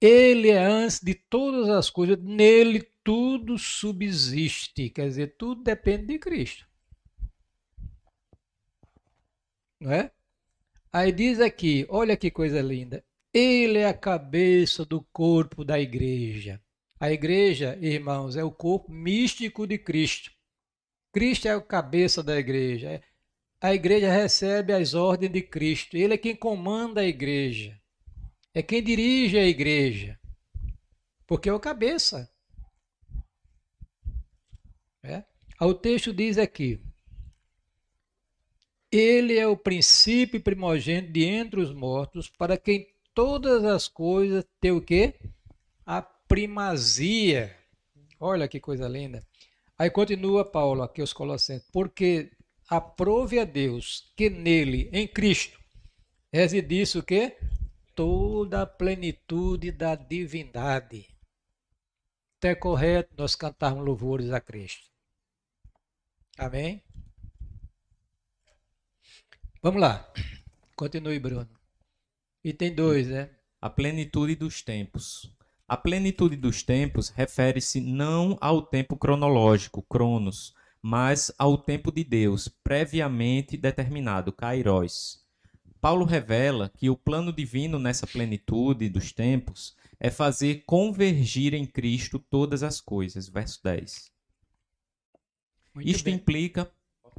Ele 0.00 0.50
é 0.50 0.64
antes 0.64 1.00
de 1.00 1.14
todas 1.14 1.68
as 1.68 1.90
coisas, 1.90 2.18
nele 2.22 2.82
tudo 3.02 3.58
subsiste. 3.58 4.90
Quer 4.90 5.08
dizer, 5.08 5.34
tudo 5.36 5.62
depende 5.62 6.06
de 6.06 6.18
Cristo. 6.18 6.66
Não 9.80 9.92
é? 9.92 10.10
Aí 10.92 11.12
diz 11.12 11.40
aqui, 11.40 11.86
olha 11.88 12.16
que 12.16 12.30
coisa 12.30 12.60
linda. 12.60 13.04
Ele 13.32 13.78
é 13.78 13.86
a 13.86 13.94
cabeça 13.94 14.84
do 14.84 15.02
corpo 15.12 15.64
da 15.64 15.78
igreja. 15.78 16.60
A 16.98 17.12
igreja, 17.12 17.78
irmãos, 17.80 18.36
é 18.36 18.42
o 18.42 18.50
corpo 18.50 18.90
místico 18.90 19.66
de 19.66 19.78
Cristo. 19.78 20.32
Cristo 21.12 21.48
é 21.48 21.54
a 21.54 21.60
cabeça 21.60 22.22
da 22.22 22.38
igreja 22.38 23.02
a 23.60 23.74
igreja 23.74 24.10
recebe 24.10 24.72
as 24.72 24.94
ordens 24.94 25.32
de 25.32 25.42
Cristo. 25.42 25.96
Ele 25.96 26.14
é 26.14 26.18
quem 26.18 26.34
comanda 26.34 27.00
a 27.00 27.04
igreja. 27.04 27.78
É 28.54 28.62
quem 28.62 28.82
dirige 28.82 29.36
a 29.36 29.44
igreja. 29.44 30.18
Porque 31.26 31.48
é 31.48 31.52
o 31.52 31.60
cabeça. 31.60 32.30
É? 35.02 35.24
O 35.60 35.74
texto 35.74 36.12
diz 36.12 36.38
aqui: 36.38 36.80
Ele 38.92 39.36
é 39.36 39.46
o 39.46 39.56
princípio 39.56 40.40
primogênito 40.40 41.12
de 41.12 41.24
entre 41.24 41.60
os 41.60 41.72
mortos, 41.72 42.28
para 42.28 42.56
quem 42.56 42.86
todas 43.12 43.64
as 43.64 43.88
coisas 43.88 44.44
têm 44.60 44.70
o 44.70 44.80
quê? 44.80 45.18
A 45.84 46.00
primazia. 46.00 47.56
Olha 48.20 48.46
que 48.46 48.60
coisa 48.60 48.86
linda. 48.86 49.26
Aí 49.78 49.90
continua 49.90 50.44
Paulo 50.44 50.82
aqui 50.82 51.00
os 51.00 51.12
Colossenses, 51.12 51.68
porque 51.70 52.32
aprove 52.68 53.38
a 53.38 53.44
Deus 53.44 54.12
que 54.16 54.28
nele, 54.28 54.90
em 54.92 55.06
Cristo, 55.06 55.58
residisse 56.32 56.98
o 56.98 57.02
quê? 57.02 57.38
Toda 57.94 58.62
a 58.62 58.66
plenitude 58.66 59.70
da 59.70 59.94
divindade. 59.94 61.06
Então 62.36 62.50
é 62.50 62.54
correto 62.56 63.14
nós 63.16 63.36
cantarmos 63.36 63.84
louvores 63.84 64.30
a 64.32 64.40
Cristo. 64.40 64.88
Amém? 66.36 66.82
Vamos 69.62 69.80
lá. 69.80 70.12
Continue, 70.76 71.18
Bruno. 71.18 71.48
Item 72.44 72.74
2, 72.74 73.08
né? 73.08 73.30
A 73.60 73.68
plenitude 73.68 74.36
dos 74.36 74.62
tempos. 74.62 75.32
A 75.68 75.76
plenitude 75.76 76.34
dos 76.34 76.62
tempos 76.62 77.10
refere-se 77.10 77.78
não 77.78 78.38
ao 78.40 78.62
tempo 78.62 78.96
cronológico, 78.96 79.82
cronos, 79.82 80.54
mas 80.80 81.30
ao 81.36 81.58
tempo 81.58 81.92
de 81.92 82.02
Deus, 82.02 82.48
previamente 82.64 83.54
determinado, 83.54 84.32
Kairos. 84.32 85.22
Paulo 85.78 86.06
revela 86.06 86.72
que 86.74 86.88
o 86.88 86.96
plano 86.96 87.30
divino 87.30 87.78
nessa 87.78 88.06
plenitude 88.06 88.88
dos 88.88 89.12
tempos 89.12 89.76
é 90.00 90.10
fazer 90.10 90.64
convergir 90.64 91.52
em 91.52 91.66
Cristo 91.66 92.18
todas 92.18 92.62
as 92.62 92.80
coisas. 92.80 93.28
Verso 93.28 93.60
10. 93.62 94.10
Muito 95.74 95.86
Isto 95.90 96.06
bem. 96.06 96.14
implica 96.14 96.72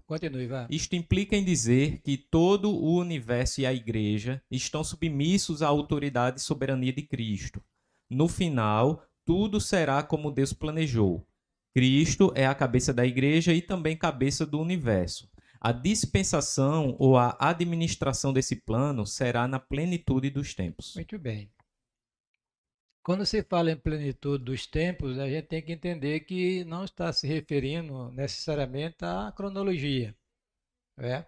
Continue, 0.07 0.47
vá. 0.47 0.67
Isto 0.71 0.95
implica 0.95 1.35
em 1.35 1.43
dizer 1.43 2.01
que 2.01 2.17
todo 2.17 2.71
o 2.71 2.97
universo 2.97 3.61
e 3.61 3.65
a 3.67 3.71
igreja 3.71 4.41
estão 4.49 4.83
submissos 4.83 5.61
à 5.61 5.67
autoridade 5.67 6.39
e 6.39 6.43
soberania 6.43 6.91
de 6.91 7.03
Cristo. 7.03 7.61
No 8.10 8.28
final, 8.28 9.05
tudo 9.24 9.62
será 9.62 10.01
como 10.01 10.32
Deus 10.32 10.53
planejou. 10.53 11.26
Cristo 11.74 12.34
é 12.36 12.47
a 12.47 12.55
cabeça 12.55 12.91
da 12.91 13.05
igreja 13.05 13.53
e 13.53 13.62
também 13.62 13.95
cabeça 13.95 14.45
do 14.45 14.60
universo. 14.60 15.30
A 15.62 15.72
dispensação 15.72 16.95
ou 16.97 17.18
a 17.18 17.38
administração 17.39 18.34
desse 18.34 18.55
plano 18.55 19.05
será 19.05 19.47
na 19.47 19.60
plenitude 19.60 20.30
dos 20.30 20.55
tempos. 20.55 20.95
Muito 20.95 21.20
bem. 21.20 21.51
Quando 23.03 23.26
se 23.26 23.43
fala 23.43 23.72
em 23.72 23.78
plenitude 23.78 24.43
dos 24.43 24.66
tempos, 24.66 25.20
a 25.20 25.28
gente 25.28 25.47
tem 25.47 25.62
que 25.62 25.72
entender 25.72 26.22
que 26.22 26.64
não 26.64 26.86
está 26.86 27.12
se 27.12 27.28
referindo 27.28 28.12
necessariamente 28.12 29.03
à 29.03 29.32
cronologia. 29.36 30.16
É, 30.97 31.26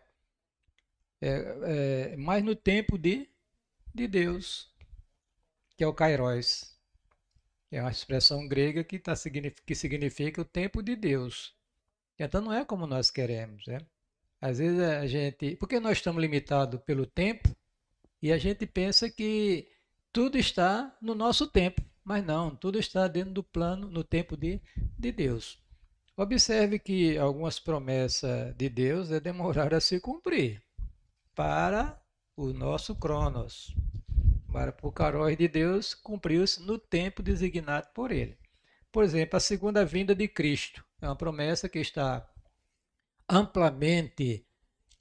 é, 1.21 2.11
é 2.11 2.15
mas 2.17 2.43
no 2.43 2.55
tempo 2.55 2.97
de, 2.97 3.29
de 3.93 4.07
Deus, 4.07 4.70
que 5.81 5.83
é 5.83 5.87
o 5.87 5.93
Kairos 5.95 6.77
é 7.71 7.81
uma 7.81 7.89
expressão 7.89 8.47
grega 8.47 8.83
que, 8.83 8.99
tá, 8.99 9.13
que 9.65 9.73
significa 9.73 10.39
o 10.39 10.45
tempo 10.45 10.83
de 10.83 10.95
Deus. 10.95 11.55
Então 12.19 12.39
não 12.39 12.53
é 12.53 12.63
como 12.63 12.85
nós 12.85 13.09
queremos. 13.09 13.65
Né? 13.65 13.79
Às 14.39 14.59
vezes 14.59 14.79
a 14.79 15.07
gente. 15.07 15.55
Porque 15.55 15.79
nós 15.79 15.97
estamos 15.97 16.21
limitados 16.21 16.79
pelo 16.81 17.07
tempo 17.07 17.49
e 18.21 18.31
a 18.31 18.37
gente 18.37 18.67
pensa 18.67 19.09
que 19.09 19.67
tudo 20.13 20.37
está 20.37 20.95
no 21.01 21.15
nosso 21.15 21.47
tempo. 21.47 21.81
Mas 22.03 22.23
não, 22.23 22.55
tudo 22.55 22.77
está 22.77 23.07
dentro 23.07 23.33
do 23.33 23.43
plano, 23.43 23.89
no 23.89 24.03
tempo 24.03 24.37
de, 24.37 24.61
de 24.99 25.11
Deus. 25.11 25.57
Observe 26.15 26.77
que 26.77 27.17
algumas 27.17 27.59
promessas 27.59 28.55
de 28.55 28.69
Deus 28.69 29.09
é 29.09 29.19
demorar 29.19 29.73
a 29.73 29.81
se 29.81 29.99
cumprir 29.99 30.61
para 31.33 31.99
o 32.37 32.53
nosso 32.53 32.95
Cronos 32.95 33.75
para 34.51 34.75
o 34.81 34.91
caróis 34.91 35.37
de 35.37 35.47
Deus 35.47 35.93
cumpriu-se 35.93 36.61
no 36.61 36.77
tempo 36.77 37.23
designado 37.23 37.87
por 37.93 38.11
ele. 38.11 38.37
Por 38.91 39.03
exemplo, 39.03 39.37
a 39.37 39.39
segunda 39.39 39.85
vinda 39.85 40.13
de 40.13 40.27
Cristo 40.27 40.83
é 41.01 41.05
uma 41.07 41.15
promessa 41.15 41.69
que 41.69 41.79
está 41.79 42.27
amplamente 43.27 44.45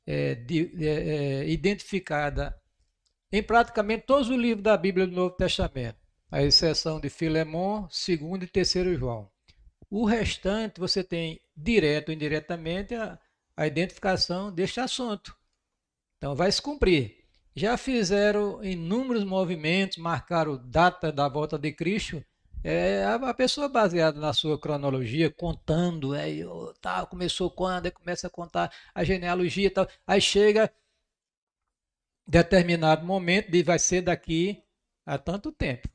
é, 0.06 0.34
de, 0.36 0.72
é, 0.84 0.88
é, 0.88 1.48
identificada 1.50 2.56
em 3.32 3.42
praticamente 3.42 4.06
todos 4.06 4.28
os 4.28 4.36
livros 4.36 4.62
da 4.62 4.76
Bíblia 4.76 5.06
do 5.06 5.14
Novo 5.14 5.34
Testamento, 5.34 5.98
à 6.30 6.42
exceção 6.42 7.00
de 7.00 7.10
Filemão, 7.10 7.82
2 7.82 8.42
e 8.42 8.46
3 8.46 8.98
João. 8.98 9.30
O 9.88 10.04
restante 10.04 10.78
você 10.78 11.02
tem, 11.02 11.40
direto 11.56 12.08
ou 12.08 12.14
indiretamente, 12.14 12.94
a, 12.94 13.18
a 13.56 13.66
identificação 13.66 14.52
deste 14.52 14.78
assunto. 14.78 15.36
Então 16.16 16.36
vai 16.36 16.50
se 16.52 16.62
cumprir. 16.62 17.19
Já 17.54 17.76
fizeram 17.76 18.62
inúmeros 18.62 19.24
movimentos, 19.24 19.98
marcaram 19.98 20.56
data 20.64 21.10
da 21.10 21.28
volta 21.28 21.58
de 21.58 21.72
Cristo. 21.72 22.24
É, 22.62 23.04
a 23.04 23.34
pessoa 23.34 23.68
baseada 23.68 24.20
na 24.20 24.32
sua 24.32 24.58
cronologia, 24.58 25.30
contando, 25.30 26.14
é, 26.14 26.28
tá, 26.80 27.04
começou 27.06 27.50
quando, 27.50 27.86
aí 27.86 27.90
começa 27.90 28.26
a 28.26 28.30
contar 28.30 28.70
a 28.94 29.02
genealogia 29.02 29.66
e 29.66 29.70
tal. 29.70 29.88
Aí 30.06 30.20
chega 30.20 30.70
determinado 32.26 33.04
momento 33.04 33.50
de 33.50 33.62
vai 33.62 33.78
ser 33.78 34.02
daqui 34.02 34.62
a 35.04 35.18
tanto 35.18 35.50
tempo. 35.50 35.88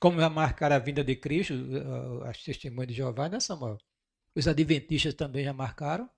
Como 0.00 0.16
vai 0.18 0.28
marcar 0.28 0.72
a 0.72 0.78
vinda 0.78 1.04
de 1.04 1.14
Cristo, 1.16 1.54
as 2.24 2.42
testemunhas 2.42 2.88
de 2.88 2.94
Jeová, 2.94 3.28
né, 3.28 3.38
Samuel? 3.38 3.78
Os 4.34 4.48
adventistas 4.48 5.14
também 5.14 5.44
já 5.44 5.52
marcaram 5.52 6.08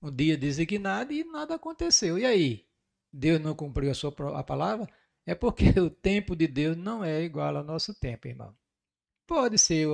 um 0.00 0.10
dia 0.10 0.36
designado 0.36 1.12
e 1.12 1.24
nada 1.24 1.54
aconteceu. 1.54 2.18
E 2.18 2.24
aí? 2.24 2.66
Deus 3.12 3.40
não 3.40 3.54
cumpriu 3.54 3.90
a 3.90 3.94
sua 3.94 4.14
a 4.38 4.42
palavra? 4.42 4.88
É 5.26 5.34
porque 5.34 5.66
o 5.78 5.90
tempo 5.90 6.34
de 6.34 6.46
Deus 6.46 6.76
não 6.76 7.04
é 7.04 7.22
igual 7.22 7.56
ao 7.56 7.64
nosso 7.64 7.94
tempo, 7.94 8.28
irmão. 8.28 8.54
Pode 9.26 9.58
ser 9.58 9.86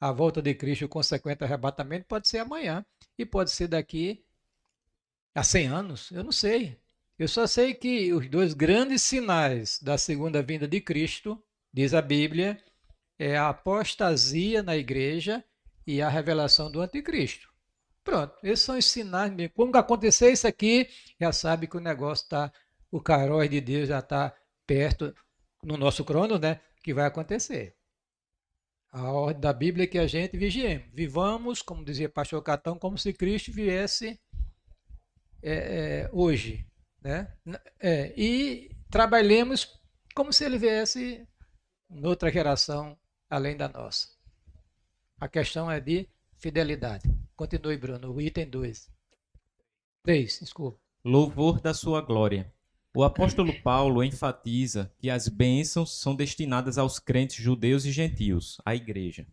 a 0.00 0.12
volta 0.12 0.40
de 0.40 0.54
Cristo, 0.54 0.84
o 0.84 0.88
consequente 0.88 1.42
arrebatamento, 1.44 2.06
pode 2.06 2.28
ser 2.28 2.38
amanhã. 2.38 2.84
E 3.16 3.24
pode 3.26 3.50
ser 3.50 3.68
daqui 3.68 4.24
a 5.34 5.42
100 5.42 5.66
anos, 5.68 6.10
eu 6.10 6.22
não 6.22 6.32
sei. 6.32 6.78
Eu 7.18 7.26
só 7.26 7.46
sei 7.46 7.74
que 7.74 8.12
os 8.12 8.28
dois 8.28 8.54
grandes 8.54 9.02
sinais 9.02 9.80
da 9.82 9.98
segunda 9.98 10.42
vinda 10.42 10.68
de 10.68 10.80
Cristo, 10.80 11.42
diz 11.72 11.92
a 11.92 12.00
Bíblia, 12.00 12.62
é 13.18 13.36
a 13.36 13.48
apostasia 13.48 14.62
na 14.62 14.76
igreja 14.76 15.44
e 15.84 16.00
a 16.00 16.08
revelação 16.08 16.70
do 16.70 16.80
anticristo. 16.80 17.47
Pronto, 18.08 18.34
esses 18.42 18.64
são 18.64 18.78
os 18.78 18.86
sinais 18.86 19.30
mesmo. 19.30 19.52
Quando 19.54 19.76
acontecer 19.76 20.32
isso 20.32 20.46
aqui, 20.46 20.88
já 21.20 21.30
sabe 21.30 21.66
que 21.66 21.76
o 21.76 21.80
negócio 21.80 22.22
está, 22.22 22.50
o 22.90 23.02
carói 23.02 23.50
de 23.50 23.60
Deus 23.60 23.90
já 23.90 23.98
está 23.98 24.34
perto, 24.66 25.14
no 25.62 25.76
nosso 25.76 26.02
crono, 26.06 26.38
né? 26.38 26.58
Que 26.82 26.94
vai 26.94 27.04
acontecer. 27.04 27.76
A 28.90 29.12
ordem 29.12 29.42
da 29.42 29.52
Bíblia 29.52 29.84
é 29.84 29.86
que 29.86 29.98
a 29.98 30.06
gente 30.06 30.38
vigiemos. 30.38 30.88
Vivamos, 30.94 31.60
como 31.60 31.84
dizia 31.84 32.08
pastor 32.08 32.42
Catão, 32.42 32.78
como 32.78 32.96
se 32.96 33.12
Cristo 33.12 33.52
viesse 33.52 34.18
é, 35.42 35.52
é, 35.52 36.10
hoje. 36.10 36.66
Né? 37.02 37.30
É, 37.78 38.14
e 38.16 38.74
trabalhemos 38.90 39.78
como 40.14 40.32
se 40.32 40.46
ele 40.46 40.56
viesse 40.56 41.28
noutra 41.90 42.32
geração 42.32 42.98
além 43.28 43.54
da 43.54 43.68
nossa. 43.68 44.08
A 45.20 45.28
questão 45.28 45.70
é 45.70 45.78
de 45.78 46.08
fidelidade. 46.38 47.27
Continue, 47.38 47.76
Bruno. 47.76 48.12
O 48.12 48.20
item 48.20 48.50
2. 48.50 48.90
3, 50.02 50.40
desculpa. 50.40 50.76
Louvor 51.04 51.60
da 51.60 51.72
sua 51.72 52.00
glória. 52.00 52.52
O 52.92 53.04
apóstolo 53.04 53.52
Paulo 53.62 54.02
enfatiza 54.02 54.92
que 54.98 55.08
as 55.08 55.28
bênçãos 55.28 56.00
são 56.00 56.16
destinadas 56.16 56.78
aos 56.78 56.98
crentes 56.98 57.36
judeus 57.36 57.84
e 57.84 57.92
gentios, 57.92 58.60
à 58.64 58.74
igreja. 58.74 59.24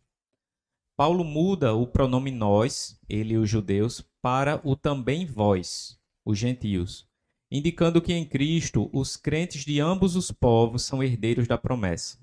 Paulo 0.95 1.23
muda 1.23 1.73
o 1.73 1.87
pronome 1.87 2.29
nós, 2.29 3.01
ele 3.09 3.33
e 3.33 3.37
os 3.37 3.49
judeus, 3.49 4.07
para 4.21 4.61
o 4.63 4.75
também 4.75 5.25
vós, 5.25 5.99
os 6.23 6.37
gentios, 6.37 7.09
indicando 7.49 7.99
que 7.99 8.13
em 8.13 8.23
Cristo 8.23 8.87
os 8.93 9.17
crentes 9.17 9.65
de 9.65 9.79
ambos 9.79 10.15
os 10.15 10.29
povos 10.29 10.83
são 10.83 11.01
herdeiros 11.01 11.47
da 11.47 11.57
promessa. 11.57 12.19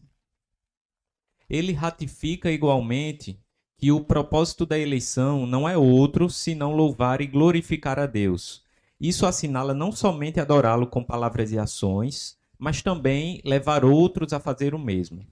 Ele 1.51 1.73
ratifica 1.73 2.53
igualmente 2.53 3.42
que 3.83 3.91
o 3.91 4.01
propósito 4.01 4.65
da 4.65 4.79
eleição 4.79 5.45
não 5.45 5.69
é 5.69 5.77
outro 5.77 6.31
senão 6.31 6.73
louvar 6.73 7.21
e 7.21 7.27
glorificar 7.27 7.99
a 7.99 8.07
Deus. 8.07 8.65
Isso 9.01 9.27
assinala 9.27 9.75
não 9.75 9.91
somente 9.91 10.39
adorá-lo 10.39 10.87
com 10.87 11.03
palavras 11.03 11.51
e 11.51 11.59
ações, 11.59 12.39
mas 12.57 12.81
também 12.81 13.43
levar 13.45 13.85
outros 13.85 14.33
a 14.33 14.39
fazer 14.39 14.73
o 14.73 14.79
mesmo. 14.79 15.27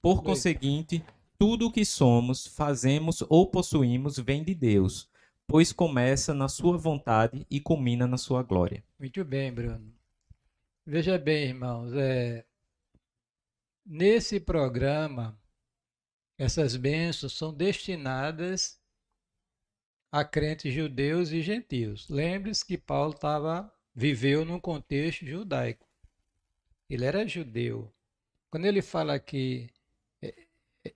Por 0.00 0.22
conseguinte, 0.22 1.04
tudo 1.36 1.66
o 1.66 1.72
que 1.72 1.84
somos, 1.84 2.46
fazemos 2.46 3.24
ou 3.28 3.50
possuímos 3.50 4.16
vem 4.20 4.44
de 4.44 4.54
Deus, 4.54 5.10
pois 5.48 5.72
começa 5.72 6.32
na 6.32 6.46
sua 6.46 6.78
vontade 6.78 7.44
e 7.50 7.58
culmina 7.58 8.06
na 8.06 8.16
sua 8.16 8.44
glória. 8.44 8.84
Muito 9.00 9.24
bem, 9.24 9.52
Bruno. 9.52 9.92
Veja 10.86 11.18
bem, 11.18 11.48
irmãos, 11.48 11.92
é... 11.92 12.44
nesse 13.84 14.38
programa 14.38 15.41
essas 16.42 16.74
bênçãos 16.74 17.34
são 17.34 17.54
destinadas 17.54 18.76
a 20.10 20.24
crentes 20.24 20.74
judeus 20.74 21.30
e 21.30 21.40
gentios. 21.40 22.08
Lembre-se 22.08 22.66
que 22.66 22.76
Paulo 22.76 23.14
estava 23.14 23.72
viveu 23.94 24.44
num 24.44 24.58
contexto 24.58 25.24
judaico. 25.24 25.86
Ele 26.90 27.04
era 27.04 27.28
judeu. 27.28 27.94
Quando 28.50 28.64
ele 28.64 28.82
fala 28.82 29.20
que 29.20 29.70
é, 30.20 30.34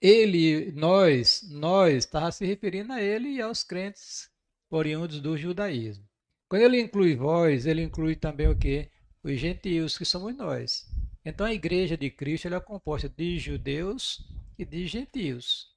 ele, 0.01 0.73
nós, 0.73 1.49
nós, 1.49 1.95
estava 1.95 2.33
se 2.33 2.45
referindo 2.45 2.93
a 2.93 3.01
ele 3.01 3.29
e 3.29 3.41
aos 3.41 3.63
crentes 3.63 4.29
oriundos 4.69 5.21
do 5.21 5.37
judaísmo. 5.37 6.05
Quando 6.49 6.63
ele 6.63 6.81
inclui 6.81 7.15
vós, 7.15 7.67
ele 7.67 7.83
inclui 7.83 8.17
também 8.17 8.49
o 8.49 8.59
que? 8.59 8.91
Os 9.23 9.39
gentios, 9.39 9.97
que 9.97 10.05
somos 10.05 10.35
nós. 10.35 10.91
Então 11.25 11.47
a 11.47 11.55
igreja 11.55 11.97
de 11.97 12.11
Cristo 12.11 12.53
é 12.53 12.61
composta 12.61 13.09
de 13.09 13.39
judeus 13.39 14.27
e 14.59 14.65
de 14.65 14.87
gentios. 14.87 15.75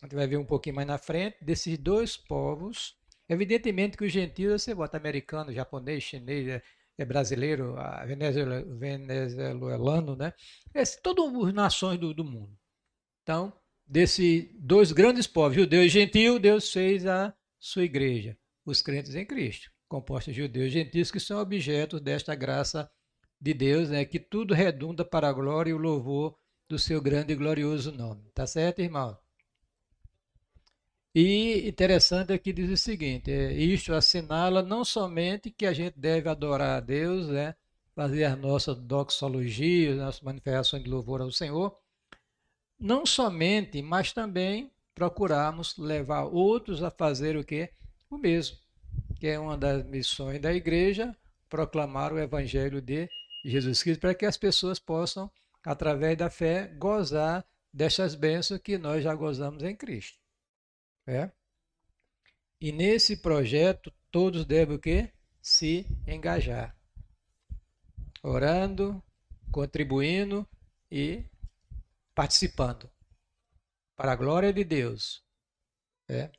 A 0.00 0.06
gente 0.06 0.14
vai 0.14 0.26
ver 0.26 0.36
um 0.36 0.44
pouquinho 0.44 0.76
mais 0.76 0.86
na 0.86 0.98
frente 0.98 1.42
desses 1.42 1.78
dois 1.78 2.16
povos. 2.16 2.96
Evidentemente 3.28 3.96
que 3.96 4.04
os 4.04 4.12
gentios 4.12 4.62
você 4.62 4.74
bota 4.74 4.96
americano, 4.96 5.52
japonês, 5.52 6.02
chinês, 6.02 6.46
é, 6.46 6.62
é 6.98 7.04
brasileiro, 7.04 7.74
venezuelano, 8.78 10.14
né? 10.14 10.34
Esse, 10.74 11.00
todas 11.00 11.24
as 11.48 11.54
nações 11.54 11.98
do, 11.98 12.12
do 12.12 12.24
mundo. 12.24 12.54
Então, 13.22 13.52
desses 13.86 14.50
dois 14.54 14.92
grandes 14.92 15.26
povos, 15.26 15.56
judeu 15.56 15.82
e 15.82 15.88
gentil, 15.88 16.38
Deus 16.38 16.70
fez 16.70 17.06
a 17.06 17.34
sua 17.58 17.84
igreja, 17.84 18.36
os 18.64 18.82
crentes 18.82 19.14
em 19.14 19.24
Cristo, 19.24 19.70
compostos 19.88 20.34
de 20.34 20.42
judeus 20.42 20.66
e 20.66 20.70
gentios, 20.70 21.10
que 21.10 21.18
são 21.18 21.40
objetos 21.40 22.00
desta 22.00 22.34
graça 22.34 22.90
de 23.40 23.54
Deus, 23.54 23.88
né? 23.88 24.04
que 24.04 24.18
tudo 24.18 24.52
redunda 24.52 25.02
para 25.02 25.28
a 25.28 25.32
glória 25.32 25.70
e 25.70 25.74
o 25.74 25.78
louvor 25.78 26.36
do 26.74 26.78
seu 26.78 27.00
grande 27.00 27.32
e 27.32 27.36
glorioso 27.36 27.92
nome. 27.92 28.20
Tá 28.34 28.48
certo, 28.48 28.80
irmão? 28.80 29.16
E 31.14 31.68
interessante 31.68 32.32
aqui 32.32 32.52
diz 32.52 32.68
o 32.68 32.76
seguinte: 32.76 33.30
é, 33.30 33.52
isto 33.52 33.94
assinala 33.94 34.60
não 34.60 34.84
somente 34.84 35.52
que 35.52 35.66
a 35.66 35.72
gente 35.72 35.96
deve 35.96 36.28
adorar 36.28 36.78
a 36.78 36.80
Deus, 36.80 37.28
né, 37.28 37.54
fazer 37.94 38.24
as 38.24 38.36
nossas 38.36 38.76
doxologias, 38.76 39.96
nossas 39.96 40.20
manifestações 40.20 40.82
de 40.82 40.90
louvor 40.90 41.20
ao 41.20 41.30
Senhor, 41.30 41.78
não 42.76 43.06
somente, 43.06 43.80
mas 43.80 44.12
também 44.12 44.72
procurarmos 44.96 45.78
levar 45.78 46.24
outros 46.24 46.82
a 46.82 46.90
fazer 46.90 47.36
o 47.36 47.44
que? 47.44 47.70
O 48.10 48.18
mesmo, 48.18 48.58
que 49.20 49.28
é 49.28 49.38
uma 49.38 49.56
das 49.56 49.86
missões 49.86 50.40
da 50.40 50.52
igreja, 50.52 51.16
proclamar 51.48 52.12
o 52.12 52.18
evangelho 52.18 52.82
de 52.82 53.08
Jesus 53.44 53.80
Cristo, 53.80 54.00
para 54.00 54.14
que 54.14 54.26
as 54.26 54.36
pessoas 54.36 54.80
possam 54.80 55.30
através 55.64 56.16
da 56.16 56.28
fé, 56.28 56.68
gozar 56.68 57.44
destas 57.72 58.14
bênçãos 58.14 58.60
que 58.60 58.76
nós 58.76 59.02
já 59.02 59.14
gozamos 59.14 59.62
em 59.62 59.74
Cristo. 59.74 60.18
É? 61.06 61.30
E 62.60 62.70
nesse 62.70 63.16
projeto, 63.16 63.92
todos 64.10 64.44
devem 64.44 64.76
o 64.76 64.78
quê? 64.78 65.12
Se 65.40 65.86
engajar. 66.06 66.76
Orando, 68.22 69.02
contribuindo 69.50 70.48
e 70.90 71.24
participando. 72.14 72.90
Para 73.96 74.12
a 74.12 74.16
glória 74.16 74.52
de 74.52 74.64
Deus. 74.64 75.22
É? 76.08 76.30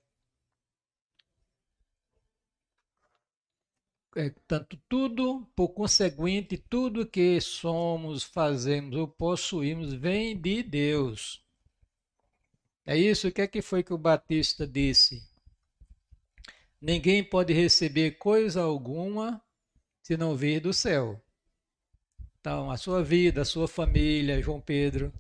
É, 4.16 4.30
tanto 4.48 4.78
tudo, 4.88 5.46
por 5.56 5.70
conseguinte, 5.70 6.58
tudo 6.58 7.06
que 7.06 7.40
somos, 7.42 8.24
fazemos 8.24 8.96
ou 8.96 9.08
possuímos 9.08 9.94
vem 9.94 10.40
de 10.40 10.64
Deus. 10.64 11.44
É 12.86 12.98
isso, 12.98 13.28
o 13.28 13.32
que 13.32 13.42
é 13.42 13.48
que 13.48 13.62
foi 13.62 13.84
que 13.84 13.94
o 13.94 13.98
Batista 13.98 14.66
disse? 14.66 15.28
Ninguém 16.80 17.24
pode 17.24 17.52
receber 17.52 18.12
coisa 18.12 18.62
alguma 18.62 19.44
se 20.02 20.16
não 20.16 20.36
vir 20.36 20.62
do 20.62 20.72
céu. 20.72 21.22
Então, 22.40 22.70
a 22.70 22.78
sua 22.78 23.04
vida, 23.04 23.42
a 23.42 23.46
sua 23.46 23.68
família, 23.68 24.42
João 24.42 24.62
Pedro, 24.62 25.12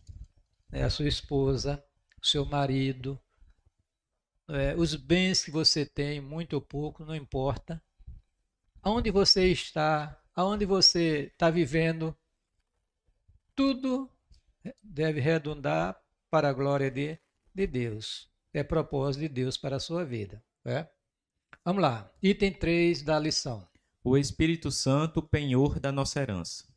né, 0.69 0.83
a 0.83 0.89
sua 0.91 1.07
esposa, 1.07 1.83
o 2.21 2.25
seu 2.25 2.45
marido, 2.45 3.19
é, 4.47 4.75
os 4.75 4.95
bens 4.95 5.43
que 5.43 5.49
você 5.49 5.85
tem, 5.85 6.21
muito 6.21 6.53
ou 6.53 6.61
pouco, 6.61 7.03
não 7.03 7.15
importa. 7.15 7.83
Aonde 8.85 9.09
você 9.09 9.47
está, 9.51 10.15
aonde 10.35 10.63
você 10.63 11.31
está 11.33 11.49
vivendo, 11.49 12.15
tudo 13.55 14.07
deve 14.83 15.19
redundar 15.19 15.99
para 16.29 16.49
a 16.49 16.53
glória 16.53 16.91
de, 16.91 17.17
de 17.51 17.65
Deus. 17.65 18.29
É 18.53 18.61
propósito 18.61 19.21
de 19.21 19.29
Deus 19.29 19.57
para 19.57 19.77
a 19.77 19.79
sua 19.79 20.05
vida. 20.05 20.39
É? 20.63 20.87
Vamos 21.63 21.81
lá, 21.81 22.11
item 22.21 22.53
3 22.53 23.01
da 23.01 23.17
lição. 23.17 23.67
O 24.03 24.15
Espírito 24.15 24.69
Santo, 24.69 25.19
penhor 25.19 25.79
da 25.79 25.91
nossa 25.91 26.21
herança. 26.21 26.71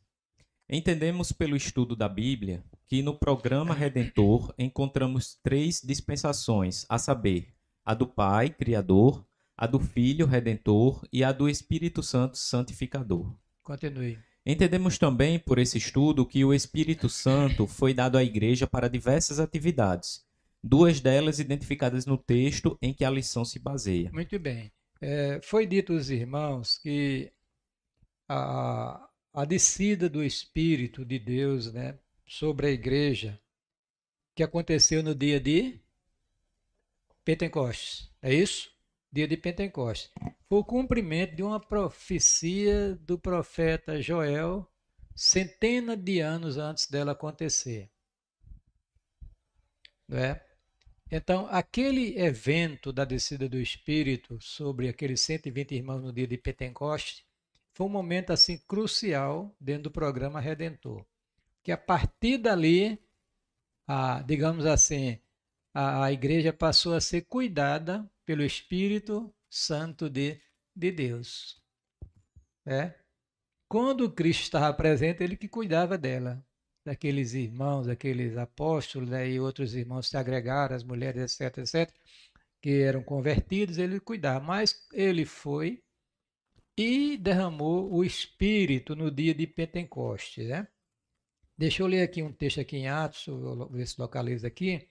Entendemos 0.67 1.31
pelo 1.31 1.55
estudo 1.55 1.95
da 1.95 2.09
Bíblia 2.09 2.63
que 2.87 3.03
no 3.03 3.19
programa 3.19 3.75
Redentor 3.75 4.51
encontramos 4.57 5.37
três 5.43 5.79
dispensações, 5.79 6.87
a 6.89 6.97
saber, 6.97 7.53
a 7.85 7.93
do 7.93 8.07
Pai, 8.07 8.49
Criador, 8.49 9.28
a 9.59 9.67
do 9.67 9.77
Filho, 9.77 10.25
Redentor 10.25 11.05
e 11.11 11.21
a 11.21 11.33
do 11.33 11.49
Espírito 11.49 12.01
Santo, 12.01 12.37
Santificador. 12.37 13.35
Continue. 13.61 14.17
Entendemos 14.45 14.97
também 14.97 15.37
por 15.37 15.59
esse 15.59 15.77
estudo 15.77 16.25
que 16.25 16.45
o 16.45 16.53
Espírito 16.53 17.09
Santo 17.09 17.67
foi 17.67 17.93
dado 17.93 18.17
à 18.17 18.23
Igreja 18.23 18.65
para 18.65 18.87
diversas 18.87 19.37
atividades, 19.37 20.25
duas 20.63 21.01
delas 21.01 21.39
identificadas 21.39 22.05
no 22.05 22.17
texto 22.17 22.77
em 22.81 22.93
que 22.93 23.03
a 23.03 23.09
lição 23.09 23.43
se 23.43 23.59
baseia. 23.59 24.09
Muito 24.13 24.39
bem. 24.39 24.71
É, 25.01 25.41
foi 25.43 25.67
dito 25.67 25.91
aos 25.91 26.09
irmãos 26.09 26.77
que 26.77 27.29
a, 28.29 29.09
a 29.33 29.43
descida 29.43 30.09
do 30.09 30.23
Espírito 30.23 31.03
de 31.03 31.19
Deus 31.19 31.73
né, 31.73 31.99
sobre 32.25 32.67
a 32.67 32.71
igreja, 32.71 33.37
que 34.33 34.41
aconteceu 34.41 35.03
no 35.03 35.13
dia 35.13 35.37
de 35.37 35.81
Pentecostes. 37.25 38.09
É 38.21 38.33
isso? 38.33 38.78
Dia 39.11 39.27
de 39.27 39.35
Pentecostes. 39.35 40.11
Foi 40.47 40.59
o 40.59 40.63
cumprimento 40.63 41.35
de 41.35 41.43
uma 41.43 41.59
profecia 41.59 42.95
do 42.95 43.17
profeta 43.17 44.01
Joel, 44.01 44.67
centenas 45.15 45.97
de 45.97 46.19
anos 46.19 46.57
antes 46.57 46.87
dela 46.87 47.13
acontecer. 47.13 47.89
Não 50.07 50.17
é? 50.17 50.45
Então, 51.11 51.47
aquele 51.49 52.19
evento 52.19 52.93
da 52.93 53.03
descida 53.03 53.49
do 53.49 53.57
Espírito 53.57 54.39
sobre 54.39 54.87
aqueles 54.87 55.21
120 55.21 55.73
irmãos 55.73 56.01
no 56.01 56.13
dia 56.13 56.27
de 56.27 56.37
Pentecostes 56.37 57.23
foi 57.73 57.87
um 57.87 57.89
momento 57.89 58.31
assim 58.31 58.59
crucial 58.67 59.55
dentro 59.59 59.83
do 59.83 59.91
programa 59.91 60.39
Redentor. 60.39 61.03
Que 61.63 61.71
a 61.71 61.77
partir 61.77 62.37
dali, 62.37 62.99
a, 63.87 64.21
digamos 64.21 64.67
assim, 64.67 65.19
a, 65.73 66.05
a 66.05 66.11
igreja 66.11 66.53
passou 66.53 66.93
a 66.93 67.01
ser 67.01 67.21
cuidada 67.21 68.07
pelo 68.29 68.43
Espírito 68.43 69.33
Santo 69.49 70.07
de, 70.07 70.39
de 70.75 70.91
Deus. 70.91 71.59
É? 72.63 72.93
Quando 73.67 74.11
Cristo 74.11 74.43
estava 74.43 74.71
presente, 74.71 75.23
ele 75.23 75.35
que 75.35 75.47
cuidava 75.47 75.97
dela, 75.97 76.45
daqueles 76.85 77.33
irmãos, 77.33 77.87
daqueles 77.87 78.37
apóstolos, 78.37 79.09
né, 79.09 79.27
e 79.27 79.39
outros 79.39 79.73
irmãos 79.73 80.09
se 80.09 80.15
agregaram, 80.15 80.75
as 80.75 80.83
mulheres, 80.83 81.41
etc, 81.41 81.57
etc, 81.57 81.91
que 82.61 82.83
eram 82.83 83.01
convertidos, 83.01 83.79
ele 83.79 83.99
cuidava. 83.99 84.45
Mas 84.45 84.87
ele 84.93 85.25
foi 85.25 85.81
e 86.77 87.17
derramou 87.17 87.91
o 87.91 88.03
Espírito 88.03 88.95
no 88.95 89.09
dia 89.09 89.33
de 89.33 89.47
Pentecostes. 89.47 90.47
Né? 90.47 90.67
Deixa 91.57 91.81
eu 91.81 91.87
ler 91.87 92.03
aqui 92.03 92.21
um 92.21 92.31
texto 92.31 92.61
aqui 92.61 92.77
em 92.77 92.87
Atos, 92.89 93.25
vou 93.25 93.67
ver 93.69 93.87
se 93.87 93.99
localiza 93.99 94.45
aqui 94.45 94.87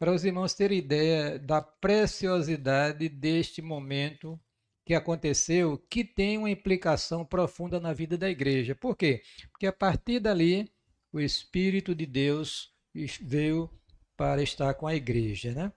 para 0.00 0.14
os 0.14 0.24
irmãos 0.24 0.54
terem 0.54 0.78
ideia 0.78 1.38
da 1.38 1.60
preciosidade 1.60 3.06
deste 3.06 3.60
momento 3.60 4.40
que 4.82 4.94
aconteceu, 4.94 5.76
que 5.90 6.02
tem 6.02 6.38
uma 6.38 6.48
implicação 6.48 7.22
profunda 7.22 7.78
na 7.78 7.92
vida 7.92 8.16
da 8.16 8.30
igreja. 8.30 8.74
Por 8.74 8.96
quê? 8.96 9.22
Porque 9.50 9.66
a 9.66 9.72
partir 9.72 10.18
dali 10.18 10.72
o 11.12 11.20
Espírito 11.20 11.94
de 11.94 12.06
Deus 12.06 12.74
veio 13.20 13.70
para 14.16 14.42
estar 14.42 14.72
com 14.72 14.86
a 14.86 14.94
igreja, 14.94 15.52
né? 15.52 15.70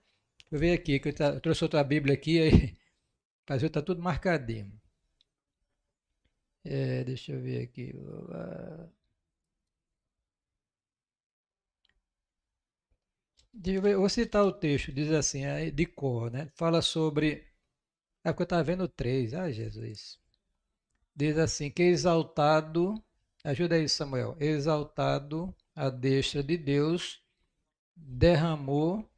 Eu 0.50 0.58
ver 0.58 0.72
aqui, 0.72 0.98
que 0.98 1.08
eu 1.08 1.40
trouxe 1.42 1.62
outra 1.62 1.84
Bíblia 1.84 2.14
aqui, 2.14 2.40
aí, 2.40 2.74
mas 3.46 3.62
está 3.62 3.82
tudo 3.82 4.02
marcadinho. 4.02 4.72
É, 6.64 7.04
deixa 7.04 7.32
eu 7.32 7.42
ver 7.42 7.62
aqui. 7.62 7.94
Eu 13.62 14.00
vou 14.00 14.08
citar 14.08 14.44
o 14.44 14.52
texto, 14.52 14.92
diz 14.92 15.10
assim, 15.10 15.42
de 15.72 15.86
cor, 15.86 16.30
né? 16.30 16.50
Fala 16.54 16.82
sobre. 16.82 17.46
É 18.24 18.32
porque 18.32 18.42
eu 18.42 18.44
estava 18.44 18.62
vendo 18.62 18.88
três, 18.88 19.34
ah, 19.34 19.50
Jesus. 19.50 20.18
Diz 21.14 21.38
assim: 21.38 21.70
que 21.70 21.82
exaltado, 21.82 23.02
ajuda 23.44 23.76
aí, 23.76 23.88
Samuel, 23.88 24.36
exaltado 24.40 25.54
a 25.74 25.90
destra 25.90 26.42
de 26.42 26.56
Deus, 26.56 27.22
derramou 27.96 29.08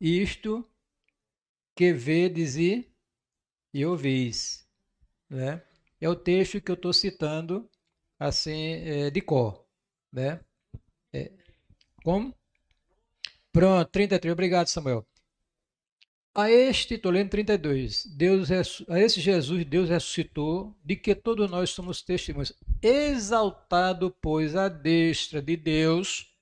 isto 0.00 0.68
que 1.74 1.92
vedes 1.92 2.56
e, 2.56 2.90
e 3.72 3.84
ouvis. 3.84 4.66
Né? 5.28 5.62
É 6.00 6.08
o 6.08 6.16
texto 6.16 6.60
que 6.60 6.70
eu 6.70 6.74
estou 6.74 6.92
citando, 6.92 7.68
assim, 8.18 8.72
é, 8.74 9.10
de 9.10 9.20
cor. 9.20 9.64
Né? 10.12 10.40
É, 11.12 11.32
como? 12.02 12.34
Pronto, 13.56 13.90
33. 13.90 14.32
Obrigado, 14.34 14.66
Samuel. 14.66 15.06
A 16.34 16.50
este, 16.50 16.92
estou 16.92 17.10
lendo 17.10 17.30
32. 17.30 18.04
Deus, 18.04 18.50
a 18.86 19.00
esse 19.00 19.18
Jesus, 19.18 19.64
Deus 19.64 19.88
ressuscitou, 19.88 20.76
de 20.84 20.94
que 20.94 21.14
todos 21.14 21.50
nós 21.50 21.70
somos 21.70 22.02
testemunhas. 22.02 22.52
Exaltado, 22.82 24.14
pois, 24.20 24.54
a 24.54 24.68
destra 24.68 25.40
de 25.40 25.56
Deus, 25.56 26.36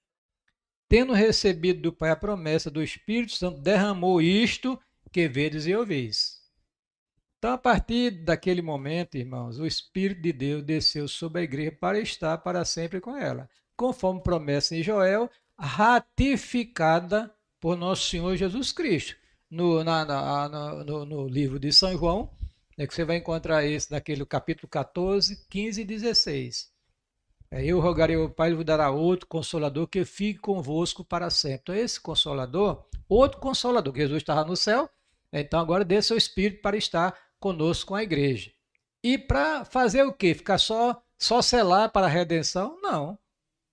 tendo 0.89 1.13
recebido 1.13 1.83
do 1.83 1.93
Pai 1.93 2.11
a 2.11 2.17
promessa 2.17 2.69
do 2.69 2.83
Espírito 2.83 3.31
Santo, 3.35 3.61
derramou 3.61 4.21
isto 4.21 4.77
que 5.13 5.29
vedes 5.29 5.69
e 5.69 5.75
ouvis. 5.77 6.43
Então, 7.39 7.53
a 7.53 7.59
partir 7.59 8.11
daquele 8.25 8.61
momento, 8.61 9.17
irmãos, 9.17 9.61
o 9.61 9.67
Espírito 9.67 10.21
de 10.21 10.33
Deus 10.33 10.65
desceu 10.65 11.07
sobre 11.07 11.43
a 11.43 11.45
igreja 11.45 11.71
para 11.71 12.01
estar 12.01 12.39
para 12.39 12.65
sempre 12.65 13.01
com 13.01 13.17
ela. 13.17 13.49
Conforme 13.77 14.21
promessa 14.21 14.75
em 14.75 14.83
Joel, 14.83 15.31
ratificada 15.59 17.35
por 17.61 17.77
nosso 17.77 18.09
Senhor 18.09 18.37
Jesus 18.37 18.73
Cristo. 18.73 19.17
No, 19.51 19.85
na, 19.85 20.05
na, 20.05 20.49
no, 20.85 21.05
no, 21.05 21.29
livro 21.29 21.59
de 21.59 21.73
São 21.73 21.97
João, 21.97 22.31
é 22.77 22.87
que 22.87 22.95
você 22.95 23.05
vai 23.05 23.17
encontrar 23.17 23.65
isso 23.65 23.93
naquele 23.93 24.27
capítulo 24.27 24.69
14, 24.69 25.47
15 25.49 25.81
e 25.81 25.85
16. 25.85 26.73
É, 27.51 27.65
eu 27.65 27.79
rogarei 27.79 28.17
ao 28.17 28.29
Pai, 28.29 28.53
vos 28.53 28.65
dará 28.65 28.91
outro 28.91 29.29
consolador 29.29 29.87
que 29.87 30.05
fique 30.05 30.41
convosco 30.41 31.05
para 31.05 31.31
sempre. 31.31 31.61
Então, 31.63 31.75
esse 31.75 32.01
consolador, 32.01 32.85
outro 33.09 33.39
consolador, 33.39 33.93
que 33.93 34.01
Jesus 34.01 34.23
estava 34.23 34.45
no 34.45 34.57
céu, 34.57 34.91
então 35.33 35.61
agora 35.61 35.85
dê 35.85 36.03
seu 36.03 36.17
Espírito 36.17 36.63
para 36.63 36.77
estar 36.77 37.17
conosco 37.39 37.89
com 37.89 37.95
a 37.95 38.03
igreja. 38.03 38.51
E 39.03 39.17
para 39.17 39.65
fazer 39.65 40.03
o 40.03 40.13
quê? 40.13 40.35
Ficar 40.35 40.59
só, 40.59 41.01
só 41.17 41.41
selar 41.41 41.93
para 41.93 42.07
a 42.07 42.11
redenção? 42.11 42.81
Não 42.83 43.19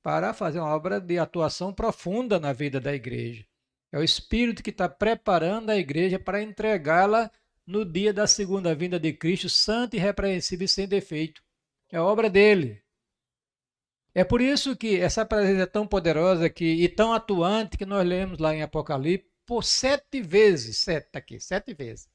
para 0.04 0.34
fazer 0.34 0.60
uma 0.60 0.74
obra 0.74 1.00
de 1.00 1.18
atuação 1.18 1.74
profunda 1.74 2.40
na 2.40 2.54
vida 2.54 2.80
da 2.80 2.94
igreja. 2.94 3.46
É 3.92 4.00
o 4.00 4.04
Espírito 4.04 4.64
que 4.64 4.70
está 4.70 4.88
preparando 4.88 5.70
a 5.70 5.78
igreja 5.78 6.18
para 6.18 6.42
entregá-la 6.42 7.30
no 7.66 7.86
dia 7.86 8.14
da 8.14 8.26
segunda 8.26 8.74
vinda 8.74 9.00
de 9.00 9.14
Cristo, 9.14 9.50
santo, 9.50 9.96
irrepreensível 9.96 10.66
e 10.66 10.68
sem 10.68 10.88
defeito. 10.88 11.42
É 11.92 12.00
obra 12.00 12.30
dele. 12.30 12.82
É 14.14 14.24
por 14.24 14.42
isso 14.42 14.76
que 14.76 15.00
essa 15.00 15.26
presença 15.26 15.64
é 15.64 15.66
tão 15.66 15.88
poderosa 15.88 16.50
que, 16.50 16.66
e 16.66 16.90
tão 16.90 17.14
atuante 17.14 17.78
que 17.78 17.86
nós 17.86 18.06
lemos 18.06 18.40
lá 18.40 18.54
em 18.56 18.62
Apocalipse 18.62 19.30
por 19.46 19.64
sete 19.64 20.22
vezes. 20.22 20.78
Sete, 20.78 21.10
aqui, 21.14 21.40
sete 21.40 21.74
vezes. 21.74 22.10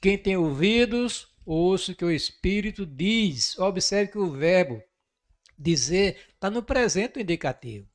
Quem 0.00 0.18
tem 0.18 0.36
ouvidos, 0.36 1.28
ouça 1.44 1.92
o 1.92 1.94
que 1.94 2.04
o 2.04 2.10
Espírito 2.10 2.84
diz. 2.84 3.58
Observe 3.58 4.12
que 4.12 4.18
o 4.18 4.30
verbo 4.30 4.82
dizer, 5.58 6.18
está 6.34 6.50
no 6.50 6.62
presente 6.62 7.18
o 7.18 7.22
indicativo. 7.22 7.88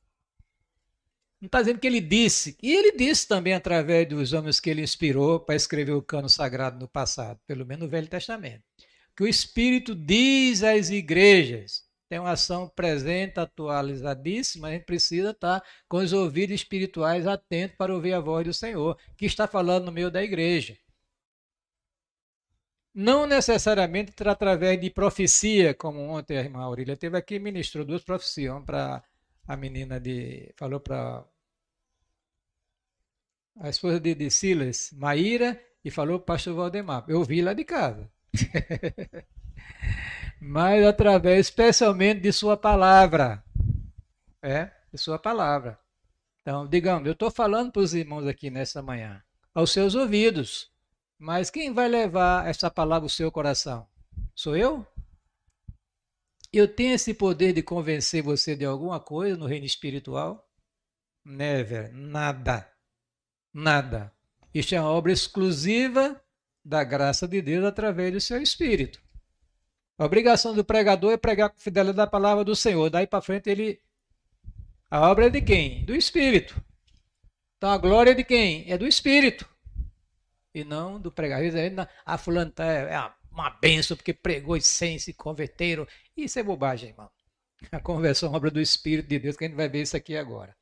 Não 1.40 1.46
está 1.46 1.60
dizendo 1.60 1.80
que 1.80 1.86
ele 1.88 2.00
disse. 2.00 2.56
E 2.62 2.72
ele 2.72 2.92
disse 2.92 3.26
também 3.26 3.52
através 3.52 4.08
dos 4.08 4.32
homens 4.32 4.60
que 4.60 4.70
ele 4.70 4.80
inspirou 4.80 5.40
para 5.40 5.56
escrever 5.56 5.90
o 5.90 6.00
cano 6.00 6.28
sagrado 6.28 6.78
no 6.78 6.86
passado, 6.86 7.40
pelo 7.46 7.66
menos 7.66 7.84
no 7.84 7.90
Velho 7.90 8.06
Testamento. 8.06 8.62
Que 9.16 9.24
o 9.24 9.28
Espírito 9.28 9.94
diz 9.94 10.62
às 10.62 10.90
igrejas. 10.90 11.82
Tem 12.08 12.20
uma 12.20 12.32
ação 12.32 12.68
presente, 12.68 13.40
atualizadíssima, 13.40 14.68
a 14.68 14.72
gente 14.72 14.84
precisa 14.84 15.30
estar 15.30 15.62
com 15.88 15.96
os 15.96 16.12
ouvidos 16.12 16.54
espirituais 16.54 17.26
atentos 17.26 17.76
para 17.76 17.92
ouvir 17.92 18.12
a 18.12 18.20
voz 18.20 18.46
do 18.46 18.52
Senhor, 18.52 18.96
que 19.16 19.26
está 19.26 19.48
falando 19.48 19.86
no 19.86 19.92
meio 19.92 20.10
da 20.10 20.22
igreja. 20.22 20.76
Não 22.94 23.26
necessariamente 23.26 24.12
através 24.26 24.78
de 24.80 24.90
profecia, 24.90 25.74
como 25.74 26.00
ontem 26.00 26.36
a 26.36 26.42
irmã 26.42 26.60
Aurília 26.62 26.96
teve 26.96 27.16
aqui 27.16 27.38
ministrou 27.38 27.84
duas 27.84 28.02
profecias. 28.02 28.62
para 28.64 29.02
a 29.46 29.56
menina 29.56 29.98
de. 29.98 30.52
falou 30.56 30.80
para 30.80 31.24
a 33.60 33.68
esposa 33.68 34.00
de, 34.00 34.14
de 34.14 34.30
Silas, 34.30 34.90
Maíra, 34.92 35.60
e 35.84 35.90
falou 35.90 36.18
para 36.18 36.22
o 36.22 36.26
pastor 36.26 36.54
Valdemar. 36.54 37.04
Eu 37.08 37.24
vi 37.24 37.42
lá 37.42 37.52
de 37.52 37.64
casa. 37.64 38.10
Mas 40.40 40.84
através 40.84 41.46
especialmente 41.46 42.20
de 42.20 42.32
sua 42.32 42.56
palavra. 42.56 43.44
É, 44.42 44.70
de 44.92 44.98
sua 44.98 45.18
palavra. 45.18 45.78
Então, 46.40 46.66
digamos, 46.66 47.06
eu 47.06 47.12
estou 47.12 47.30
falando 47.30 47.70
para 47.70 47.82
os 47.82 47.94
irmãos 47.94 48.26
aqui 48.26 48.50
nessa 48.50 48.82
manhã, 48.82 49.22
aos 49.54 49.70
seus 49.70 49.94
ouvidos. 49.94 50.71
Mas 51.22 51.50
quem 51.50 51.72
vai 51.72 51.86
levar 51.86 52.48
essa 52.48 52.68
palavra 52.68 53.04
ao 53.04 53.08
seu 53.08 53.30
coração? 53.30 53.86
Sou 54.34 54.56
eu? 54.56 54.84
Eu 56.52 56.66
tenho 56.66 56.94
esse 56.94 57.14
poder 57.14 57.52
de 57.52 57.62
convencer 57.62 58.24
você 58.24 58.56
de 58.56 58.64
alguma 58.64 58.98
coisa 58.98 59.36
no 59.36 59.46
reino 59.46 59.64
espiritual? 59.64 60.44
Never, 61.24 61.92
nada. 61.92 62.68
Nada. 63.54 64.12
Isto 64.52 64.74
é 64.74 64.80
uma 64.80 64.90
obra 64.90 65.12
exclusiva 65.12 66.20
da 66.64 66.82
graça 66.82 67.28
de 67.28 67.40
Deus 67.40 67.64
através 67.66 68.12
do 68.12 68.20
seu 68.20 68.42
espírito. 68.42 69.00
A 69.96 70.04
obrigação 70.04 70.52
do 70.52 70.64
pregador 70.64 71.12
é 71.12 71.16
pregar 71.16 71.50
com 71.50 71.60
fidelidade 71.60 72.00
a 72.00 72.10
palavra 72.10 72.42
do 72.42 72.56
Senhor. 72.56 72.90
Daí 72.90 73.06
para 73.06 73.22
frente 73.22 73.48
ele 73.48 73.80
a 74.90 75.08
obra 75.08 75.26
é 75.26 75.30
de 75.30 75.40
quem? 75.40 75.84
Do 75.84 75.94
espírito. 75.94 76.60
Então 77.58 77.70
a 77.70 77.78
glória 77.78 78.10
é 78.10 78.14
de 78.14 78.24
quem? 78.24 78.68
É 78.68 78.76
do 78.76 78.88
espírito. 78.88 79.51
E 80.54 80.64
não 80.64 81.00
do 81.00 81.10
pregador. 81.10 81.88
A 82.04 82.14
ah, 82.14 82.18
fulano 82.18 82.50
tá, 82.50 82.64
é 82.64 83.10
uma 83.30 83.50
benção 83.50 83.96
porque 83.96 84.12
pregou 84.12 84.56
e 84.56 84.60
sem 84.60 84.98
se 84.98 85.12
converteram. 85.12 85.86
Isso 86.16 86.38
é 86.38 86.42
bobagem, 86.42 86.90
irmão. 86.90 87.10
A 87.70 87.80
conversão 87.80 88.32
é 88.32 88.36
obra 88.36 88.50
do 88.50 88.60
Espírito 88.60 89.08
de 89.08 89.18
Deus, 89.18 89.36
que 89.36 89.44
a 89.44 89.48
gente 89.48 89.56
vai 89.56 89.68
ver 89.68 89.82
isso 89.82 89.96
aqui 89.96 90.16
agora. 90.16 90.54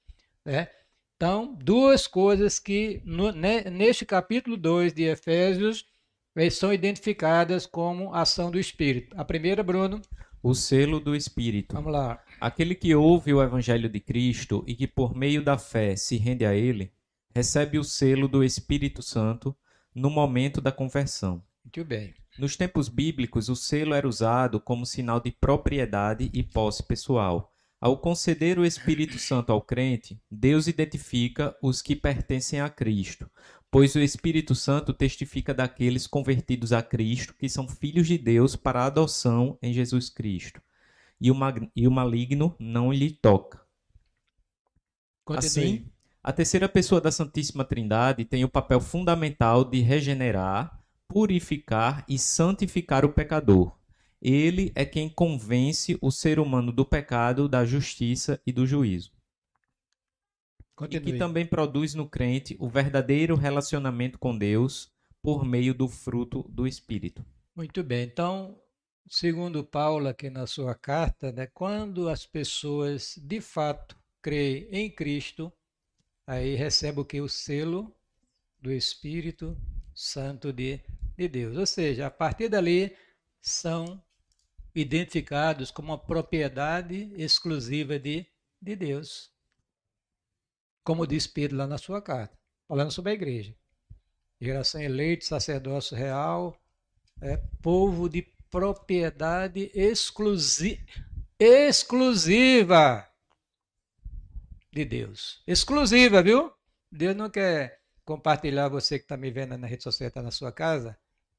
Né? 0.45 0.69
Então, 1.17 1.55
duas 1.55 2.07
coisas 2.07 2.59
que 2.59 3.03
no, 3.05 3.33
né, 3.33 3.65
neste 3.65 4.07
capítulo 4.07 4.57
2 4.57 4.93
de 4.93 5.05
Efésios 5.05 5.85
são 6.51 6.73
identificadas 6.73 7.67
como 7.67 8.15
ação 8.15 8.51
do 8.51 8.59
Espírito. 8.59 9.15
A 9.19 9.25
primeira, 9.25 9.63
Bruno. 9.63 10.01
O 10.43 10.55
selo 10.55 11.01
do 11.01 11.15
Espírito. 11.15 11.75
Vamos 11.75 11.93
lá. 11.93 12.23
Aquele 12.41 12.75
que 12.75 12.95
ouve 12.95 13.35
o 13.35 13.43
Evangelho 13.43 13.89
de 13.89 14.01
Cristo 14.01 14.65
e 14.67 14.75
que 14.75 14.87
por 14.87 15.15
meio 15.15 15.43
da 15.43 15.59
fé 15.59 15.97
se 15.97 16.17
rende 16.17 16.47
a 16.47 16.55
ele, 16.55 16.91
recebe 17.35 17.79
o 17.79 17.85
selo 17.85 18.27
do 18.27 18.43
Espírito 18.43 19.03
Santo 19.03 19.55
no 19.95 20.11
momento 20.11 20.61
da 20.61 20.73
conversão. 20.73 21.43
Muito 21.65 21.85
bem. 21.85 22.15
Nos 22.39 22.57
tempos 22.57 22.89
bíblicos, 22.89 23.49
o 23.49 23.57
selo 23.57 23.95
era 23.95 24.09
usado 24.09 24.61
como 24.61 24.87
sinal 24.87 25.21
de 25.21 25.31
propriedade 25.31 26.31
e 26.33 26.43
posse 26.43 26.83
pessoal 26.83 27.51
ao 27.81 27.97
conceder 27.97 28.59
o 28.59 28.65
Espírito 28.65 29.19
Santo 29.19 29.51
ao 29.51 29.63
crente, 29.63 30.21
Deus 30.31 30.67
identifica 30.67 31.57
os 31.63 31.81
que 31.81 31.97
pertencem 31.97 32.61
a 32.61 32.69
Cristo, 32.69 33.31
pois 33.71 33.95
o 33.95 34.01
Espírito 34.01 34.55
Santo 34.55 34.93
testifica 34.93 35.55
daqueles 35.55 36.07
convertidos 36.07 36.75
a 36.75 36.83
Cristo 36.83 37.35
que 37.39 37.49
são 37.49 37.67
filhos 37.67 38.07
de 38.07 38.19
Deus 38.19 38.55
para 38.55 38.83
a 38.83 38.87
adoção 38.87 39.59
em 39.63 39.73
Jesus 39.73 40.11
Cristo. 40.11 40.61
E 41.19 41.31
o, 41.31 41.37
e 41.75 41.89
o 41.89 41.91
maligno 41.91 42.55
não 42.59 42.93
lhe 42.93 43.11
toca. 43.11 43.63
Continue. 45.25 45.47
Assim, 45.47 45.90
a 46.23 46.33
terceira 46.33 46.69
pessoa 46.69 47.01
da 47.01 47.11
Santíssima 47.11 47.65
Trindade 47.65 48.25
tem 48.25 48.45
o 48.45 48.49
papel 48.49 48.81
fundamental 48.81 49.65
de 49.65 49.81
regenerar, 49.81 50.81
purificar 51.09 52.05
e 52.09 52.19
santificar 52.19 53.05
o 53.05 53.13
pecador 53.13 53.81
ele 54.21 54.71
é 54.75 54.85
quem 54.85 55.09
convence 55.09 55.97
o 56.01 56.11
ser 56.11 56.39
humano 56.39 56.71
do 56.71 56.85
pecado, 56.85 57.49
da 57.49 57.65
justiça 57.65 58.41
e 58.47 58.53
do 58.53 58.67
juízo. 58.67 59.13
Continue. 60.77 61.09
E 61.09 61.13
que 61.13 61.19
também 61.19 61.47
produz 61.47 61.95
no 61.95 62.09
crente 62.09 62.57
o 62.61 62.69
verdadeiro 62.69 63.35
relacionamento 63.35 64.19
com 64.19 64.37
Deus 64.37 64.93
por 65.23 65.45
meio 65.45 65.75
do 65.75 65.89
fruto 65.89 66.45
do 66.49 66.67
Espírito. 66.67 67.25
Muito 67.55 67.83
bem. 67.83 68.05
Então, 68.05 68.59
segundo 69.09 69.65
Paulo 69.65 70.09
aqui 70.09 70.29
na 70.29 70.47
sua 70.47 70.75
carta, 70.75 71.33
né, 71.33 71.47
quando 71.47 72.09
as 72.09 72.27
pessoas 72.27 73.19
de 73.23 73.41
fato 73.41 73.97
creem 74.23 74.69
em 74.71 74.91
Cristo, 74.91 75.53
aí 76.31 76.55
recebe 76.55 77.01
o 77.01 77.05
que? 77.05 77.21
O 77.21 77.29
selo 77.29 77.93
do 78.61 78.71
Espírito 78.71 79.61
Santo 79.93 80.53
de, 80.53 80.81
de 81.17 81.29
Deus. 81.29 81.57
Ou 81.57 81.67
seja, 81.67 82.07
a 82.07 82.11
partir 82.11 82.49
dali 82.49 82.97
são 83.41 84.01
identificados 84.73 85.73
como 85.73 85.89
uma 85.89 85.99
propriedade 85.99 87.13
exclusiva 87.17 87.99
de, 87.99 88.25
de 88.63 88.77
Deus. 88.77 89.33
Como 90.85 91.05
diz 91.05 91.27
Pedro 91.27 91.57
lá 91.57 91.67
na 91.67 91.79
sua 91.79 92.01
carta, 92.01 92.39
falando 92.69 92.93
sobre 92.93 93.11
a 93.11 93.15
igreja. 93.15 93.53
Geração 94.41 94.81
eleita, 94.81 95.27
sacerdócio 95.27 95.97
real, 95.97 96.57
é, 97.21 97.39
povo 97.61 98.09
de 98.09 98.23
propriedade 98.49 99.71
exclusi 99.75 100.81
exclusiva 101.39 103.10
de 104.73 104.85
Deus. 104.85 105.43
Exclusiva, 105.47 106.23
viu? 106.23 106.53
Deus 106.91 107.17
não 107.17 107.31
quer 107.31 107.81
compartilhar 108.05 108.69
você 108.69 108.99
que 108.99 109.05
está 109.05 109.17
me 109.17 109.31
vendo 109.31 109.57
na 109.57 109.67
rede 109.67 109.83
social, 109.83 110.09
está 110.09 110.23
na 110.23 110.31
sua 110.31 110.53
casa, 110.53 110.99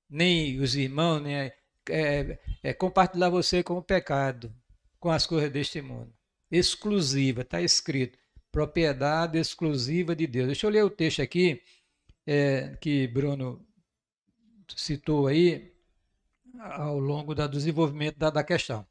nem 0.09 0.59
os 0.59 0.75
irmãos, 0.75 1.21
nem 1.21 1.51
é, 1.89 2.39
é, 2.63 2.73
compartilhar 2.73 3.29
você 3.29 3.63
com 3.63 3.77
o 3.77 3.83
pecado, 3.83 4.53
com 4.99 5.09
as 5.09 5.25
coisas 5.25 5.51
deste 5.51 5.81
mundo. 5.81 6.13
Exclusiva, 6.49 7.41
está 7.41 7.61
escrito. 7.61 8.17
Propriedade 8.51 9.39
exclusiva 9.39 10.15
de 10.15 10.27
Deus. 10.27 10.47
Deixa 10.47 10.67
eu 10.67 10.71
ler 10.71 10.83
o 10.83 10.89
texto 10.89 11.21
aqui 11.21 11.61
é, 12.27 12.75
que 12.81 13.07
Bruno 13.07 13.65
citou 14.75 15.27
aí 15.27 15.73
ao 16.59 16.99
longo 16.99 17.33
do 17.33 17.47
desenvolvimento 17.47 18.17
da, 18.17 18.29
da 18.29 18.43
questão. 18.43 18.85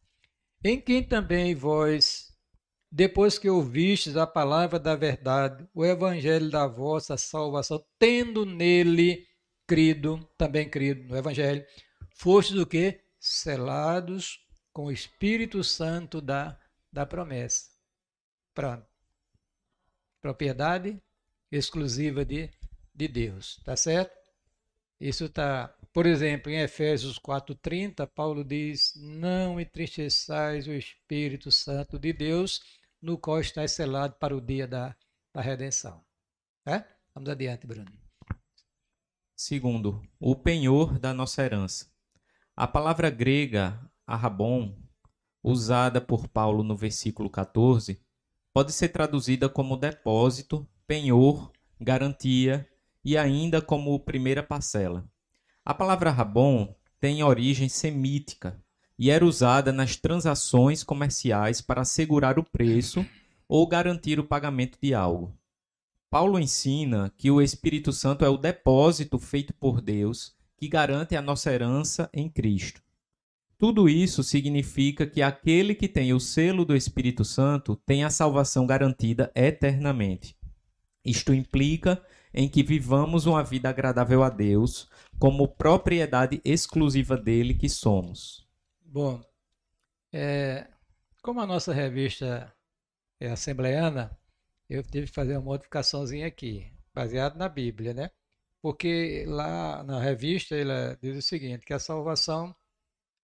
Em 0.64 0.80
quem 0.80 1.03
também 1.03 1.55
vós, 1.55 2.30
depois 2.91 3.38
que 3.38 3.49
ouvistes 3.49 4.16
a 4.16 4.26
palavra 4.26 4.78
da 4.78 4.97
verdade, 4.97 5.68
o 5.72 5.84
evangelho 5.84 6.51
da 6.51 6.66
vossa 6.66 7.16
salvação, 7.16 7.84
tendo 7.99 8.45
nele 8.45 9.26
crido, 9.66 10.28
também 10.36 10.68
crido 10.68 11.09
no 11.09 11.16
evangelho, 11.16 11.64
fostes 12.11 12.57
o 12.57 12.66
que? 12.66 13.01
Selados 13.18 14.45
com 14.72 14.86
o 14.86 14.93
Espírito 14.93 15.62
Santo 15.62 16.20
da, 16.20 16.59
da 16.93 17.07
promessa. 17.07 17.70
Pronto. 18.53 18.84
Propriedade 20.20 21.01
exclusiva 21.51 22.24
de, 22.24 22.51
de 22.95 23.07
Deus, 23.07 23.61
tá 23.64 23.76
certo? 23.76 24.18
Isso 25.01 25.24
está, 25.26 25.74
por 25.95 26.05
exemplo, 26.05 26.51
em 26.53 26.61
Efésios 26.61 27.18
4:30, 27.18 28.07
Paulo 28.07 28.45
diz: 28.45 28.93
"Não 28.97 29.59
entristeçais 29.59 30.66
o 30.66 30.72
Espírito 30.72 31.51
Santo 31.51 31.99
de 31.99 32.12
Deus, 32.12 32.80
no 33.01 33.18
qual 33.18 33.40
está 33.40 33.66
selado 33.66 34.14
para 34.14 34.36
o 34.36 34.40
dia 34.40 34.66
da, 34.66 34.94
da 35.32 35.40
redenção." 35.40 36.05
É? 36.66 36.84
Vamos 37.14 37.28
adiante, 37.28 37.66
Bruno. 37.66 37.90
Segundo, 39.36 40.03
o 40.18 40.36
penhor 40.36 40.98
da 40.98 41.14
nossa 41.14 41.42
herança. 41.42 41.90
A 42.55 42.66
palavra 42.66 43.09
grega 43.09 43.80
arrabon, 44.07 44.76
usada 45.42 46.01
por 46.01 46.28
Paulo 46.28 46.62
no 46.62 46.76
versículo 46.76 47.30
14, 47.30 48.01
pode 48.53 48.72
ser 48.72 48.90
traduzida 48.90 49.48
como 49.48 49.76
depósito, 49.76 50.68
penhor, 50.86 51.51
garantia 51.80 52.68
e 53.05 53.16
ainda 53.16 53.62
como 53.62 53.98
primeira 54.01 54.42
parcela. 54.42 55.09
A 55.64 55.72
palavra 55.72 56.11
rabon 56.11 56.74
tem 56.98 57.22
origem 57.22 57.68
semítica 57.68 58.62
e 59.01 59.09
era 59.09 59.24
usada 59.24 59.72
nas 59.72 59.96
transações 59.96 60.84
comerciais 60.84 61.62
para 61.62 61.80
assegurar 61.80 62.38
o 62.38 62.44
preço 62.44 63.05
ou 63.48 63.66
garantir 63.66 64.20
o 64.20 64.24
pagamento 64.24 64.78
de 64.78 64.92
algo. 64.92 65.34
Paulo 66.11 66.38
ensina 66.38 67.11
que 67.16 67.30
o 67.30 67.40
Espírito 67.40 67.94
Santo 67.94 68.26
é 68.26 68.28
o 68.28 68.36
depósito 68.36 69.18
feito 69.18 69.55
por 69.55 69.80
Deus 69.80 70.34
que 70.55 70.68
garante 70.68 71.16
a 71.16 71.22
nossa 71.22 71.51
herança 71.51 72.11
em 72.12 72.28
Cristo. 72.28 72.82
Tudo 73.57 73.88
isso 73.88 74.22
significa 74.22 75.07
que 75.07 75.22
aquele 75.22 75.74
que 75.74 75.88
tem 75.88 76.12
o 76.12 76.20
selo 76.20 76.66
do 76.66 76.76
Espírito 76.76 77.24
Santo 77.24 77.76
tem 77.86 78.05
a 78.05 78.11
salvação 78.11 78.66
garantida 78.66 79.32
eternamente. 79.34 80.36
Isto 81.03 81.32
implica 81.32 82.03
em 82.34 82.46
que 82.46 82.62
vivamos 82.62 83.24
uma 83.24 83.42
vida 83.42 83.70
agradável 83.70 84.22
a 84.22 84.28
Deus, 84.28 84.90
como 85.18 85.48
propriedade 85.48 86.38
exclusiva 86.44 87.16
dele 87.16 87.55
que 87.55 87.68
somos. 87.68 88.49
Bom, 88.93 89.22
é, 90.12 90.66
como 91.22 91.41
a 91.41 91.47
nossa 91.47 91.72
revista 91.72 92.53
é 93.20 93.30
assembleana, 93.30 94.16
eu 94.68 94.82
tive 94.82 95.07
que 95.09 95.12
fazer 95.14 95.32
uma 95.34 95.43
modificaçãozinha 95.43 96.26
aqui, 96.26 96.72
baseado 96.95 97.36
na 97.36 97.49
Bíblia, 97.49 97.93
né? 97.95 98.11
Porque 98.62 99.24
lá 99.28 99.82
na 99.84 100.01
revista 100.01 100.55
ele 100.57 100.70
diz 101.03 101.18
o 101.18 101.22
seguinte, 101.22 101.64
que 101.66 101.72
a 101.74 101.78
salvação, 101.78 102.55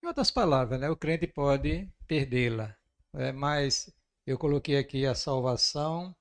em 0.03 0.07
outras 0.09 0.31
palavras, 0.31 0.81
né, 0.81 0.89
o 0.91 0.97
crente 0.97 1.27
pode 1.29 1.89
perdê-la, 2.09 2.77
né, 3.13 3.33
mas 3.33 3.91
eu 4.27 4.39
coloquei 4.39 4.77
aqui 4.79 5.07
a 5.07 5.15
salvação 5.15 6.15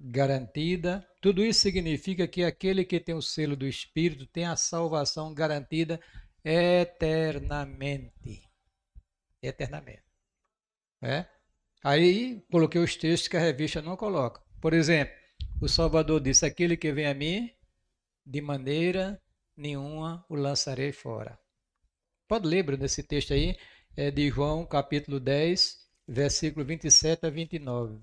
garantida, 0.00 1.06
Tudo 1.22 1.44
isso 1.44 1.60
significa 1.60 2.26
que 2.28 2.44
aquele 2.44 2.84
que 2.84 3.00
tem 3.00 3.14
o 3.14 3.22
selo 3.22 3.56
do 3.56 3.66
Espírito 3.66 4.26
tem 4.26 4.44
a 4.46 4.56
salvação 4.56 5.32
garantida 5.34 6.00
eternamente. 6.44 8.45
Eternamente. 9.46 10.02
É? 11.02 11.26
Aí 11.82 12.44
coloquei 12.50 12.80
os 12.80 12.96
textos 12.96 13.28
que 13.28 13.36
a 13.36 13.40
revista 13.40 13.80
não 13.80 13.96
coloca. 13.96 14.42
Por 14.60 14.72
exemplo, 14.72 15.14
o 15.60 15.68
Salvador 15.68 16.20
disse: 16.20 16.44
Aquele 16.44 16.76
que 16.76 16.92
vem 16.92 17.06
a 17.06 17.14
mim, 17.14 17.50
de 18.24 18.40
maneira 18.40 19.22
nenhuma 19.56 20.24
o 20.28 20.34
lançarei 20.34 20.92
fora. 20.92 21.38
Pode 22.28 22.48
ler, 22.48 22.62
Bruno, 22.64 22.84
esse 22.84 23.02
texto 23.02 23.32
aí, 23.32 23.56
é 23.96 24.10
de 24.10 24.28
João, 24.30 24.66
capítulo 24.66 25.20
10, 25.20 25.86
versículo 26.08 26.64
27 26.64 27.24
a 27.24 27.30
29. 27.30 28.00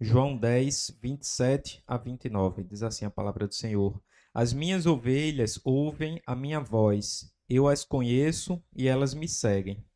João 0.00 0.36
10, 0.36 0.98
27 1.00 1.82
a 1.86 1.96
29, 1.96 2.64
diz 2.64 2.82
assim 2.82 3.04
a 3.04 3.10
palavra 3.10 3.46
do 3.46 3.54
Senhor: 3.54 4.02
As 4.36 4.52
minhas 4.52 4.84
ovelhas 4.84 5.60
ouvem 5.64 6.20
a 6.26 6.34
minha 6.34 6.58
voz, 6.58 7.32
eu 7.48 7.68
as 7.68 7.84
conheço 7.84 8.60
e 8.74 8.88
elas 8.88 9.14
me 9.14 9.28
seguem. 9.28 9.86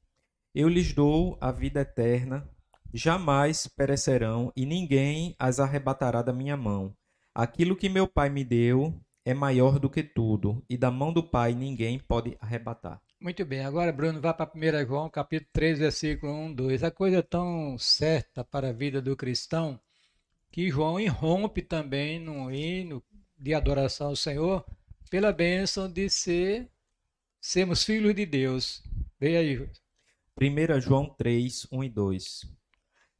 Eu 0.54 0.68
lhes 0.68 0.92
dou 0.92 1.36
a 1.40 1.50
vida 1.50 1.80
eterna, 1.80 2.48
jamais 2.94 3.66
perecerão 3.66 4.52
e 4.54 4.64
ninguém 4.64 5.34
as 5.40 5.58
arrebatará 5.58 6.22
da 6.22 6.32
minha 6.32 6.56
mão. 6.56 6.94
Aquilo 7.34 7.74
que 7.74 7.88
meu 7.88 8.06
Pai 8.06 8.30
me 8.30 8.44
deu 8.44 8.94
é 9.24 9.34
maior 9.34 9.80
do 9.80 9.90
que 9.90 10.04
tudo, 10.04 10.64
e 10.70 10.76
da 10.76 10.88
mão 10.88 11.12
do 11.12 11.22
Pai 11.22 11.52
ninguém 11.52 11.98
pode 11.98 12.36
arrebatar. 12.40 13.02
Muito 13.20 13.44
bem, 13.44 13.64
agora 13.64 13.92
Bruno, 13.92 14.20
vá 14.20 14.32
para 14.32 14.52
1 14.54 14.86
João, 14.86 15.10
capítulo 15.10 15.50
3, 15.52 15.80
versículo 15.80 16.32
1, 16.32 16.54
2. 16.54 16.84
A 16.84 16.92
coisa 16.92 17.18
é 17.18 17.22
tão 17.22 17.76
certa 17.76 18.44
para 18.44 18.68
a 18.68 18.72
vida 18.72 19.02
do 19.02 19.16
cristão 19.16 19.80
que 20.52 20.70
João 20.70 21.00
irrompe 21.00 21.60
também 21.60 22.20
no 22.20 22.52
hino 22.52 23.02
de 23.38 23.54
adoração 23.54 24.08
ao 24.08 24.16
Senhor 24.16 24.64
pela 25.10 25.32
bênção 25.32 25.90
de 25.90 26.10
ser 26.10 26.68
sermos 27.40 27.84
filhos 27.84 28.14
de 28.14 28.26
Deus. 28.26 28.82
Veja 29.18 29.38
aí. 29.38 29.70
1 30.40 30.80
João 30.80 31.06
3, 31.16 31.66
1 31.70 31.84
e 31.84 31.88
2. 31.88 32.58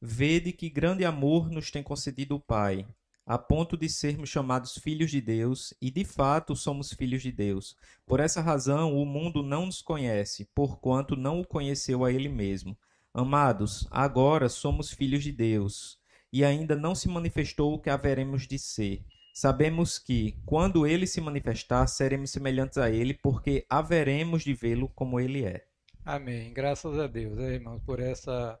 Vede 0.01 0.53
que 0.53 0.69
grande 0.69 1.03
amor 1.03 1.49
nos 1.49 1.71
tem 1.71 1.83
concedido 1.83 2.35
o 2.35 2.39
Pai, 2.39 2.87
a 3.25 3.37
ponto 3.37 3.75
de 3.77 3.89
sermos 3.89 4.29
chamados 4.29 4.77
filhos 4.77 5.11
de 5.11 5.19
Deus, 5.19 5.73
e 5.81 5.91
de 5.91 6.05
fato 6.05 6.55
somos 6.55 6.93
filhos 6.93 7.21
de 7.21 7.31
Deus. 7.31 7.75
Por 8.05 8.19
essa 8.19 8.41
razão, 8.41 8.95
o 8.95 9.05
mundo 9.05 9.43
não 9.43 9.65
nos 9.65 9.81
conhece, 9.81 10.49
porquanto 10.55 11.15
não 11.15 11.41
o 11.41 11.47
conheceu 11.47 12.05
a 12.05 12.11
Ele 12.11 12.29
mesmo. 12.29 12.77
Amados, 13.13 13.87
agora 13.91 14.47
somos 14.47 14.91
filhos 14.91 15.23
de 15.23 15.31
Deus, 15.31 15.99
e 16.31 16.45
ainda 16.45 16.75
não 16.75 16.95
se 16.95 17.09
manifestou 17.09 17.73
o 17.73 17.79
que 17.79 17.89
haveremos 17.89 18.47
de 18.47 18.57
ser. 18.57 19.03
Sabemos 19.33 19.97
que, 19.97 20.37
quando 20.45 20.85
ele 20.85 21.07
se 21.07 21.21
manifestar, 21.21 21.87
seremos 21.87 22.31
semelhantes 22.31 22.77
a 22.77 22.89
ele, 22.89 23.13
porque 23.13 23.65
haveremos 23.69 24.43
de 24.43 24.53
vê-lo 24.53 24.89
como 24.89 25.19
ele 25.19 25.45
é. 25.45 25.65
Amém. 26.03 26.53
Graças 26.53 26.97
a 26.97 27.07
Deus, 27.07 27.37
né, 27.37 27.53
irmãos, 27.53 27.81
por 27.85 27.99
essa 27.99 28.59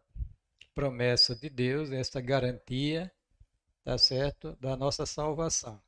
promessa 0.73 1.35
de 1.35 1.49
Deus, 1.49 1.91
esta 1.91 2.21
garantia, 2.21 3.11
tá 3.83 3.97
certo, 3.97 4.55
da 4.61 4.77
nossa 4.77 5.05
salvação. 5.05 5.81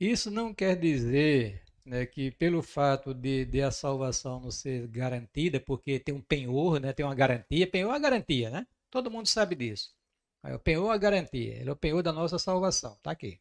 Isso 0.00 0.30
não 0.30 0.52
quer 0.52 0.76
dizer 0.76 1.62
né, 1.84 2.04
que 2.04 2.30
pelo 2.32 2.62
fato 2.62 3.14
de, 3.14 3.44
de, 3.44 3.62
a 3.62 3.70
salvação 3.70 4.40
não 4.40 4.50
ser 4.50 4.88
garantida, 4.88 5.60
porque 5.60 6.00
tem 6.00 6.14
um 6.14 6.20
penhor, 6.20 6.80
né, 6.80 6.92
tem 6.92 7.06
uma 7.06 7.14
garantia, 7.14 7.66
penhor 7.66 7.94
é 7.94 8.00
garantia, 8.00 8.50
né? 8.50 8.66
Todo 8.90 9.10
mundo 9.10 9.26
sabe 9.28 9.54
disso. 9.54 9.94
O 10.42 10.58
penhor 10.58 10.90
é 10.92 10.94
a 10.94 10.98
garantia, 10.98 11.54
ele 11.54 11.70
é 11.70 11.72
o 11.72 11.76
penhor 11.76 12.02
da 12.02 12.12
nossa 12.12 12.38
salvação, 12.38 12.98
tá 13.02 13.10
aqui. 13.10 13.38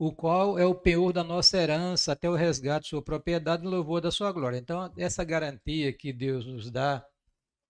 O 0.00 0.10
qual 0.10 0.58
é 0.58 0.64
o 0.64 0.74
penhor 0.74 1.12
da 1.12 1.22
nossa 1.22 1.58
herança 1.58 2.12
até 2.12 2.26
o 2.26 2.34
resgate 2.34 2.84
de 2.84 2.88
sua 2.88 3.02
propriedade 3.02 3.62
no 3.62 3.68
louvor 3.68 4.00
da 4.00 4.10
sua 4.10 4.32
glória. 4.32 4.56
Então, 4.56 4.90
essa 4.96 5.22
garantia 5.22 5.92
que 5.92 6.10
Deus 6.10 6.46
nos 6.46 6.70
dá 6.70 7.06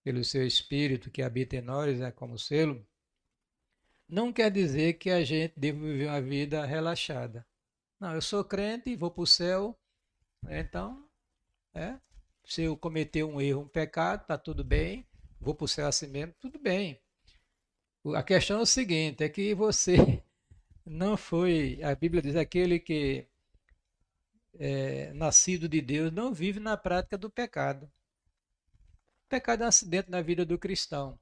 pelo 0.05 0.22
seu 0.22 0.47
Espírito 0.47 1.11
que 1.11 1.22
habita 1.22 1.57
em 1.57 1.61
nós, 1.61 1.99
né, 1.99 2.12
como 2.12 2.39
selo, 2.39 2.87
não 4.09 4.33
quer 4.33 4.49
dizer 4.49 4.95
que 4.95 5.11
a 5.11 5.24
gente 5.24 5.55
deve 5.59 5.81
viver 5.81 6.07
uma 6.07 6.22
vida 6.22 6.64
relaxada. 6.64 7.45
Não, 7.99 8.14
eu 8.14 8.22
sou 8.22 8.45
crente, 8.45 8.95
vou 8.95 9.11
para 9.11 9.22
o 9.22 9.26
céu, 9.26 9.76
então, 10.49 11.05
é, 11.74 11.99
se 12.45 12.62
eu 12.62 12.76
cometer 12.76 13.24
um 13.24 13.41
erro, 13.41 13.62
um 13.62 13.68
pecado, 13.68 14.24
tá 14.24 14.39
tudo 14.39 14.62
bem, 14.62 15.05
vou 15.41 15.53
para 15.53 15.64
o 15.64 15.68
céu 15.68 15.89
assim 15.89 16.07
mesmo, 16.07 16.33
tudo 16.39 16.61
bem. 16.61 17.01
A 18.14 18.22
questão 18.22 18.61
é 18.61 18.62
o 18.62 18.66
seguinte, 18.66 19.24
é 19.24 19.28
que 19.28 19.53
você 19.53 20.22
não 20.91 21.16
foi, 21.16 21.80
a 21.82 21.95
Bíblia 21.95 22.22
diz, 22.22 22.36
aquele 22.36 22.78
que 22.78 23.26
é 24.59 25.12
nascido 25.14 25.68
de 25.68 25.80
Deus 25.80 26.12
não 26.12 26.34
vive 26.34 26.61
na 26.61 26.76
prática 26.76 27.16
do 27.16 27.30
pecado 27.30 27.91
pecado 29.30 29.62
é 29.62 29.66
um 29.66 29.68
acidente 29.68 30.11
na 30.11 30.20
vida 30.20 30.45
do 30.45 30.59
cristão. 30.59 31.18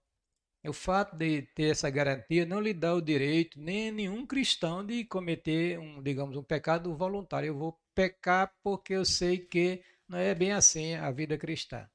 O 0.67 0.73
fato 0.73 1.15
de 1.17 1.43
ter 1.55 1.71
essa 1.71 1.89
garantia 1.89 2.45
não 2.45 2.61
lhe 2.61 2.75
dá 2.75 2.95
o 2.95 3.01
direito, 3.01 3.61
nem 3.61 3.93
nenhum 3.93 4.27
cristão, 4.27 4.85
de 4.85 5.05
cometer 5.05 5.79
um, 5.79 6.03
digamos, 6.03 6.37
um 6.37 6.43
pecado 6.43 6.97
voluntário. 6.97 7.49
Eu 7.49 7.57
vou 7.57 7.79
pecar 7.95 8.53
porque 8.63 8.95
eu 8.95 9.05
sei 9.05 9.39
que 9.39 9.83
não 10.09 10.19
é 10.19 10.35
bem 10.35 10.53
assim 10.53 10.95
a 10.95 11.11
vida 11.11 11.39
cristã. 11.39 11.89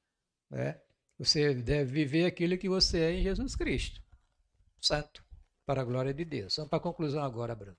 Né? 0.50 0.80
Você 1.18 1.54
deve 1.54 1.92
viver 1.92 2.26
aquilo 2.26 2.58
que 2.58 2.70
você 2.70 3.00
é 3.00 3.12
em 3.14 3.24
Jesus 3.24 3.56
Cristo. 3.56 4.02
Santo, 4.80 5.23
para 5.66 5.82
a 5.82 5.86
glória 5.86 6.14
de 6.14 6.26
Deus. 6.26 6.56
Vamos 6.56 6.70
para 6.70 6.78
a 6.78 6.82
conclusão 6.84 7.24
agora, 7.24 7.56
Bruno. 7.56 7.78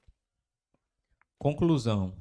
Conclusão. 1.38 2.16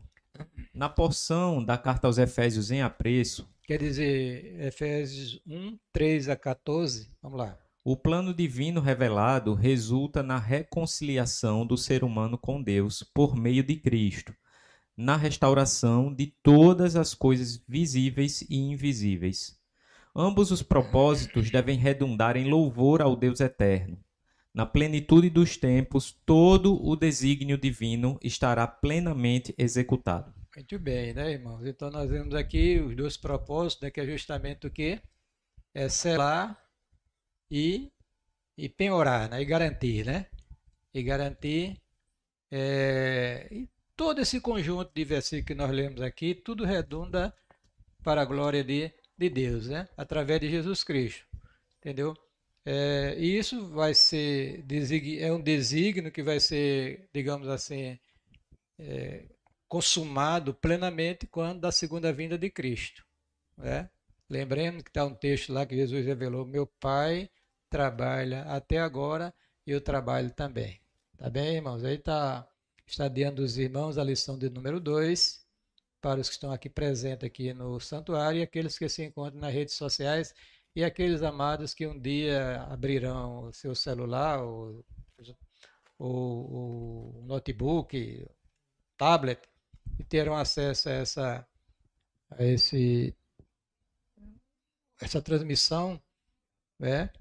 Na 0.74 0.90
porção 0.90 1.64
da 1.64 1.78
carta 1.78 2.08
aos 2.08 2.18
Efésios 2.18 2.72
em 2.72 2.82
apreço, 2.82 3.48
Quer 3.66 3.80
dizer, 3.80 4.60
Efésios 4.60 5.42
1, 5.48 5.80
3 5.94 6.28
a 6.28 6.36
14. 6.36 7.10
Vamos 7.22 7.40
lá. 7.40 7.58
O 7.82 7.96
plano 7.96 8.34
divino 8.34 8.82
revelado 8.82 9.54
resulta 9.54 10.22
na 10.22 10.38
reconciliação 10.38 11.66
do 11.66 11.78
ser 11.78 12.04
humano 12.04 12.38
com 12.38 12.62
Deus 12.62 13.04
por 13.14 13.38
meio 13.38 13.64
de 13.64 13.78
Cristo, 13.78 14.36
na 14.98 15.16
restauração 15.16 16.14
de 16.14 16.28
todas 16.44 16.98
as 16.98 17.14
coisas 17.14 17.64
visíveis 17.66 18.42
e 18.50 18.58
invisíveis. 18.58 19.58
Ambos 20.14 20.52
os 20.52 20.62
propósitos 20.62 21.50
devem 21.50 21.78
redundar 21.78 22.36
em 22.36 22.50
louvor 22.50 23.02
ao 23.02 23.16
Deus 23.16 23.40
eterno. 23.40 23.98
Na 24.54 24.68
plenitude 24.68 25.32
dos 25.32 25.58
tempos, 25.58 26.12
todo 26.26 26.80
o 26.86 26.96
desígnio 26.96 27.58
divino 27.58 28.20
estará 28.22 28.68
plenamente 28.68 29.54
executado. 29.58 30.32
Muito 30.56 30.78
bem, 30.78 31.12
né, 31.12 31.32
irmãos? 31.32 31.66
Então 31.66 31.90
nós 31.90 32.08
vemos 32.08 32.36
aqui 32.36 32.80
os 32.80 32.96
dois 32.96 33.18
propósitos, 33.18 33.82
né, 33.82 33.90
que 33.90 34.00
é 34.00 34.06
justamente 34.06 34.68
o 34.68 34.72
que? 34.72 35.02
É 35.74 35.90
selar 35.90 36.64
e, 37.50 37.92
e 38.56 38.70
penhorar, 38.70 39.28
né? 39.28 39.42
E 39.42 39.46
garantir, 39.46 40.06
né? 40.06 40.28
E 40.94 41.02
garantir. 41.02 41.82
É, 42.52 43.48
e 43.52 43.68
todo 43.96 44.22
esse 44.22 44.40
conjunto 44.40 44.92
de 44.94 45.04
versículos 45.04 45.48
que 45.48 45.56
nós 45.56 45.72
lemos 45.72 46.02
aqui, 46.02 46.36
tudo 46.36 46.64
redunda 46.64 47.34
para 48.04 48.22
a 48.22 48.26
glória 48.26 48.64
de, 48.64 48.92
de 49.18 49.30
Deus, 49.32 49.68
né? 49.68 49.90
Através 49.98 50.40
de 50.40 50.52
Jesus 50.52 50.84
Cristo. 50.84 51.26
Entendeu? 51.80 52.16
É, 52.66 53.16
e 53.18 53.38
isso 53.38 53.68
vai 53.70 53.94
ser 53.94 54.64
é 55.20 55.32
um 55.32 55.42
desígnio 55.42 56.12
que 56.12 56.24
vai 56.24 56.40
ser, 56.40 57.10
digamos 57.14 57.50
assim, 57.50 58.00
é, 58.80 59.26
consumado 59.68 60.54
plenamente 60.54 61.28
quando 61.28 61.62
da 61.62 61.72
segunda 61.72 62.14
vinda 62.14 62.38
de 62.38 62.50
Cristo. 62.50 63.06
Né? 63.58 63.90
Que 64.30 64.90
está 64.90 65.06
um 65.06 65.14
texto 65.14 65.54
lá 65.54 65.66
que 65.66 65.76
Jesus 65.76 66.06
revelou: 66.06 66.46
Meu 66.46 66.66
Pai 66.66 67.30
trabalha 67.70 68.44
até 68.44 68.80
agora 68.80 69.34
e 69.66 69.72
eu 69.72 69.82
trabalho 69.82 70.32
também. 70.32 70.80
Tá 71.18 71.30
bem, 71.30 71.56
irmãos? 71.56 71.84
Aí 71.84 71.96
está 71.96 72.48
está 72.86 73.08
diante 73.08 73.36
dos 73.36 73.58
irmãos 73.58 73.98
a 73.98 74.04
lição 74.04 74.38
de 74.38 74.50
número 74.50 74.80
2, 74.80 75.44
para 76.02 76.20
os 76.20 76.28
que 76.28 76.36
estão 76.36 76.52
aqui 76.52 76.70
presentes 76.70 77.26
aqui 77.26 77.54
no 77.54 77.80
santuário 77.80 78.40
e 78.40 78.44
aqueles 78.44 78.78
que 78.78 78.90
se 78.90 79.04
encontram 79.04 79.40
nas 79.40 79.54
redes 79.54 79.74
sociais 79.76 80.34
e 80.76 80.84
aqueles 80.84 81.22
amados 81.22 81.74
que 81.74 81.86
um 81.86 82.00
dia 82.00 82.64
abrirão 82.64 83.46
o 83.46 83.54
seu 83.54 83.76
celular, 83.76 84.44
o, 84.44 84.84
notebook, 87.26 88.28
tablet 88.98 89.40
e 90.00 90.04
terão 90.04 90.36
acesso 90.36 90.90
a 90.90 90.92
essa, 90.92 91.48
a 92.32 92.44
esse, 92.44 93.16
essa 95.00 95.22
transmissão, 95.22 96.02
né? 96.80 97.12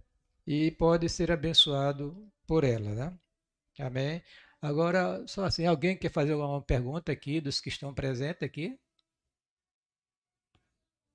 E 0.46 0.70
pode 0.72 1.08
ser 1.08 1.30
abençoado 1.30 2.30
por 2.46 2.64
ela, 2.64 2.94
né? 2.94 3.18
Amém? 3.78 4.22
Agora, 4.60 5.26
só 5.26 5.44
assim, 5.44 5.66
alguém 5.66 5.96
quer 5.96 6.10
fazer 6.10 6.34
uma 6.34 6.62
pergunta 6.62 7.12
aqui 7.12 7.40
dos 7.40 7.60
que 7.60 7.68
estão 7.68 7.92
presentes 7.94 8.42
aqui? 8.42 8.78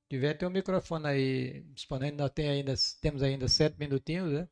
Tiver, 0.10 0.34
tem 0.36 0.48
um 0.48 0.52
microfone 0.52 1.08
aí 1.08 1.62
disponível, 1.74 2.18
nós 2.18 2.32
tem 2.32 2.50
ainda, 2.50 2.74
temos 3.02 3.22
ainda 3.22 3.48
sete 3.48 3.78
minutinhos, 3.78 4.32
né? 4.32 4.48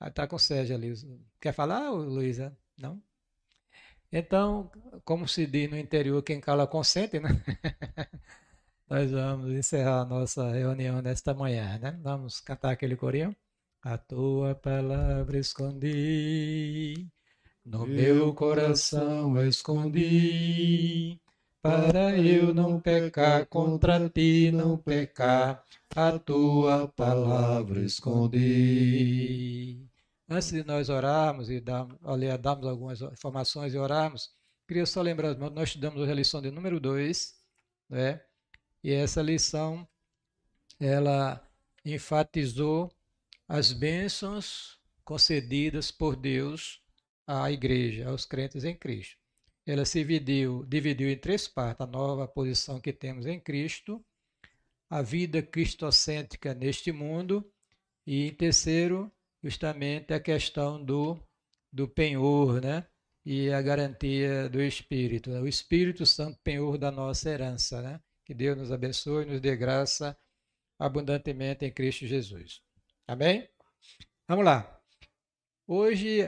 Está 0.00 0.26
com 0.26 0.36
o 0.36 0.38
Sérgio 0.38 0.76
ali. 0.76 0.94
Quer 1.40 1.52
falar, 1.52 1.90
Luísa? 1.90 2.56
Não? 2.76 3.02
Então, 4.10 4.70
como 5.04 5.28
se 5.28 5.46
diz 5.46 5.70
no 5.70 5.76
interior, 5.78 6.22
quem 6.22 6.40
cala 6.40 6.66
consente, 6.66 7.20
né? 7.20 7.28
Nós 8.88 9.10
vamos 9.10 9.52
encerrar 9.52 10.00
a 10.00 10.04
nossa 10.04 10.50
reunião 10.50 11.02
nesta 11.02 11.34
manhã, 11.34 11.78
né? 11.78 11.98
Vamos 12.02 12.40
cantar 12.40 12.70
aquele 12.72 12.96
corinho? 12.96 13.36
A 13.82 13.98
tua 13.98 14.54
palavra 14.54 15.38
escondi, 15.38 17.06
no 17.64 17.86
meu 17.86 18.34
coração 18.34 19.40
escondi, 19.46 21.20
para 21.68 22.16
eu 22.16 22.54
não 22.54 22.80
pecar 22.80 23.44
contra 23.44 24.08
ti, 24.08 24.50
não 24.50 24.78
pecar, 24.78 25.62
a 25.94 26.18
tua 26.18 26.88
palavra 26.88 27.84
escondi. 27.84 29.86
Antes 30.26 30.50
de 30.50 30.64
nós 30.64 30.88
orarmos 30.88 31.50
e 31.50 31.60
dar, 31.60 31.86
darmos 32.40 32.66
algumas 32.66 33.02
informações 33.02 33.74
e 33.74 33.78
orarmos, 33.78 34.30
queria 34.66 34.86
só 34.86 35.02
lembrar, 35.02 35.34
nós 35.34 35.68
estudamos 35.68 36.08
a 36.08 36.14
lição 36.14 36.40
de 36.40 36.50
número 36.50 36.80
2, 36.80 37.34
né? 37.90 38.22
E 38.82 38.90
essa 38.90 39.20
lição, 39.20 39.86
ela 40.80 41.46
enfatizou 41.84 42.90
as 43.46 43.74
bênçãos 43.74 44.80
concedidas 45.04 45.90
por 45.90 46.16
Deus 46.16 46.80
à 47.26 47.52
igreja, 47.52 48.08
aos 48.08 48.24
crentes 48.24 48.64
em 48.64 48.74
Cristo. 48.74 49.27
Ela 49.70 49.84
se 49.84 49.98
dividiu, 49.98 50.64
dividiu 50.64 51.10
em 51.10 51.18
três 51.18 51.46
partes: 51.46 51.82
a 51.82 51.86
nova 51.86 52.26
posição 52.26 52.80
que 52.80 52.90
temos 52.90 53.26
em 53.26 53.38
Cristo, 53.38 54.02
a 54.88 55.02
vida 55.02 55.42
cristocêntrica 55.42 56.54
neste 56.54 56.90
mundo 56.90 57.44
e, 58.06 58.28
em 58.28 58.34
terceiro, 58.34 59.12
justamente 59.42 60.14
a 60.14 60.20
questão 60.20 60.82
do, 60.82 61.22
do 61.70 61.86
penhor, 61.86 62.62
né? 62.62 62.86
E 63.26 63.50
a 63.52 63.60
garantia 63.60 64.48
do 64.48 64.62
Espírito, 64.62 65.28
né? 65.30 65.38
o 65.38 65.46
Espírito 65.46 66.06
Santo 66.06 66.38
penhor 66.42 66.78
da 66.78 66.90
nossa 66.90 67.28
herança, 67.28 67.82
né? 67.82 68.00
Que 68.24 68.32
Deus 68.32 68.56
nos 68.56 68.72
abençoe 68.72 69.24
e 69.24 69.26
nos 69.26 69.40
dê 69.40 69.54
graça 69.54 70.16
abundantemente 70.78 71.66
em 71.66 71.70
Cristo 71.70 72.06
Jesus. 72.06 72.62
Amém? 73.06 73.46
Vamos 74.26 74.46
lá. 74.46 74.80
Hoje, 75.66 76.20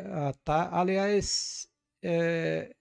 tá, 0.45 0.69
aliás, 0.79 1.67
é, 2.03 2.75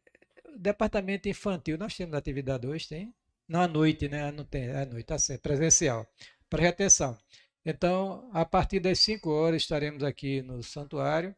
departamento 0.57 1.27
infantil, 1.27 1.77
nós 1.77 1.95
temos 1.95 2.15
atividade 2.15 2.67
hoje, 2.67 2.87
tem? 2.87 3.13
Não 3.47 3.61
à 3.61 3.67
noite, 3.67 4.07
né? 4.07 4.31
Não 4.31 4.45
tem, 4.45 4.67
é 4.67 4.83
à 4.83 4.85
noite, 4.85 5.05
tá 5.05 5.17
certo, 5.17 5.41
presencial. 5.41 6.07
Preste 6.49 6.67
atenção. 6.67 7.17
Então, 7.65 8.29
a 8.33 8.45
partir 8.45 8.79
das 8.79 8.99
5 8.99 9.29
horas 9.29 9.61
estaremos 9.61 10.03
aqui 10.03 10.41
no 10.41 10.63
santuário 10.63 11.35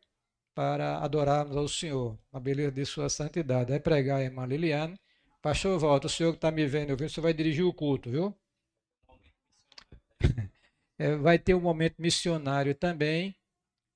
para 0.54 1.00
adorarmos 1.00 1.58
ao 1.58 1.68
Senhor, 1.68 2.18
a 2.32 2.40
beleza 2.40 2.72
de 2.72 2.86
sua 2.86 3.10
santidade. 3.10 3.72
Vai 3.72 3.80
pregar 3.80 4.20
a 4.20 4.24
irmã 4.24 4.46
Liliane. 4.46 5.00
Pastor 5.42 5.80
Volta, 5.80 6.08
o 6.08 6.10
senhor 6.10 6.32
que 6.34 6.38
está 6.38 6.52
me 6.52 6.68
vendo, 6.68 6.92
ouvindo, 6.92 7.08
o 7.08 7.10
senhor 7.10 7.24
vai 7.24 7.34
dirigir 7.34 7.66
o 7.66 7.74
culto, 7.74 8.10
viu? 8.10 8.36
É, 11.00 11.16
vai 11.16 11.40
ter 11.40 11.56
um 11.56 11.60
momento 11.60 11.96
missionário 11.98 12.76
também. 12.76 13.36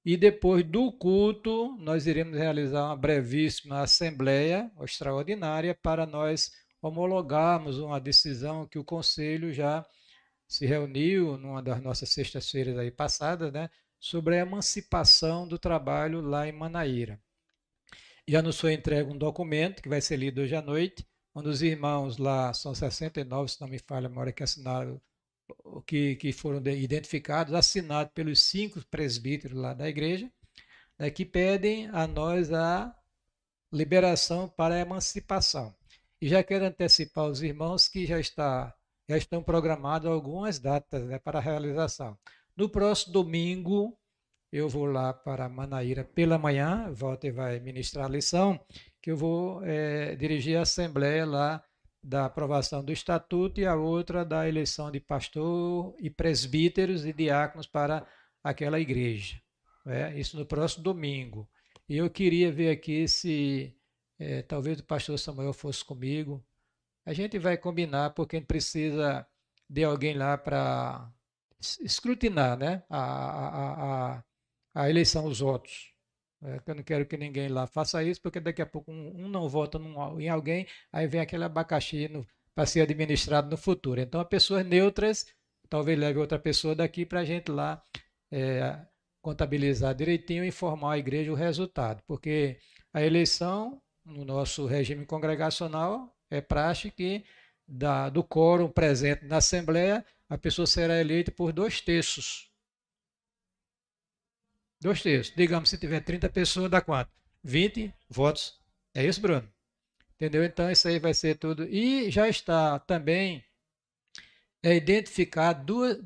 E 0.06 0.16
depois 0.16 0.64
do 0.64 0.92
culto, 0.92 1.76
nós 1.80 2.06
iremos 2.06 2.38
realizar 2.38 2.86
uma 2.86 2.96
brevíssima 2.96 3.80
assembleia 3.82 4.72
extraordinária 4.84 5.74
para 5.74 6.06
nós 6.06 6.52
homologarmos 6.80 7.80
uma 7.80 8.00
decisão 8.00 8.68
que 8.68 8.78
o 8.78 8.84
conselho 8.84 9.52
já 9.52 9.84
se 10.48 10.68
reuniu 10.68 11.38
numa 11.40 11.60
das 11.64 11.82
nossas 11.82 12.10
sextas-feiras 12.10 12.78
aí 12.78 12.92
passadas, 12.92 13.52
né, 13.52 13.68
sobre 14.00 14.36
a 14.36 14.42
emancipação 14.42 15.48
do 15.48 15.58
trabalho 15.58 16.22
lá 16.22 16.48
em 16.48 16.52
Manaíra. 16.52 17.20
Já 18.28 18.44
nos 18.44 18.60
foi 18.60 18.74
entregue 18.74 19.10
um 19.10 19.18
documento 19.18 19.82
que 19.82 19.90
vai 19.90 20.02
ser 20.02 20.18
lido 20.18 20.42
hoje 20.42 20.56
à 20.56 20.62
noite, 20.62 21.04
onde 21.34 21.50
os 21.50 21.64
irmãos 21.64 22.18
lá, 22.20 22.54
são 22.54 22.76
69, 22.76 23.52
se 23.52 23.60
não 23.60 23.68
me 23.68 23.80
falha 23.80 24.06
a 24.06 24.10
memória, 24.10 24.32
que 24.32 24.44
assinaram, 24.44 25.02
que, 25.86 26.16
que 26.16 26.32
foram 26.32 26.62
identificados, 26.72 27.54
assinados 27.54 28.14
pelos 28.14 28.42
cinco 28.44 28.84
presbíteros 28.90 29.58
lá 29.58 29.74
da 29.74 29.88
igreja, 29.88 30.32
né, 30.98 31.10
que 31.10 31.26
pedem 31.26 31.88
a 31.90 32.08
nós 32.08 32.52
a 32.52 32.96
liberação 33.72 34.48
para 34.48 34.76
a 34.76 34.80
emancipação. 34.80 35.76
E 36.22 36.30
já 36.30 36.44
quero 36.44 36.66
antecipar 36.66 37.26
os 37.26 37.42
irmãos 37.42 37.88
que 37.88 38.06
já 38.06 38.20
está 38.20 38.74
já 39.08 39.18
estão 39.18 39.44
programadas 39.44 40.12
algumas 40.12 40.60
datas 40.60 41.04
né, 41.04 41.20
para 41.20 41.38
a 41.38 41.42
realização. 41.42 42.18
No 42.58 42.68
próximo 42.68 43.14
domingo, 43.14 43.96
eu 44.52 44.68
vou 44.68 44.86
lá 44.86 45.14
para 45.14 45.50
Manaíra 45.50 46.04
pela 46.04 46.38
manhã, 46.38 46.92
Walter 46.92 47.32
vai 47.32 47.60
ministrar 47.60 48.06
a 48.06 48.10
lição, 48.10 48.60
que 49.02 49.12
eu 49.12 49.18
vou 49.18 49.64
é, 49.64 50.16
dirigir 50.16 50.58
a 50.58 50.62
assembleia 50.62 51.26
lá 51.26 51.64
da 52.06 52.26
aprovação 52.26 52.84
do 52.86 52.92
estatuto 52.92 53.60
e 53.60 53.66
a 53.66 53.76
outra 53.76 54.24
da 54.24 54.48
eleição 54.48 54.92
de 54.92 55.00
pastor 55.00 55.96
e 56.00 56.08
presbíteros 56.10 57.04
e 57.04 57.12
diáconos 57.12 57.66
para 57.66 58.06
aquela 58.44 58.80
igreja. 58.80 59.42
É, 59.88 60.18
isso 60.20 60.38
no 60.38 60.46
próximo 60.46 60.84
domingo. 60.84 61.50
E 61.90 61.98
eu 61.98 62.10
queria 62.10 62.52
ver 62.52 62.70
aqui 62.70 63.08
se 63.08 63.76
é, 64.20 64.44
talvez 64.44 64.80
o 64.80 64.84
pastor 64.84 65.18
Samuel 65.18 65.52
fosse 65.52 65.84
comigo, 65.84 66.46
a 67.06 67.14
gente 67.14 67.40
vai 67.40 67.58
combinar 67.58 68.12
porque 68.12 68.36
a 68.36 68.40
gente 68.40 68.48
precisa 68.48 69.26
de 69.68 69.84
alguém 69.84 70.16
lá 70.16 70.38
para 70.38 71.12
escrutinar 71.82 72.58
né? 72.58 72.84
a, 72.88 73.00
a, 73.00 74.18
a, 74.18 74.24
a 74.76 74.90
eleição 74.90 75.28
dos 75.28 75.40
votos. 75.40 75.95
É, 76.46 76.62
eu 76.68 76.76
não 76.76 76.84
quero 76.84 77.06
que 77.06 77.18
ninguém 77.18 77.48
lá 77.48 77.66
faça 77.66 78.04
isso, 78.04 78.22
porque 78.22 78.40
daqui 78.40 78.62
a 78.62 78.66
pouco 78.66 78.92
um, 78.92 79.26
um 79.26 79.28
não 79.28 79.50
vota 79.50 79.80
num, 79.80 80.20
em 80.20 80.30
alguém, 80.30 80.68
aí 80.92 81.08
vem 81.08 81.20
aquele 81.22 81.44
abacaxi 81.44 82.08
para 82.54 82.66
ser 82.66 82.82
administrado 82.82 83.50
no 83.50 83.58
futuro. 83.58 84.00
Então, 84.00 84.22
as 84.22 84.28
pessoas 84.28 84.66
neutras, 84.66 85.26
talvez 85.70 85.98
leve 86.00 86.20
outra 86.20 86.38
pessoa 86.40 86.76
daqui 86.76 87.06
para 87.06 87.22
a 87.22 87.26
gente 87.26 87.52
lá 87.52 87.82
é, 88.32 88.80
contabilizar 89.22 89.96
direitinho 89.96 90.46
e 90.46 90.50
informar 90.50 90.94
a 90.94 90.98
igreja 91.00 91.32
o 91.32 91.36
resultado. 91.36 92.04
Porque 92.08 92.60
a 92.94 93.02
eleição, 93.02 93.82
no 94.06 94.24
nosso 94.24 94.66
regime 94.68 95.06
congregacional, 95.06 96.16
é 96.30 96.42
praxe 96.42 96.92
que 96.92 97.26
da, 97.68 98.10
do 98.10 98.24
quórum 98.24 98.70
presente 98.70 99.26
na 99.26 99.38
Assembleia, 99.38 100.06
a 100.30 100.38
pessoa 100.38 100.68
será 100.68 101.00
eleita 101.02 101.32
por 101.32 101.52
dois 101.52 101.82
terços. 101.82 102.52
Dois 104.86 105.02
terços. 105.02 105.34
Digamos, 105.36 105.68
se 105.72 105.80
tiver 105.80 106.00
30 106.00 106.30
pessoas, 106.30 106.70
dá 106.70 106.80
quanto? 106.80 107.10
20 107.44 107.92
votos. 108.08 108.54
É 108.94 109.04
isso, 109.04 109.20
Bruno? 109.20 109.44
Entendeu? 110.14 110.44
Então, 110.44 110.70
isso 110.70 110.88
aí 110.88 111.00
vai 111.00 111.12
ser 111.12 111.40
tudo. 111.40 111.68
E 111.68 112.12
já 112.12 112.30
está 112.30 112.78
também 112.78 113.44
é 114.62 114.76
identificar 114.76 115.54
duas, 115.54 115.98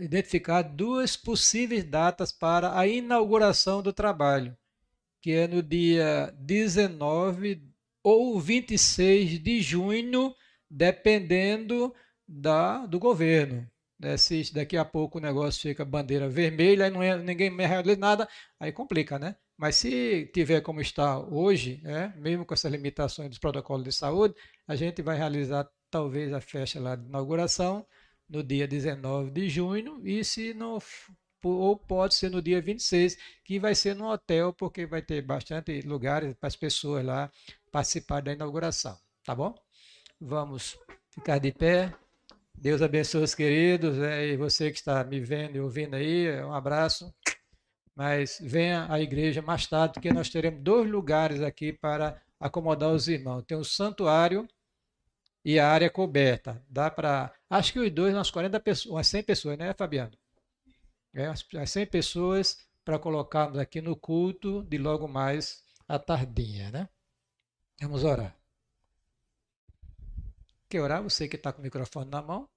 identificar 0.00 0.62
duas 0.62 1.16
possíveis 1.16 1.84
datas 1.84 2.32
para 2.32 2.76
a 2.76 2.84
inauguração 2.84 3.80
do 3.80 3.92
trabalho, 3.92 4.56
que 5.22 5.30
é 5.30 5.46
no 5.46 5.62
dia 5.62 6.34
19 6.36 7.62
ou 8.02 8.40
26 8.40 9.38
de 9.38 9.62
junho, 9.62 10.34
dependendo 10.68 11.94
da, 12.26 12.86
do 12.86 12.98
governo. 12.98 13.70
Né? 13.98 14.16
Se 14.16 14.52
daqui 14.52 14.76
a 14.76 14.84
pouco 14.84 15.18
o 15.18 15.20
negócio 15.20 15.62
fica 15.62 15.84
bandeira 15.84 16.28
vermelha, 16.28 16.90
não 16.90 17.02
é, 17.02 17.16
ninguém 17.16 17.50
me 17.50 17.66
realiza 17.66 17.98
nada, 17.98 18.28
aí 18.60 18.72
complica, 18.72 19.18
né? 19.18 19.36
Mas 19.56 19.76
se 19.76 20.30
tiver 20.34 20.60
como 20.60 20.80
está 20.80 21.18
hoje, 21.18 21.80
né? 21.82 22.12
mesmo 22.18 22.44
com 22.44 22.52
essas 22.52 22.70
limitações 22.70 23.30
dos 23.30 23.38
protocolos 23.38 23.84
de 23.84 23.92
saúde, 23.92 24.34
a 24.68 24.76
gente 24.76 25.00
vai 25.00 25.16
realizar 25.16 25.66
talvez 25.90 26.32
a 26.32 26.40
festa 26.40 26.78
lá 26.78 26.94
de 26.94 27.06
inauguração 27.06 27.86
no 28.28 28.42
dia 28.42 28.66
19 28.68 29.30
de 29.30 29.48
junho, 29.48 30.00
e 30.06 30.22
se 30.24 30.52
não 30.52 30.78
ou 31.42 31.76
pode 31.76 32.14
ser 32.14 32.30
no 32.30 32.42
dia 32.42 32.60
26, 32.60 33.16
que 33.44 33.58
vai 33.58 33.74
ser 33.74 33.94
no 33.94 34.10
hotel, 34.10 34.52
porque 34.52 34.84
vai 34.84 35.00
ter 35.00 35.22
bastante 35.22 35.80
lugares 35.82 36.34
para 36.34 36.48
as 36.48 36.56
pessoas 36.56 37.04
lá 37.04 37.30
participar 37.70 38.20
da 38.20 38.32
inauguração, 38.32 38.98
tá 39.24 39.34
bom? 39.34 39.54
Vamos 40.20 40.76
ficar 41.10 41.38
de 41.38 41.52
pé. 41.52 41.94
Deus 42.58 42.82
abençoe 42.82 43.22
os 43.22 43.34
queridos, 43.34 43.96
né? 43.98 44.26
e 44.26 44.36
você 44.36 44.70
que 44.70 44.78
está 44.78 45.04
me 45.04 45.20
vendo 45.20 45.56
e 45.56 45.60
ouvindo 45.60 45.94
aí, 45.94 46.42
um 46.42 46.52
abraço. 46.52 47.14
Mas 47.94 48.38
venha 48.42 48.86
à 48.90 49.00
igreja 49.00 49.40
mais 49.40 49.66
tarde, 49.66 49.94
porque 49.94 50.12
nós 50.12 50.28
teremos 50.28 50.62
dois 50.62 50.90
lugares 50.90 51.40
aqui 51.40 51.72
para 51.72 52.20
acomodar 52.40 52.90
os 52.90 53.08
irmãos. 53.08 53.42
Tem 53.44 53.56
o 53.56 53.64
santuário 53.64 54.46
e 55.44 55.58
a 55.58 55.68
área 55.68 55.88
coberta. 55.88 56.62
Dá 56.68 56.90
para. 56.90 57.32
Acho 57.48 57.72
que 57.72 57.78
os 57.78 57.90
dois, 57.90 58.14
umas 58.14 58.30
40 58.30 58.60
pessoas, 58.60 58.92
umas 58.92 59.06
100 59.06 59.22
pessoas, 59.22 59.58
né, 59.58 59.72
Fabiano? 59.72 60.12
É, 61.14 61.28
umas 61.28 61.70
100 61.70 61.86
pessoas 61.86 62.58
para 62.84 62.98
colocarmos 62.98 63.58
aqui 63.58 63.80
no 63.80 63.96
culto 63.96 64.62
de 64.64 64.76
logo 64.76 65.08
mais 65.08 65.62
à 65.88 65.98
tardinha, 65.98 66.70
né? 66.70 66.88
Vamos 67.80 68.04
orar. 68.04 68.36
Orar? 70.74 71.00
Você 71.02 71.28
que 71.28 71.36
está 71.36 71.52
com 71.52 71.60
o 71.60 71.62
microfone 71.62 72.10
na 72.10 72.20
mão. 72.20 72.48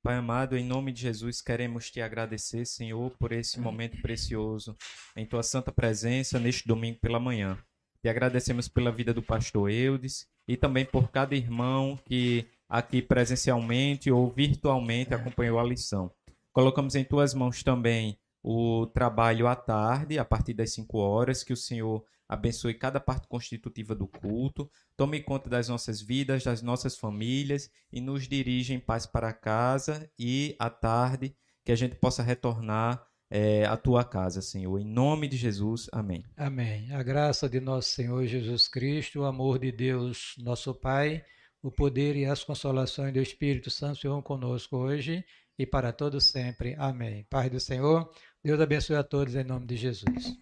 Pai 0.00 0.16
amado, 0.16 0.56
em 0.56 0.64
nome 0.64 0.92
de 0.92 1.00
Jesus, 1.00 1.40
queremos 1.40 1.90
te 1.90 2.00
agradecer, 2.00 2.64
Senhor, 2.64 3.10
por 3.18 3.32
esse 3.32 3.58
momento 3.58 4.00
precioso 4.00 4.76
em 5.16 5.26
tua 5.26 5.42
santa 5.42 5.72
presença 5.72 6.38
neste 6.38 6.68
domingo 6.68 7.00
pela 7.00 7.18
manhã. 7.18 7.58
Te 8.00 8.08
agradecemos 8.08 8.68
pela 8.68 8.92
vida 8.92 9.12
do 9.12 9.22
pastor 9.22 9.70
Eudes 9.70 10.28
e 10.46 10.56
também 10.56 10.84
por 10.84 11.10
cada 11.10 11.34
irmão 11.34 11.98
que 12.04 12.46
aqui 12.68 13.02
presencialmente 13.02 14.10
ou 14.10 14.30
virtualmente 14.30 15.12
acompanhou 15.14 15.58
a 15.58 15.64
lição. 15.64 16.12
Colocamos 16.52 16.94
em 16.94 17.04
tuas 17.04 17.34
mãos 17.34 17.62
também 17.62 18.18
o 18.44 18.86
trabalho 18.86 19.48
à 19.48 19.56
tarde, 19.56 20.18
a 20.18 20.24
partir 20.24 20.52
das 20.52 20.74
5 20.74 20.98
horas, 20.98 21.42
que 21.42 21.54
o 21.54 21.56
Senhor 21.56 22.04
abençoe 22.28 22.74
cada 22.74 23.00
parte 23.00 23.26
constitutiva 23.26 23.94
do 23.94 24.06
culto, 24.06 24.70
tome 24.94 25.22
conta 25.22 25.48
das 25.48 25.66
nossas 25.66 26.02
vidas, 26.02 26.44
das 26.44 26.60
nossas 26.60 26.98
famílias 26.98 27.70
e 27.90 28.02
nos 28.02 28.28
dirija 28.28 28.74
em 28.74 28.78
paz 28.78 29.06
para 29.06 29.32
casa 29.32 30.10
e 30.18 30.54
à 30.58 30.68
tarde 30.68 31.34
que 31.64 31.72
a 31.72 31.76
gente 31.76 31.96
possa 31.96 32.22
retornar 32.22 33.02
é, 33.30 33.64
à 33.64 33.78
tua 33.78 34.04
casa, 34.04 34.42
Senhor. 34.42 34.78
Em 34.78 34.84
nome 34.84 35.26
de 35.26 35.38
Jesus, 35.38 35.88
amém. 35.90 36.22
Amém. 36.36 36.92
A 36.92 37.02
graça 37.02 37.48
de 37.48 37.60
nosso 37.60 37.90
Senhor 37.90 38.26
Jesus 38.26 38.68
Cristo, 38.68 39.20
o 39.20 39.24
amor 39.24 39.58
de 39.58 39.72
Deus, 39.72 40.34
nosso 40.38 40.74
Pai, 40.74 41.24
o 41.62 41.70
poder 41.70 42.14
e 42.14 42.26
as 42.26 42.44
consolações 42.44 43.14
do 43.14 43.20
Espírito 43.20 43.70
Santo 43.70 43.96
sejam 43.96 44.20
conosco 44.20 44.76
hoje 44.76 45.24
e 45.58 45.66
para 45.66 45.92
todos 45.92 46.24
sempre. 46.24 46.74
Amém. 46.78 47.26
Pai 47.30 47.48
do 47.48 47.60
Senhor, 47.60 48.10
Deus 48.44 48.60
abençoe 48.60 48.96
a 48.96 49.02
todos 49.02 49.34
em 49.36 49.42
nome 49.42 49.64
de 49.64 49.74
Jesus. 49.74 50.36